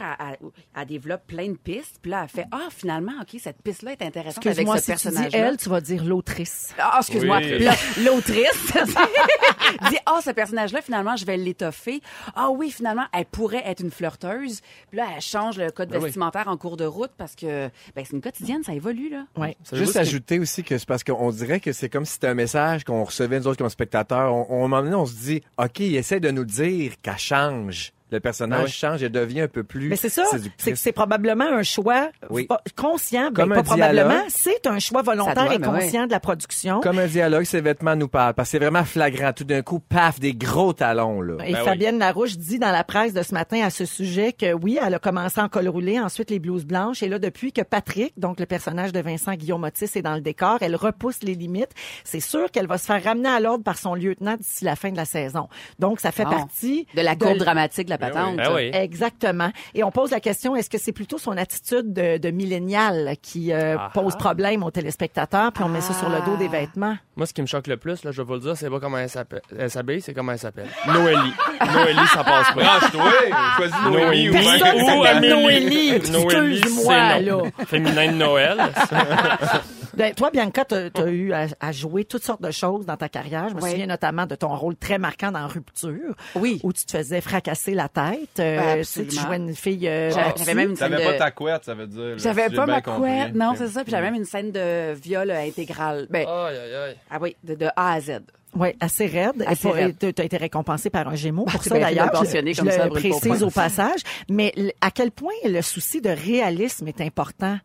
a 0.76 0.86
développe 0.86 1.26
plein 1.28 1.48
de 1.50 1.58
pistes, 1.58 1.98
puis 2.02 2.12
là, 2.12 2.22
elle 2.24 2.30
fait 2.30 2.46
ah 2.52 2.68
finalement, 2.70 3.14
ok, 3.22 3.40
cette 3.40 3.62
piste-là 3.62 3.92
est 3.94 4.02
intéressante 4.02 4.46
avec 4.46 4.60
Excuse-moi, 4.60 4.78
ce 4.80 4.96
si 4.98 5.10
tu 5.10 5.16
dis 5.30 5.36
elle, 5.36 5.58
tu 5.58 5.70
vas 5.70 5.82
dire 5.82 6.04
l'autrice. 6.04 6.74
Ah, 6.78 6.98
excuse-moi. 7.00 7.40
Oui. 7.42 7.68
L'autrice 8.06 8.74
dit 9.90 9.98
Ah, 10.06 10.20
ce 10.24 10.32
personnage-là, 10.32 10.82
finalement, 10.82 11.16
je 11.16 11.26
vais 11.26 11.38
l'étoffer. 11.38 12.02
Ah 12.36 12.50
oui, 12.52 12.72
finalement, 12.72 13.06
elle 13.14 13.26
pourrait 13.26 13.64
être 13.66 13.82
une 13.82 13.92
flirteuse. 13.92 14.62
Puis 14.90 14.98
là, 14.98 15.08
elle 15.16 15.22
change 15.22 15.58
le 15.58 15.72
code 15.72 15.90
Ben 15.90 15.98
oui. 15.98 16.06
vestimentaire 16.06 16.48
en 16.48 16.58
cours 16.58 16.78
de 16.78 16.86
route 16.86 17.12
parce 17.18 17.36
que 17.36 17.70
ben, 17.96 18.04
c'est 18.06 18.12
une 18.14 18.22
quotidienne, 18.22 18.64
ça 18.64 18.74
évolue, 18.74 19.10
là. 19.10 19.26
Ouais. 19.38 19.56
Juste 19.74 19.94
que- 19.94 20.00
ajouter 20.00 20.40
aussi 20.40 20.64
que 20.64 20.78
c'est 20.78 20.88
parce 20.88 21.04
qu'on 21.04 21.30
dirait 21.32 21.60
que 21.60 21.72
c'est 21.72 21.90
comme 21.90 22.06
si 22.06 22.14
c'était 22.14 22.28
un 22.28 22.34
message 22.34 22.84
qu'on 22.84 23.04
recevait 23.04 23.40
nous 23.40 23.48
autres 23.48 23.58
comme 23.60 23.70
spectateurs. 23.70 24.34
On, 24.34 24.46
on, 24.50 24.62
à 24.62 24.66
un 24.66 24.68
moment 24.68 24.84
donné, 24.84 24.96
on 24.96 25.06
se 25.06 25.14
dit, 25.16 25.42
OK, 25.58 25.80
il 25.80 25.96
essaie 25.96 26.20
de 26.20 26.32
nous 26.32 26.46
dire 26.46 26.94
qu'elle 27.02 27.18
change. 27.18 27.94
Le 28.12 28.20
personnage 28.20 28.60
Ah 28.62 28.66
oui. 28.66 28.72
change 28.72 29.04
et 29.04 29.10
devient 29.10 29.42
un 29.42 29.48
peu 29.48 29.64
plus 29.64 29.88
Mais 29.90 29.96
c'est 29.96 30.10
ça, 30.10 30.24
c'est 30.58 30.76
c'est 30.76 30.92
probablement 30.92 31.46
un 31.46 31.64
choix 31.64 32.10
Oui. 32.30 32.48
conscient, 32.76 33.32
ben, 33.32 33.34
Comme 33.34 33.50
pas 33.54 33.60
un 33.60 33.64
probablement, 33.64 34.10
dialogue. 34.10 34.26
c'est 34.30 34.68
un 34.68 34.80
choix 34.80 35.02
volontaire 35.02 35.46
doit, 35.46 35.56
et 35.56 35.58
ouais. 35.58 35.64
conscient 35.82 36.06
de 36.08 36.12
la 36.12 36.20
production. 36.20 36.82
Comme 36.82 37.00
un 37.00 37.08
dialogue, 37.08 37.44
ses 37.46 37.62
vêtements 37.62 37.96
nous 37.96 38.08
parlent. 38.08 38.34
Parce 38.34 38.50
que 38.50 38.52
c'est 38.52 38.60
vraiment 38.60 38.84
flagrant. 38.84 39.32
Tout 39.34 39.44
d'un 39.44 39.62
coup, 39.62 39.80
paf, 39.80 40.20
des 40.20 40.34
gros 40.34 40.74
talons, 40.74 41.22
là. 41.22 41.36
Et 41.46 41.54
Ben 41.54 41.60
oui. 41.60 41.66
Fabienne 41.66 42.00
Larouche 42.00 42.38
dit 42.38 42.60
dans 42.60 42.72
la 42.72 42.84
presse 42.84 43.14
de 43.14 43.22
ce 43.24 43.34
matin 43.34 43.62
à 43.64 43.70
ce 43.70 43.86
sujet 43.86 44.34
que 44.34 44.54
oui, 44.54 44.78
elle 44.86 44.94
a 44.94 45.00
commencé 45.00 45.40
en 45.40 45.48
col 45.50 45.68
roulé, 45.70 46.00
ensuite 46.00 46.30
les 46.32 46.40
blouses 46.40 46.66
blanches, 46.66 47.04
et 47.04 47.08
là, 47.08 47.20
depuis 47.20 47.54
que 47.54 47.62
Patrick, 47.62 48.14
donc 48.18 48.40
le 48.40 48.46
personnage 48.46 48.92
de 48.92 49.00
Vincent 49.00 49.34
Guillaume 49.34 49.64
Otis, 49.64 49.86
est 49.96 50.02
dans 50.02 50.16
le 50.16 50.22
décor, 50.22 50.58
elle 50.62 50.76
repousse 50.76 51.24
les 51.24 51.36
limites. 51.36 51.72
C'est 52.04 52.20
sûr 52.20 52.52
qu'elle 52.52 52.68
va 52.68 52.78
se 52.78 52.86
faire 52.86 53.04
ramener 53.04 53.30
à 53.30 53.40
l'ordre 53.40 53.64
par 53.64 53.78
son 53.78 53.96
lieutenant 53.96 54.36
d'ici 54.36 54.66
la 54.66 54.76
fin 54.76 54.92
de 54.92 54.98
la 54.98 55.06
saison. 55.06 55.48
Donc, 55.80 56.00
ça 56.00 56.12
fait 56.12 56.26
Bon. 56.26 56.32
partie 56.32 56.86
De 56.96 57.02
la 57.02 57.16
courbe 57.16 57.38
dramatique 57.38 57.86
de 57.86 57.90
la 57.92 57.98
patente. 58.02 58.36
Ben 58.38 58.52
oui. 58.54 58.70
Exactement. 58.74 59.50
Et 59.74 59.84
on 59.84 59.92
pose 59.92 60.12
la 60.12 60.20
question, 60.20 60.56
est-ce 60.56 60.70
que 60.70 60.78
c'est 60.78 60.92
plutôt 60.92 61.18
son 61.18 61.38
attitude 61.38 61.94
de, 61.94 62.18
de 62.18 62.32
millénial 62.32 63.16
qui 63.22 63.54
euh, 63.54 63.76
Ah. 63.80 63.90
pose 63.94 64.16
problème 64.16 64.64
aux 64.64 64.72
téléspectateurs, 64.72 65.52
puis 65.54 65.64
on 65.64 65.70
met 65.70 65.82
ça 65.82 65.94
sur 65.94 66.10
le 66.10 66.18
dos 66.26 66.36
des 66.38 66.48
vêtements? 66.48 66.98
Moi, 67.16 67.26
ce 67.26 67.34
qui 67.34 67.42
me 67.42 67.48
choque 67.48 67.68
le 67.68 67.78
plus, 67.78 68.04
là, 68.04 68.12
je 68.12 68.22
vais 68.22 68.26
vous 68.28 68.34
le 68.34 68.40
dire, 68.40 68.58
c'est 68.58 68.70
pas 68.70 68.80
comment 68.80 68.98
elle 68.98 69.10
s'appelle. 69.10 69.42
Elle 69.58 69.70
s'habille, 69.70 70.02
c'est 70.02 70.14
comment 70.14 70.32
elle 70.32 70.40
s'appelle. 70.40 70.68
Noélie. 70.88 71.34
Noélie, 71.74 72.08
ça 72.14 72.24
passe 72.24 72.52
pas. 72.54 72.62
Branche-toi, 72.62 73.12
choisis 73.58 73.76
Noélie 73.86 74.30
ou 74.30 74.34
Personne. 74.34 74.78
Noélie. 74.78 75.30
Noélie, 75.32 75.90
Excuse-moi, 75.96 76.94
c'est 77.18 77.22
là. 77.22 77.32
non. 77.32 77.44
Féminin 77.68 78.12
de 78.12 78.18
Noël. 78.18 78.58
Ben, 79.98 80.14
toi, 80.14 80.30
Bianca, 80.32 80.66
tu 80.66 80.76
as 80.76 81.08
eu 81.10 81.34
à, 81.34 81.48
à 81.60 81.72
jouer 81.72 82.06
toutes 82.06 82.24
sortes 82.24 82.42
de 82.42 82.52
choses 82.52 82.86
dans 82.86 82.98
ta 82.98 83.10
carrière. 83.10 83.50
Je 83.50 83.56
me 83.56 83.62
Oui. 83.62 83.72
souviens 83.72 83.88
notamment 83.88 84.26
de 84.26 84.36
ton 84.36 84.56
rôle 84.56 84.76
très 84.76 84.98
marquant 84.98 85.32
dans 85.32 85.48
Rupture, 85.48 86.16
Oui. 86.36 86.60
où 86.64 86.72
tu 86.74 86.86
te 86.86 86.98
faisais 86.98 87.22
fracasser 87.22 87.74
la 87.74 87.90
tête. 87.90 88.40
Euh, 88.40 88.58
Ouais, 88.62 88.78
tu 88.80 88.84
sais, 88.86 89.02
tu 89.06 89.08
absolument. 89.18 89.28
jouais 89.28 89.38
une 89.38 89.56
fille 89.56 89.88
euh, 89.88 90.12
J'avais- 90.12 90.54
même 90.54 90.70
une 90.72 90.76
scène 90.76 90.92
de... 90.92 90.98
pas 90.98 91.14
ta 91.18 91.32
couette, 91.32 91.64
ça 91.66 91.74
veut 91.74 91.88
dire. 91.88 92.18
J'avais 92.18 92.50
pas 92.50 92.66
ma 92.66 92.82
compris. 92.82 93.02
couette. 93.02 93.36
Non, 93.36 93.54
c'est 93.58 93.68
ça. 93.68 93.84
Puis 93.84 93.92
j'avais 93.92 94.10
même 94.12 94.16
une 94.20 94.26
scène 94.26 94.52
de 94.52 94.94
viol 94.94 95.30
euh, 95.30 95.40
intégral. 95.48 96.08
Ben, 96.10 96.28
Aïe, 96.28 96.58
aïe, 96.58 96.76
aïe. 96.76 96.96
ah 97.10 97.18
oui, 97.22 97.36
de, 97.44 97.56
de 97.56 97.68
A 97.76 97.94
à 97.94 98.00
Z. 98.02 98.20
Oui, 98.54 98.70
assez 98.82 99.06
raide. 99.08 99.44
Assez 99.48 99.70
raide. 99.70 99.96
Tu 99.98 100.22
as 100.22 100.26
été 100.26 100.36
récompensé 100.38 100.90
par 100.90 101.08
un 101.08 101.16
Gémeaux 101.16 101.46
pour 101.46 101.64
c'est 101.64 101.70
ça, 101.70 101.76
de 101.76 101.82
d'ailleurs. 101.82 102.08
Je, 102.14 102.34
comme 102.56 102.70
je 102.70 102.72
ça, 102.72 102.84
le 102.86 102.90
pas 102.90 103.00
précise 103.00 103.44
au 103.44 103.50
passage. 103.50 104.02
Mais 104.30 104.54
à 104.82 104.92
quel 104.92 105.12
point 105.12 105.32
le 105.46 105.62
souci 105.62 106.02
de 106.02 106.10
réalisme 106.10 106.88
est 106.88 107.00
important? 107.00 107.58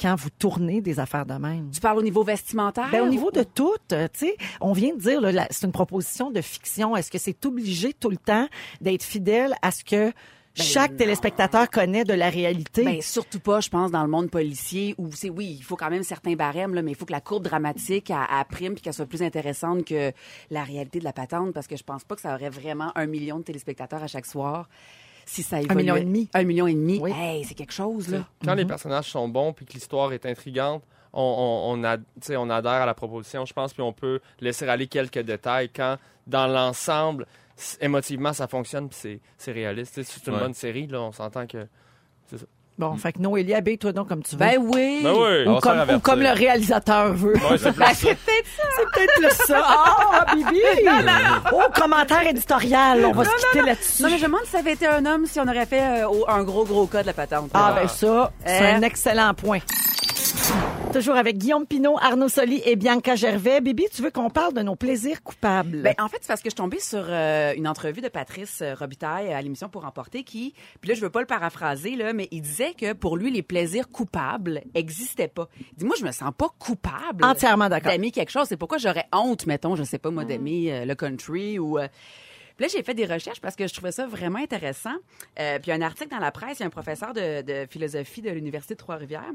Quand 0.00 0.14
vous 0.16 0.30
tournez 0.30 0.80
des 0.80 0.98
affaires 0.98 1.26
de 1.26 1.34
même? 1.34 1.70
Tu 1.70 1.80
parles 1.80 1.98
au 1.98 2.02
niveau 2.02 2.22
vestimentaire? 2.22 2.90
Ben, 2.90 3.02
au 3.02 3.08
niveau 3.08 3.30
de 3.30 3.42
tout, 3.42 3.76
euh, 3.92 4.08
tu 4.12 4.26
sais, 4.26 4.36
on 4.60 4.72
vient 4.72 4.94
de 4.94 5.00
dire, 5.00 5.20
là, 5.20 5.46
c'est 5.50 5.66
une 5.66 5.72
proposition 5.72 6.30
de 6.30 6.40
fiction. 6.40 6.96
Est-ce 6.96 7.10
que 7.10 7.18
c'est 7.18 7.44
obligé 7.46 7.92
tout 7.92 8.10
le 8.10 8.16
temps 8.16 8.48
d'être 8.80 9.02
fidèle 9.02 9.54
à 9.62 9.70
ce 9.70 9.84
que 9.84 10.12
chaque 10.54 10.96
téléspectateur 10.96 11.70
connaît 11.70 12.04
de 12.04 12.12
la 12.12 12.28
réalité? 12.28 12.84
Ben, 12.84 13.00
surtout 13.00 13.40
pas, 13.40 13.60
je 13.60 13.70
pense, 13.70 13.90
dans 13.90 14.02
le 14.02 14.08
monde 14.08 14.30
policier 14.30 14.94
où 14.98 15.10
c'est, 15.12 15.30
oui, 15.30 15.56
il 15.58 15.62
faut 15.62 15.76
quand 15.76 15.90
même 15.90 16.02
certains 16.02 16.34
barèmes, 16.34 16.74
là, 16.74 16.82
mais 16.82 16.90
il 16.90 16.96
faut 16.96 17.06
que 17.06 17.12
la 17.12 17.20
courbe 17.20 17.44
dramatique, 17.44 18.10
elle, 18.10 18.16
elle 18.30 18.44
prime 18.44 18.74
puis 18.74 18.82
qu'elle 18.82 18.92
soit 18.92 19.06
plus 19.06 19.22
intéressante 19.22 19.84
que 19.84 20.12
la 20.50 20.62
réalité 20.62 20.98
de 20.98 21.04
la 21.04 21.12
patente 21.12 21.52
parce 21.52 21.66
que 21.66 21.76
je 21.76 21.84
pense 21.84 22.04
pas 22.04 22.16
que 22.16 22.20
ça 22.20 22.34
aurait 22.34 22.50
vraiment 22.50 22.92
un 22.96 23.06
million 23.06 23.38
de 23.38 23.44
téléspectateurs 23.44 24.02
à 24.02 24.06
chaque 24.06 24.26
soir 24.26 24.68
si 25.26 25.42
ça 25.42 25.60
évoluait. 25.60 25.76
million 25.82 25.96
et 25.96 26.04
demi. 26.04 26.28
Un 26.34 26.44
million 26.44 26.66
et 26.66 26.74
demi. 26.74 26.98
Oui. 27.00 27.12
Hey, 27.14 27.44
c'est 27.44 27.54
quelque 27.54 27.72
chose, 27.72 28.08
là. 28.08 28.24
Quand 28.44 28.54
les 28.54 28.64
personnages 28.64 29.10
sont 29.10 29.28
bons 29.28 29.52
puis 29.52 29.66
que 29.66 29.72
l'histoire 29.74 30.12
est 30.12 30.26
intrigante, 30.26 30.82
on, 31.12 31.74
on, 31.74 31.84
on, 31.84 32.50
adhère 32.50 32.72
à 32.72 32.86
la 32.86 32.94
proposition, 32.94 33.44
je 33.44 33.52
pense, 33.52 33.72
puis 33.74 33.82
on 33.82 33.92
peut 33.92 34.20
laisser 34.40 34.66
aller 34.68 34.86
quelques 34.86 35.18
détails 35.18 35.68
quand, 35.68 35.96
dans 36.26 36.46
l'ensemble, 36.46 37.26
émotivement, 37.80 38.32
ça 38.32 38.48
fonctionne 38.48 38.88
puis 38.88 38.98
c'est- 39.00 39.20
c'est 39.36 39.52
réaliste. 39.52 40.02
C'est 40.02 40.26
une 40.26 40.34
Ouais. 40.34 40.40
bonne 40.40 40.54
série, 40.54 40.86
là, 40.86 41.00
on 41.02 41.12
s'entend 41.12 41.46
que... 41.46 41.66
Bon, 42.82 42.96
fait 42.96 43.12
que 43.12 43.20
Noélie, 43.20 43.54
habille-toi 43.54 43.92
donc 43.92 44.08
comme 44.08 44.22
tu 44.24 44.32
veux. 44.32 44.38
Ben 44.38 44.56
oui. 44.58 45.00
Ben 45.04 45.12
oui! 45.12 45.46
Ou, 45.46 45.60
comme, 45.60 45.78
ou 45.80 46.20
le 46.20 46.36
réalisateur 46.36 47.12
veut. 47.14 47.34
Ouais, 47.34 47.56
c'est 47.58 47.76
Ben, 47.76 47.86
ça. 47.86 47.94
c'est 47.94 48.14
peut-être 48.16 48.46
ça. 48.56 48.62
C'est 48.76 48.84
peut-être 48.92 49.14
plus 49.36 49.46
ça. 49.46 49.62
Ah, 49.64 50.26
Bibi! 50.34 50.60
Oh, 51.52 51.60
commentaire 51.74 52.26
éditorial. 52.26 53.04
On 53.06 53.12
va 53.12 53.24
se 53.24 53.30
quitter 53.46 53.62
là-dessus. 53.64 54.02
Non, 54.02 54.08
mais 54.10 54.18
je 54.18 54.22
me 54.22 54.26
demande 54.26 54.44
si 54.46 54.50
ça 54.50 54.58
avait 54.58 54.72
été 54.72 54.86
un 54.86 55.06
homme, 55.06 55.26
si 55.26 55.38
on 55.38 55.46
aurait 55.46 55.66
fait 55.66 55.80
euh, 56.02 56.08
un 56.28 56.42
gros, 56.42 56.64
gros 56.64 56.86
cas 56.86 57.02
de 57.02 57.06
la 57.06 57.12
patente. 57.12 57.50
Ah, 57.54 57.72
ben 57.76 57.86
ça, 57.88 58.32
c'est 58.44 58.62
Euh. 58.62 58.76
un 58.76 58.82
excellent 58.82 59.32
point. 59.34 59.60
Toujours 60.92 61.16
avec 61.16 61.38
Guillaume 61.38 61.66
Pinot, 61.66 61.96
Arnaud 61.98 62.28
Soli 62.28 62.60
et 62.66 62.76
Bianca 62.76 63.16
Gervais. 63.16 63.62
Bibi, 63.62 63.86
tu 63.90 64.02
veux 64.02 64.10
qu'on 64.10 64.28
parle 64.28 64.52
de 64.52 64.60
nos 64.60 64.76
plaisirs 64.76 65.22
coupables? 65.22 65.80
Ben, 65.80 65.94
en 65.98 66.06
fait, 66.08 66.18
c'est 66.20 66.28
parce 66.28 66.42
que 66.42 66.50
je 66.50 66.50
suis 66.50 66.56
tombée 66.56 66.80
sur 66.80 67.02
euh, 67.08 67.54
une 67.56 67.66
entrevue 67.66 68.02
de 68.02 68.08
Patrice 68.08 68.60
euh, 68.60 68.74
Robitaille 68.74 69.32
à 69.32 69.40
l'émission 69.40 69.70
Pour 69.70 69.86
Emporter 69.86 70.22
qui, 70.22 70.52
puis 70.82 70.90
là, 70.90 70.94
je 70.94 71.00
veux 71.00 71.08
pas 71.08 71.20
le 71.20 71.26
paraphraser, 71.26 71.96
là, 71.96 72.12
mais 72.12 72.28
il 72.30 72.42
disait 72.42 72.74
que 72.74 72.92
pour 72.92 73.16
lui, 73.16 73.30
les 73.30 73.42
plaisirs 73.42 73.88
coupables 73.88 74.60
existaient 74.74 75.28
pas. 75.28 75.48
Il 75.58 75.78
dit, 75.78 75.84
moi, 75.86 75.96
je 75.98 76.04
me 76.04 76.12
sens 76.12 76.30
pas 76.36 76.50
coupable. 76.58 77.24
Entièrement 77.24 77.70
d'accord. 77.70 77.90
D'aimer 77.90 78.10
quelque 78.10 78.30
chose. 78.30 78.46
C'est 78.48 78.58
pourquoi 78.58 78.76
j'aurais 78.76 79.06
honte, 79.14 79.46
mettons, 79.46 79.76
je 79.76 79.84
sais 79.84 79.98
pas, 79.98 80.10
moi, 80.10 80.26
d'aimer 80.26 80.72
euh, 80.72 80.84
le 80.84 80.94
country 80.94 81.58
ou... 81.58 81.78
euh, 81.78 81.88
puis 82.58 82.66
là, 82.66 82.68
j'ai 82.70 82.82
fait 82.82 82.92
des 82.92 83.06
recherches 83.06 83.40
parce 83.40 83.56
que 83.56 83.66
je 83.66 83.72
trouvais 83.72 83.92
ça 83.92 84.06
vraiment 84.06 84.38
intéressant. 84.38 84.92
Euh, 85.40 85.58
puis 85.58 85.68
il 85.68 85.70
y 85.70 85.72
a 85.72 85.76
un 85.76 85.80
article 85.80 86.10
dans 86.10 86.18
la 86.18 86.30
presse, 86.30 86.58
il 86.58 86.60
y 86.60 86.64
a 86.64 86.66
un 86.66 86.70
professeur 86.70 87.14
de, 87.14 87.40
de 87.40 87.66
philosophie 87.70 88.20
de 88.20 88.28
l'Université 88.28 88.74
de 88.74 88.78
Trois-Rivières 88.78 89.32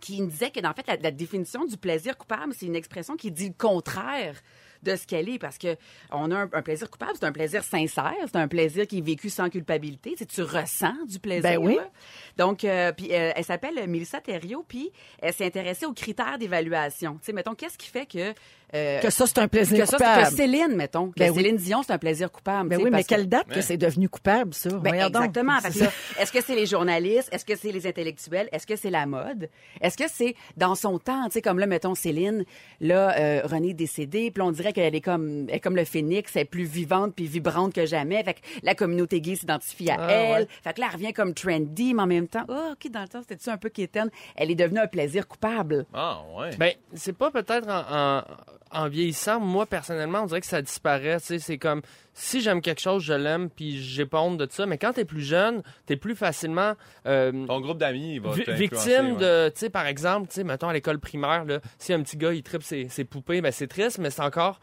qui 0.00 0.20
me 0.22 0.28
disait 0.28 0.50
que, 0.50 0.66
en 0.66 0.72
fait, 0.72 0.86
la, 0.86 0.96
la 0.96 1.10
définition 1.10 1.64
du 1.64 1.76
plaisir 1.76 2.16
coupable, 2.16 2.52
c'est 2.54 2.66
une 2.66 2.76
expression 2.76 3.16
qui 3.16 3.30
dit 3.30 3.48
le 3.48 3.54
contraire 3.56 4.34
de 4.82 4.96
ce 4.96 5.06
qu'elle 5.06 5.28
est, 5.28 5.38
parce 5.38 5.58
que 5.58 5.76
on 6.10 6.30
a 6.30 6.38
un, 6.38 6.48
un 6.54 6.62
plaisir 6.62 6.90
coupable, 6.90 7.12
c'est 7.14 7.26
un 7.26 7.32
plaisir 7.32 7.62
sincère, 7.62 8.14
c'est 8.24 8.36
un 8.36 8.48
plaisir 8.48 8.86
qui 8.86 8.98
est 8.98 9.02
vécu 9.02 9.28
sans 9.28 9.50
culpabilité, 9.50 10.12
tu 10.12 10.18
sais, 10.18 10.26
tu 10.26 10.42
ressens 10.42 10.94
du 11.06 11.18
plaisir. 11.18 11.42
Ben 11.42 11.58
oui. 11.58 11.78
Donc, 12.38 12.64
euh, 12.64 12.90
puis 12.92 13.12
euh, 13.12 13.32
elle 13.36 13.44
s'appelle 13.44 13.86
Mélissa 13.86 14.22
Thériault, 14.22 14.64
puis 14.66 14.90
elle 15.20 15.34
s'est 15.34 15.44
intéressée 15.44 15.84
aux 15.84 15.92
critères 15.92 16.38
d'évaluation. 16.38 17.14
Tu 17.18 17.26
sais, 17.26 17.32
mettons, 17.34 17.54
qu'est-ce 17.54 17.76
qui 17.76 17.88
fait 17.88 18.06
que 18.06 18.32
euh, 18.74 19.00
que 19.00 19.10
ça, 19.10 19.26
c'est 19.26 19.38
un 19.38 19.48
plaisir 19.48 19.78
que 19.84 19.90
ça, 19.90 19.96
coupable. 19.96 20.22
que 20.28 20.34
Céline, 20.34 20.74
mettons, 20.76 21.10
que 21.10 21.18
Ben 21.18 21.30
oui. 21.30 21.36
Céline 21.42 21.56
Dion, 21.56 21.82
c'est 21.82 21.92
un 21.92 21.98
plaisir 21.98 22.30
coupable. 22.30 22.68
Ben 22.68 22.80
oui, 22.82 22.90
mais 22.90 23.04
quelle 23.04 23.28
date 23.28 23.48
que 23.48 23.60
c'est 23.60 23.76
devenu 23.76 24.08
coupable, 24.08 24.54
ça? 24.54 24.70
ben, 24.70 24.94
exactement. 24.94 25.58
Est-ce 26.18 26.32
que 26.32 26.40
c'est 26.42 26.54
les 26.54 26.66
journalistes? 26.66 27.28
Est-ce 27.32 27.44
que 27.44 27.56
c'est 27.56 27.72
les 27.72 27.86
intellectuels? 27.86 28.48
Est-ce 28.52 28.66
que 28.66 28.76
c'est 28.76 28.90
la 28.90 29.06
mode? 29.06 29.48
Est-ce 29.80 29.96
que 29.96 30.04
c'est 30.08 30.34
dans 30.56 30.74
son 30.74 30.98
temps? 30.98 31.24
Tu 31.26 31.32
sais, 31.32 31.42
comme 31.42 31.58
là, 31.58 31.66
mettons 31.66 31.94
Céline, 31.94 32.44
là, 32.80 33.16
euh, 33.18 33.40
René 33.44 33.70
est 33.70 33.74
décédé, 33.74 34.30
puis 34.30 34.42
on 34.42 34.50
dirait 34.52 34.72
qu'elle 34.72 34.94
est 34.94 35.00
comme, 35.00 35.46
elle 35.48 35.56
est 35.56 35.60
comme 35.60 35.76
le 35.76 35.84
phénix, 35.84 36.34
elle 36.36 36.42
est 36.42 36.44
plus 36.44 36.64
vivante 36.64 37.14
puis 37.14 37.26
vibrante 37.26 37.72
que 37.74 37.86
jamais. 37.86 38.22
Fait 38.24 38.34
que 38.34 38.40
la 38.62 38.74
communauté 38.74 39.20
gay 39.20 39.34
s'identifie 39.36 39.90
à 39.90 39.96
Ah, 39.98 40.10
elle. 40.12 40.42
ouais. 40.42 40.48
Fait 40.62 40.72
que 40.74 40.80
là, 40.80 40.86
elle 40.90 40.96
revient 40.96 41.12
comme 41.12 41.34
trendy, 41.34 41.94
mais 41.94 42.02
en 42.02 42.06
même 42.06 42.28
temps, 42.28 42.44
oh, 42.48 42.72
OK, 42.72 42.90
dans 42.90 43.02
le 43.02 43.08
temps, 43.08 43.20
c'était-tu 43.20 43.50
un 43.50 43.56
peu 43.56 43.68
quétaine? 43.68 44.10
Elle 44.36 44.50
est 44.50 44.54
devenue 44.54 44.78
un 44.80 44.86
plaisir 44.86 45.26
coupable. 45.26 45.86
Ah, 45.92 46.20
ouais. 46.38 46.50
Ben, 46.58 46.72
c'est 46.94 47.16
pas 47.16 47.30
peut-être 47.30 47.68
en, 47.68 48.18
en, 48.18 48.22
en 48.70 48.88
vieillissant. 48.88 49.40
Moi, 49.40 49.66
personnellement, 49.66 50.22
on 50.22 50.26
dirait 50.26 50.40
que 50.40 50.46
ça 50.46 50.62
disparaît. 50.62 51.18
Tu 51.20 51.26
sais, 51.26 51.38
c'est 51.38 51.58
comme 51.58 51.82
si 52.14 52.40
j'aime 52.40 52.60
quelque 52.60 52.80
chose, 52.80 53.02
je 53.02 53.12
l'aime, 53.12 53.50
puis 53.50 53.82
j'ai 53.82 54.06
pas 54.06 54.20
honte 54.20 54.38
de 54.38 54.46
ça. 54.50 54.66
Mais 54.66 54.78
quand 54.78 54.92
t'es 54.92 55.04
plus 55.04 55.22
jeune, 55.22 55.62
t'es 55.86 55.96
plus 55.96 56.14
facilement 56.14 56.74
euh, 57.06 57.46
Ton 57.46 57.60
groupe 57.60 57.78
d'amis, 57.78 58.18
va 58.18 58.32
victime 58.32 59.12
ouais. 59.12 59.20
de, 59.20 59.48
tu 59.50 59.60
sais, 59.60 59.70
par 59.70 59.86
exemple, 59.86 60.28
tu 60.28 60.34
sais, 60.34 60.44
mettons 60.44 60.68
à 60.68 60.72
l'école 60.72 60.98
primaire, 60.98 61.44
là, 61.44 61.60
si 61.78 61.92
un 61.92 62.02
petit 62.02 62.16
gars 62.16 62.32
il 62.32 62.42
tripe 62.42 62.62
ses, 62.62 62.88
ses 62.88 63.04
poupées, 63.04 63.40
ben 63.40 63.52
c'est 63.52 63.68
triste, 63.68 63.98
mais 63.98 64.10
c'est 64.10 64.22
encore 64.22 64.60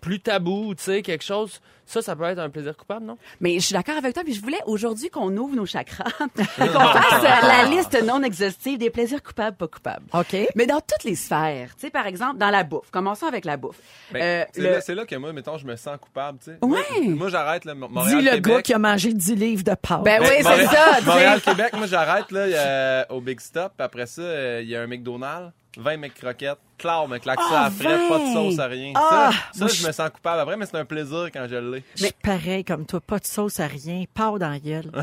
plus 0.00 0.20
tabou, 0.20 0.74
tu 0.74 0.82
sais, 0.82 1.02
quelque 1.02 1.24
chose. 1.24 1.60
Ça, 1.84 2.00
ça 2.00 2.14
peut 2.14 2.24
être 2.24 2.38
un 2.38 2.48
plaisir 2.48 2.76
coupable, 2.76 3.04
non? 3.04 3.18
Mais 3.40 3.54
je 3.54 3.66
suis 3.66 3.72
d'accord 3.74 3.96
avec 3.96 4.14
toi, 4.14 4.22
puis 4.22 4.32
je 4.32 4.40
voulais 4.40 4.60
aujourd'hui 4.66 5.10
qu'on 5.10 5.36
ouvre 5.36 5.54
nos 5.56 5.66
chakras, 5.66 6.04
qu'on 6.18 6.44
fasse 6.68 7.24
euh, 7.24 7.46
la 7.48 7.64
liste 7.68 8.00
non 8.04 8.22
exhaustive 8.22 8.78
des 8.78 8.88
plaisirs 8.88 9.22
coupables, 9.22 9.56
pas 9.56 9.66
coupables. 9.68 10.06
OK. 10.14 10.36
Mais 10.54 10.66
dans 10.66 10.80
toutes 10.80 11.04
les 11.04 11.16
sphères, 11.16 11.70
tu 11.74 11.80
sais, 11.86 11.90
par 11.90 12.06
exemple, 12.06 12.38
dans 12.38 12.50
la 12.50 12.62
bouffe. 12.64 12.90
Commençons 12.90 13.26
avec 13.26 13.44
la 13.44 13.56
bouffe. 13.56 13.78
Ben, 14.12 14.22
Euh, 14.22 14.44
c'est 14.52 14.60
le- 14.62 14.70
là, 14.70 14.80
c'est 14.80 14.94
là 14.94 15.04
que 15.06 15.16
moi, 15.16 15.32
mettons, 15.32 15.58
je 15.58 15.66
me 15.66 15.76
sens 15.76 15.98
coupable, 16.00 16.38
tu 16.38 16.52
sais. 16.52 16.58
Ouais. 16.62 16.80
Moi, 17.02 17.14
moi, 17.16 17.28
j'arrête, 17.28 17.64
là, 17.64 17.74
Mo- 17.74 17.88
Dis 17.88 17.94
Montréal, 17.94 18.24
le 18.24 18.30
Québec. 18.36 18.44
gars 18.44 18.62
qui 18.62 18.74
a 18.74 18.78
mangé 18.78 19.12
10 19.12 19.34
livres 19.34 19.64
de 19.64 19.74
pâtes. 19.74 20.02
Ben 20.04 20.20
oui, 20.22 20.28
c'est 20.38 20.42
Montréal- 20.44 20.68
ça, 20.70 20.86
tu 20.98 21.00
sais. 21.04 21.10
Montréal, 21.10 21.40
Québec, 21.40 21.72
moi, 21.74 21.86
j'arrête, 21.86 22.30
là, 22.30 22.46
il 22.46 22.52
y 22.52 22.56
a- 22.56 23.06
au 23.10 23.20
Big 23.20 23.40
Stop. 23.40 23.72
puis 23.76 23.84
Après 23.84 24.06
ça, 24.06 24.22
euh, 24.22 24.60
il 24.62 24.68
y 24.70 24.76
a 24.76 24.82
un 24.82 24.86
McDonald's, 24.86 25.52
20 25.76 25.96
McCroquettes. 25.96 26.58
Claire, 26.78 27.06
me 27.06 27.18
claque 27.18 27.38
ça 27.38 27.46
Ah, 27.52 27.64
à 27.66 27.70
frais, 27.70 28.08
pas 28.08 28.18
de 28.18 28.24
20. 28.24 28.32
sauce 28.34 28.58
à 28.58 28.66
rien. 28.66 28.92
Ah, 28.96 29.30
ça, 29.52 29.68
je 29.68 29.86
me 29.86 29.92
sens 29.92 30.10
coupable 30.10 30.40
après, 30.40 30.56
mais 30.56 30.66
c'est 30.66 30.76
un 30.78 30.84
plaisir 30.84 31.28
quand 31.32 31.46
je 31.48 31.54
l'ai. 31.54 31.84
Suis 31.94 32.10
pareil 32.24 32.64
comme 32.64 32.86
toi, 32.86 33.00
pas 33.00 33.20
de 33.20 33.24
sauce 33.26 33.60
à 33.60 33.68
rien, 33.68 34.02
pas 34.12 34.36
dans 34.36 34.48
la 34.50 34.58
gueule. 34.58 34.90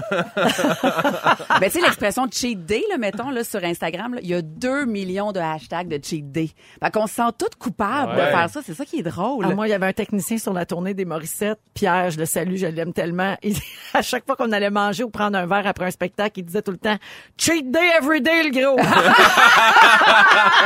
Ben, 1.62 1.69
tu 1.69 1.71
sais, 1.71 1.82
l'expression 1.82 2.25
cheat 2.32 2.65
day, 2.65 2.84
là, 2.89 2.97
mettons, 2.97 3.29
là, 3.29 3.43
sur 3.43 3.62
Instagram, 3.63 4.13
là, 4.15 4.19
il 4.23 4.29
y 4.29 4.34
a 4.34 4.41
2 4.41 4.86
millions 4.86 5.32
de 5.32 5.39
hashtags 5.39 5.88
de 5.88 5.99
cheat 6.03 6.32
day. 6.32 6.49
Fait 6.82 6.91
qu'on 6.91 7.05
se 7.08 7.15
sent 7.15 7.32
toutes 7.38 7.55
coupables 7.55 8.13
de 8.15 8.19
Ouais. 8.21 8.29
faire 8.32 8.49
ça. 8.49 8.62
C'est 8.65 8.73
ça 8.73 8.86
qui 8.86 8.99
est 8.99 9.03
drôle. 9.03 9.45
Ah, 9.49 9.53
moi, 9.55 9.67
il 9.67 9.71
y 9.71 9.73
avait 9.73 9.88
un 9.88 9.93
technicien 9.93 10.38
sur 10.38 10.53
la 10.53 10.65
tournée 10.65 10.93
des 10.93 11.05
Morissettes. 11.05 11.60
Pierre, 11.73 12.12
je 12.12 12.17
le 12.19 12.25
salue, 12.25 12.55
je 12.55 12.67
l'aime 12.67 12.93
tellement. 12.93 13.36
Il- 13.43 13.58
à 13.93 14.01
chaque 14.01 14.25
fois 14.25 14.36
qu'on 14.36 14.51
allait 14.51 14.69
manger 14.69 15.03
ou 15.03 15.10
prendre 15.10 15.38
un 15.38 15.45
verre 15.45 15.65
après 15.67 15.86
un 15.86 15.91
spectacle, 15.91 16.39
il 16.39 16.43
disait 16.45 16.62
tout 16.62 16.71
le 16.71 16.77
temps 16.77 16.97
Cheat 17.38 17.69
day 17.71 17.89
every 18.01 18.21
day, 18.21 18.43
le 18.43 18.51
gros. 18.51 18.77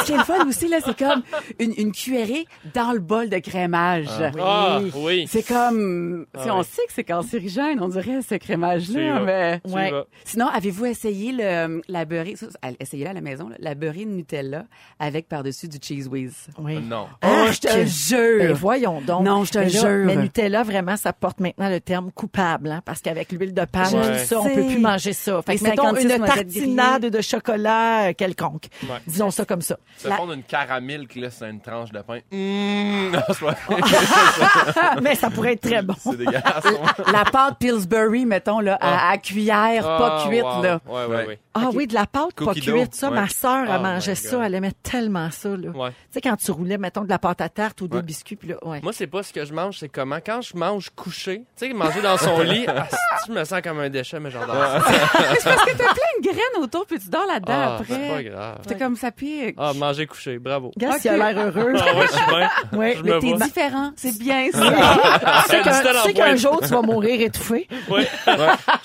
Ce 0.00 0.06
qui 0.06 0.12
est 0.12 0.16
le 0.16 0.24
fun 0.24 0.46
aussi, 0.48 0.68
là, 0.68 0.78
c'est 0.84 0.96
comme 0.98 1.22
une, 1.58 1.72
une 1.76 1.92
cuillerée 1.92 2.46
dans 2.74 2.92
le 2.92 2.98
bol 2.98 3.28
de 3.28 3.38
crémage. 3.38 4.06
Ah, 4.40 4.80
oui. 4.96 5.26
C'est 5.28 5.46
comme, 5.46 6.26
tu 6.34 6.40
sais, 6.42 6.48
Ah 6.50 6.54
on 6.56 6.58
oui. 6.60 6.64
sait 6.70 6.82
que 6.86 6.92
c'est 6.92 7.04
cancérigène, 7.04 7.80
on 7.80 7.88
dirait, 7.88 8.20
ce 8.28 8.34
crémage-là, 8.34 9.20
mais... 9.20 9.60
Ouais. 9.68 9.92
Sinon, 10.24 10.46
avez-vous 10.48 10.86
essayé 10.86 11.32
le, 11.32 11.80
la 11.88 12.04
beurrée, 12.04 12.34
essayez-la 12.80 13.10
à 13.10 13.14
la 13.14 13.20
maison, 13.20 13.48
là, 13.48 13.56
la 13.58 13.74
beurrée 13.74 14.04
Nutella 14.04 14.64
avec 14.98 15.28
par-dessus 15.28 15.68
du 15.68 15.78
cheese 15.80 16.08
whiz? 16.08 16.48
Oui. 16.58 16.78
Non. 16.80 17.06
Oh, 17.24 17.46
je 17.50 17.60
te 17.60 17.84
jure. 17.86 18.38
Ben, 18.48 18.52
voyons 18.52 19.00
donc. 19.00 19.22
Non, 19.24 19.44
je 19.44 19.52
te 19.52 19.58
Mais 19.58 19.68
là, 19.68 19.80
jure. 19.80 20.06
Mais 20.06 20.16
Nutella, 20.16 20.62
vraiment, 20.62 20.96
ça 20.96 21.12
porte 21.12 21.40
maintenant 21.40 21.68
le 21.70 21.80
terme 21.80 22.10
coupable, 22.12 22.70
hein, 22.70 22.82
parce 22.84 23.00
qu'avec 23.00 23.32
l'huile 23.32 23.54
de 23.54 23.64
palme, 23.64 23.94
Ouais. 23.94 24.18
ça, 24.24 24.40
on 24.40 24.44
sais. 24.44 24.54
peut 24.54 24.66
plus 24.66 24.78
manger 24.78 25.12
ça. 25.12 25.40
Fait 25.42 25.56
que, 25.56 25.64
mettons 25.64 25.84
56 25.94 26.04
une 26.16 26.24
tartinade 26.26 27.06
de 27.06 27.20
chocolat 27.20 28.08
euh, 28.08 28.12
quelconque. 28.58 28.90
Ouais. 28.90 29.00
Disons 29.06 29.30
ça 29.30 29.44
comme 29.44 29.62
ça. 29.62 29.76
Se 29.96 30.08
La- 30.08 30.16
fondre 30.16 30.32
une 30.32 30.42
caramel 30.42 31.06
qui 31.08 31.20
laisse 31.20 31.42
une 31.42 31.60
tranche 31.60 31.90
de 31.92 32.00
pain. 32.00 32.18
Mmh, 32.30 33.16
Mais 35.02 35.14
ça 35.14 35.30
pourrait 35.30 35.54
être 35.54 35.60
très 35.62 35.82
bon. 35.82 35.94
c'est 35.98 36.16
dégueulasse. 36.16 36.64
La 37.12 37.24
pâte 37.24 37.58
Pillsbury, 37.58 38.26
mettons, 38.26 38.60
là, 38.60 38.78
à, 38.80 39.10
à 39.10 39.18
cuillère, 39.18 39.82
pas 39.84 40.20
Ah, 40.22 40.28
cuite, 40.28 40.42
wow. 40.42 40.62
là. 40.62 40.80
Ouais, 40.86 40.92
ouais, 41.06 41.06
Ouais. 41.16 41.26
ouais. 41.26 41.38
Ah 41.56 41.68
oui, 41.72 41.86
de 41.86 41.94
la 41.94 42.06
pâte 42.06 42.32
pas 42.34 42.46
Cookie 42.46 42.60
cuite. 42.62 42.94
Ça, 42.96 43.10
ouais. 43.10 43.14
ma 43.14 43.28
sœur, 43.28 43.66
elle 43.68 43.76
Oh 43.78 43.82
mangeait 43.82 44.14
ça. 44.16 44.44
Elle 44.44 44.54
aimait 44.56 44.72
tellement 44.82 45.30
ça, 45.30 45.50
là. 45.50 45.70
Tu 45.72 45.92
sais, 46.10 46.20
quand 46.20 46.36
tu 46.36 46.50
roulais, 46.50 46.78
mettons, 46.78 47.02
de 47.02 47.08
la 47.08 47.18
pâte 47.20 47.40
à 47.40 47.48
tarte 47.48 47.80
ou 47.80 47.88
des 47.88 47.98
Ouais. 47.98 48.02
biscuits, 48.02 48.34
puis 48.36 48.48
là, 48.48 48.56
ouais. 48.62 48.80
Moi, 48.82 48.92
c'est 48.92 49.06
pas 49.06 49.22
ce 49.22 49.32
que 49.32 49.44
je 49.44 49.52
mange, 49.52 49.78
c'est 49.78 49.88
comment. 49.88 50.18
Quand 50.24 50.40
je 50.40 50.56
mange 50.56 50.90
couché, 50.90 51.44
tu 51.56 51.66
sais, 51.68 51.72
manger 51.72 52.02
dans 52.02 52.16
son 52.16 52.40
lit, 52.40 52.66
asti, 52.68 52.96
je 53.28 53.32
me 53.32 53.44
sens 53.44 53.60
comme 53.62 53.78
un 53.78 53.88
déchet, 53.88 54.18
mais 54.18 54.30
j'adore 54.32 54.54
ça. 54.56 54.82
Mais 54.88 55.36
c'est 55.38 55.44
parce 55.54 55.64
que 55.64 55.70
t'as 55.76 55.84
plein 55.94 56.18
de 56.20 56.22
graines 56.24 56.62
autour, 56.62 56.86
puis 56.86 56.98
tu 56.98 57.08
dors 57.08 57.26
là-dedans 57.26 57.52
Ah, 57.54 57.78
c'est 57.86 58.08
pas 58.08 58.22
après. 58.52 58.62
grave. 58.62 58.66
T'es 58.66 58.84
comme 58.84 58.96
ça 58.96 59.10
pique. 59.10 59.54
Ah, 59.58 59.72
manger 59.74 60.06
couché, 60.06 60.38
bravo. 60.38 60.70
Regarde 60.74 60.94
Ok. 60.96 61.00
s'il 61.02 61.10
a 61.10 61.32
l'air 61.32 61.46
heureux. 61.46 61.72
Ah 61.78 61.96
ouais, 61.96 62.06
je 62.06 62.12
suis 62.12 62.26
bien. 62.26 62.50
Ouais. 62.78 62.94
Je 62.98 63.02
Mais 63.02 63.18
t'es 63.20 63.32
différent, 63.44 63.92
c'est 63.96 64.18
bien 64.18 64.48
ça. 64.52 65.44
Tu 65.48 66.08
sais 66.08 66.12
qu'un- 66.14 66.36
jour, 66.36 66.60
tu 66.60 66.68
vas 66.68 66.82
mourir 66.82 67.20
étouffé. 67.20 67.68
Oui, 67.90 68.02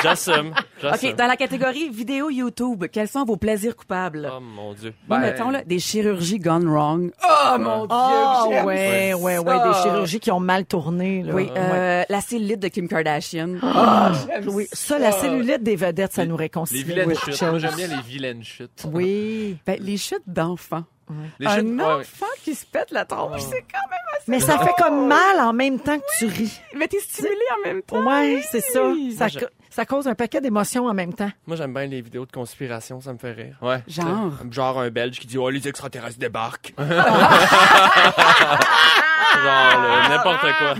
j'assume. 0.03 0.53
j'assume. 0.81 1.09
OK, 1.11 1.15
dans 1.15 1.27
la 1.27 1.35
catégorie 1.37 1.89
vidéo 1.89 2.29
YouTube, 2.29 2.85
quels 2.91 3.07
sont 3.07 3.23
vos 3.25 3.37
plaisirs 3.37 3.75
coupables? 3.75 4.29
Oh 4.31 4.39
mon 4.39 4.73
Dieu. 4.73 4.93
Moi, 5.07 5.19
Ben- 5.19 5.25
mettons, 5.31 5.49
là, 5.49 5.63
des 5.63 5.79
chirurgies 5.79 6.39
gone 6.39 6.67
wrong. 6.67 7.11
Oh, 7.23 7.57
mon 7.59 7.79
Dieu! 7.85 7.87
Ah, 7.91 8.43
j'aime 8.49 8.65
ouais, 8.65 9.09
ça. 9.11 9.17
ouais, 9.17 9.37
ouais. 9.39 9.55
Des 9.67 9.73
chirurgies 9.81 10.19
qui 10.19 10.31
ont 10.31 10.39
mal 10.39 10.65
tourné, 10.65 11.23
là. 11.23 11.33
Oui, 11.33 11.43
Ouais. 11.45 11.51
euh, 11.57 12.03
la 12.09 12.21
cellulite 12.21 12.59
de 12.59 12.67
Kim 12.67 12.87
Kardashian. 12.87 13.55
Ah, 13.63 14.11
oui. 14.47 14.67
Ça, 14.73 14.99
la 14.99 15.11
cellulite 15.11 15.63
des 15.63 15.75
vedettes, 15.75 16.13
ça 16.13 16.25
nous 16.25 16.37
Les 16.37 16.43
réconcilie. 16.45 16.83
vilaines 16.83 17.07
Oui, 17.09 17.15
chutes. 17.15 17.41
Moi, 17.41 17.59
j'aime 17.59 17.75
bien 17.75 17.87
les 17.87 18.01
vilaines 18.07 18.43
chutes. 18.43 18.85
Oui. 18.91 19.48
Ben, 19.65 19.77
les 19.81 19.97
chutes 19.97 20.21
d'enfants. 20.27 20.83
Les 21.39 21.47
Un 21.47 21.55
chutes, 21.55 21.65
ouais. 21.69 21.83
enfant 21.83 22.25
qui 22.43 22.53
se 22.53 22.67
pète 22.67 22.91
la 22.91 23.03
tronche, 23.03 23.41
c'est 23.41 23.63
quand 23.63 23.89
même 23.89 23.99
assez... 24.15 24.25
Mais 24.31 24.39
ça 24.39 24.59
fait 24.59 24.73
comme 24.77 25.07
mal 25.07 25.39
en 25.39 25.53
même 25.53 25.79
temps 25.79 25.97
que 25.97 26.03
tu 26.19 26.27
ris. 26.27 26.61
Mais 26.75 26.87
t'es 26.87 26.99
stimulé 26.99 27.33
en 27.57 27.61
même 27.67 27.81
temps. 27.81 28.05
Ouais, 28.05 28.43
c'est 28.51 28.61
ça. 28.61 28.73
Ça, 28.73 28.83
Moi, 28.83 29.27
je- 29.29 29.39
ca- 29.39 29.49
ça 29.71 29.85
cause 29.87 30.07
un 30.07 30.13
paquet 30.13 30.39
d'émotions 30.39 30.85
en 30.85 30.93
même 30.93 31.11
temps. 31.15 31.31
Moi, 31.47 31.57
j'aime 31.57 31.73
bien 31.73 31.87
les 31.87 32.01
vidéos 32.01 32.27
de 32.27 32.31
conspiration, 32.31 33.01
ça 33.01 33.11
me 33.11 33.17
fait 33.17 33.31
rire. 33.31 33.57
Ouais. 33.63 33.81
Genre? 33.87 34.33
Genre 34.51 34.79
un 34.81 34.91
Belge 34.91 35.17
qui 35.19 35.25
dit 35.25 35.39
Oh, 35.39 35.49
les 35.49 35.67
extraterrestres 35.67 36.19
débarquent. 36.19 36.75
Genre, 36.77 36.87
là, 39.43 40.09
n'importe 40.09 40.45
quoi. 40.59 40.75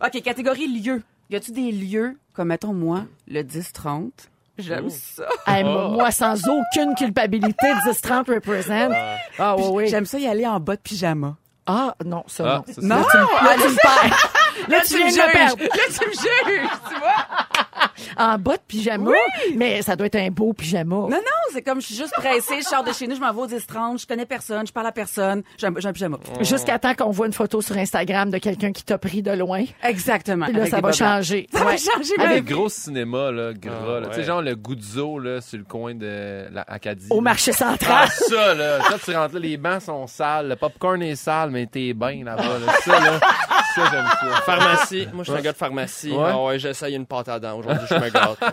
OK, 0.06 0.22
catégorie 0.22 0.80
lieux. 0.80 1.02
Y 1.30 1.36
a-tu 1.36 1.50
des 1.52 1.72
lieux, 1.72 2.16
comme 2.34 2.48
mettons 2.48 2.72
moi, 2.72 3.04
le 3.28 3.42
10-30? 3.42 4.10
J'aime 4.58 4.88
ça. 4.90 5.24
Hey, 5.46 5.62
Oh. 5.66 5.88
Moi, 5.90 6.10
sans 6.10 6.36
aucune 6.48 6.94
culpabilité, 6.94 7.66
10-30 7.86 8.30
represent. 8.34 8.90
Ah, 9.38 9.54
oui, 9.56 9.64
oui. 9.70 9.88
J'aime 9.88 10.06
ça 10.06 10.18
y 10.18 10.26
aller 10.26 10.46
en 10.46 10.58
bas 10.60 10.76
de 10.76 10.80
pyjama. 10.80 11.36
Ah, 11.66 11.94
non, 12.04 12.22
ça, 12.26 12.44
Ah, 12.46 12.64
non. 12.80 13.02
ça, 13.02 13.18
Non! 13.20 13.26
Là, 13.42 13.54
tu 13.56 13.68
me 13.68 13.76
perds. 13.82 14.32
Là, 14.68 14.80
tu 14.86 14.96
viens 14.96 15.06
de 15.06 15.12
me 15.12 15.32
perdre. 15.32 15.62
Là, 15.62 15.68
tu 15.88 16.06
me 16.06 16.12
juges, 16.12 16.70
tu 16.88 16.98
vois? 16.98 17.14
En 18.18 18.38
bas 18.38 18.56
de 18.56 18.62
pyjama. 18.66 19.10
Mais 19.56 19.82
ça 19.82 19.96
doit 19.96 20.06
être 20.06 20.16
un 20.16 20.30
beau 20.30 20.52
pyjama. 20.54 20.94
Non, 20.96 21.10
non, 21.10 21.16
c'est 21.52 21.60
comme 21.62 21.80
je 21.80 21.86
suis 21.86 21.94
juste 21.94 22.14
pressée, 22.14 22.60
je 22.60 22.66
sors 22.66 22.82
de 22.82 22.92
chez 22.92 23.06
nous, 23.06 23.14
je 23.14 23.20
m'en 23.20 23.32
vais 23.32 23.40
au 23.40 23.46
10-30, 23.46 24.00
je 24.00 24.06
connais 24.06 24.24
personne, 24.24 24.66
je 24.66 24.72
parle 24.72 24.86
à 24.86 24.92
personne, 24.92 25.42
j'ai 25.58 25.66
un, 25.66 25.72
pyjama. 25.72 26.18
Jusqu'à 26.40 26.78
temps 26.78 26.94
qu'on 26.94 27.10
voit 27.10 27.26
une 27.26 27.32
photo 27.34 27.60
sur 27.60 27.76
Instagram 27.76 28.30
de 28.30 28.38
quelqu'un 28.38 28.72
qui 28.72 28.84
t'a 28.84 28.96
pris 28.96 29.22
de 29.22 29.32
loin. 29.32 29.64
Exactement. 29.82 30.46
Puis 30.46 30.54
là, 30.54 30.64
ça 30.66 30.76
va 30.76 30.82
bas 30.82 30.88
blancs. 30.88 30.94
changer. 30.94 31.46
Ça 31.52 31.64
va 31.64 31.76
changer, 31.76 32.12
Avec 32.18 32.44
des 32.44 32.54
gros 32.54 32.68
cinémas, 32.68 33.30
là, 33.30 33.52
gras, 33.52 33.96
Ah, 33.96 34.00
là. 34.00 34.08
Tu 34.08 34.14
sais, 34.14 34.24
genre 34.24 34.40
le 34.42 34.54
Guzzo, 34.54 35.18
là, 35.18 35.40
sur 35.40 35.58
le 35.58 35.64
coin 35.64 35.94
de 35.94 36.46
l'Acadie. 36.52 37.08
Au 37.10 37.20
marché 37.20 37.52
central. 37.52 38.06
Ah, 38.06 38.06
ça, 38.08 38.54
là. 38.54 38.78
Quand 38.88 38.98
tu 39.04 39.14
rentres 39.14 39.34
là, 39.34 39.40
les 39.40 39.56
bancs 39.56 39.82
sont 39.82 40.06
sales, 40.06 40.48
le 40.48 40.56
popcorn 40.56 41.02
est 41.02 41.16
sale, 41.16 41.50
mais 41.50 41.66
t'es 41.66 41.92
bien 41.92 42.24
là-bas, 42.24 42.58
là. 42.64 42.72
Ça, 42.82 43.00
là. 43.00 43.20
Ça, 43.76 43.90
j'aime 43.92 44.06
ça. 44.06 44.40
Pharmacie. 44.42 45.08
Moi, 45.12 45.22
je 45.24 45.30
suis 45.30 45.38
un 45.38 45.42
gars 45.42 45.52
de 45.52 45.56
pharmacie. 45.56 46.10
Ouais. 46.12 46.24
Ah 46.32 46.42
ouais, 46.44 46.58
j'essaye 46.58 46.94
une 46.96 47.06
pâte 47.06 47.28
à 47.28 47.38
dents. 47.38 47.58
Aujourd'hui, 47.58 47.86
je 47.88 47.94
me 47.94 48.10
gâte. 48.10 48.38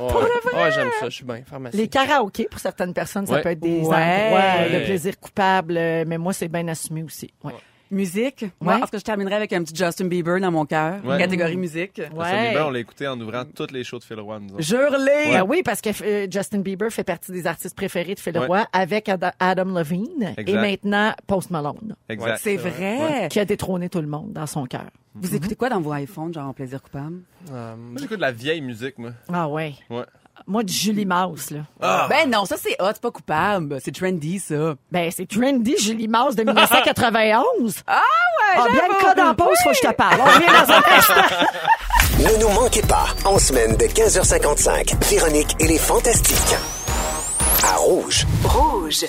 Ouais, 0.54 0.60
ouais 0.64 0.72
j'aime 0.72 0.90
ça. 1.00 1.06
Je 1.10 1.16
suis 1.16 1.26
bien. 1.26 1.42
Pharmacie. 1.50 1.78
Les 1.78 1.88
karaokés, 1.88 2.46
pour 2.52 2.60
certaines 2.60 2.94
personnes, 2.94 3.26
ça 3.26 3.34
Ouais. 3.34 3.42
peut 3.42 3.50
être 3.50 3.60
des 3.60 3.80
Ouais. 3.82 3.86
endroits 3.86 4.70
de 4.80 4.86
plaisir 4.86 5.20
coupable, 5.20 5.78
euh, 5.78 6.04
mais 6.06 6.18
moi, 6.18 6.34
c'est 6.34 6.48
bien 6.48 6.68
assumé 6.68 7.04
aussi. 7.04 7.34
Ouais. 7.44 7.54
Musique. 7.94 8.46
Moi, 8.60 8.74
Ouais. 8.74 8.80
parce 8.80 8.92
que 8.92 8.98
je 8.98 9.04
terminerai 9.04 9.36
avec 9.36 9.54
un 9.54 9.64
petit 9.64 9.76
Justin 9.76 10.06
Bieber 10.06 10.40
dans 10.42 10.52
mon 10.52 10.66
cœur. 10.66 11.04
Ouais. 11.06 11.18
Catégorie 11.18 11.56
musique. 11.58 11.96
Justin 11.98 12.50
Bieber, 12.50 12.68
on 12.68 12.72
l'a 12.72 12.80
écouté 12.80 13.08
en 13.08 13.20
ouvrant 13.20 13.44
toutes 13.46 13.72
les 13.72 13.84
shows 13.84 14.00
de 14.00 14.04
Phil 14.04 14.20
Roy. 14.20 14.40
Jure-les! 14.60 15.32
Ben 15.34 15.44
oui, 15.48 15.62
parce 15.64 15.82
que 15.82 15.90
euh, 16.04 16.28
Justin 16.30 16.60
Bieber 16.60 16.90
fait 16.92 17.04
partie 17.04 17.32
des 17.32 17.48
artistes 17.48 17.76
préférés 17.76 18.16
de 18.16 18.20
Phil 18.20 18.38
Ouais. 18.38 18.46
Roy 18.48 18.66
avec 18.74 19.08
Ad- 19.10 19.32
Adam 19.40 19.66
Levine 19.66 20.34
et 20.38 20.54
maintenant 20.54 21.14
Post 21.28 21.52
Malone, 21.52 21.96
Exact. 22.10 22.40
C'est 22.42 22.58
vrai. 22.58 23.28
qui 23.30 23.40
a 23.40 23.46
détrôné 23.46 23.90
tout 23.90 24.02
le 24.02 24.08
monde 24.08 24.34
dans 24.34 24.48
son 24.48 24.66
cœur. 24.66 24.90
Vous 25.16 25.36
écoutez 25.36 25.56
quoi 25.56 25.70
dans 25.70 25.80
vos 25.80 25.94
iPhones, 25.94 26.34
genre 26.34 26.48
en 26.48 26.54
plaisir 26.54 26.82
coupable? 26.82 27.20
Euh, 27.52 27.76
Moi, 27.78 27.98
j'écoute 28.02 28.18
de 28.18 28.22
la 28.22 28.32
vieille 28.32 28.62
musique, 28.62 28.98
moi. 28.98 29.12
Ah 29.32 29.48
ouais. 29.48 29.76
Ouais. 29.92 30.04
Moi, 30.46 30.64
du 30.64 30.74
Julie 30.74 31.06
Mouse, 31.06 31.52
là. 31.52 32.08
Ben 32.10 32.30
non, 32.30 32.46
ça 32.46 32.56
c'est 32.62 32.76
hot, 32.82 32.88
c'est 32.94 33.02
pas 33.02 33.12
coupable. 33.12 33.80
C'est 33.84 33.94
trendy, 33.96 34.40
ça. 34.40 34.76
Ben, 34.92 35.10
c'est 35.16 35.28
trendy, 35.28 35.76
Julie 35.80 36.08
Mouse 36.08 36.36
de 36.36 36.44
1991. 36.44 37.84
Ah 37.88 38.02
ouais, 38.02 38.62
Ah, 38.62 38.66
bien 38.72 38.88
le 38.88 39.02
cas 39.02 39.16
dans 39.16 39.34
pause, 39.36 39.58
faut 39.64 39.70
que 39.72 39.76
je 39.82 39.88
te 39.88 39.94
parle. 39.94 40.20
On 40.20 40.26
revient 40.26 40.48
dans 40.48 40.74
un 40.74 40.78
instant. 40.98 41.46
Ne 42.20 42.42
nous 42.42 42.50
manquez 42.50 42.82
pas, 42.82 43.06
en 43.26 43.40
semaine 43.40 43.76
de 43.78 43.86
15h55, 43.86 44.96
Véronique 45.10 45.56
et 45.60 45.68
les 45.68 45.78
Fantastiques. 45.80 46.56
À 47.64 47.78
Rouge. 47.78 48.26
Rouge. 48.44 49.06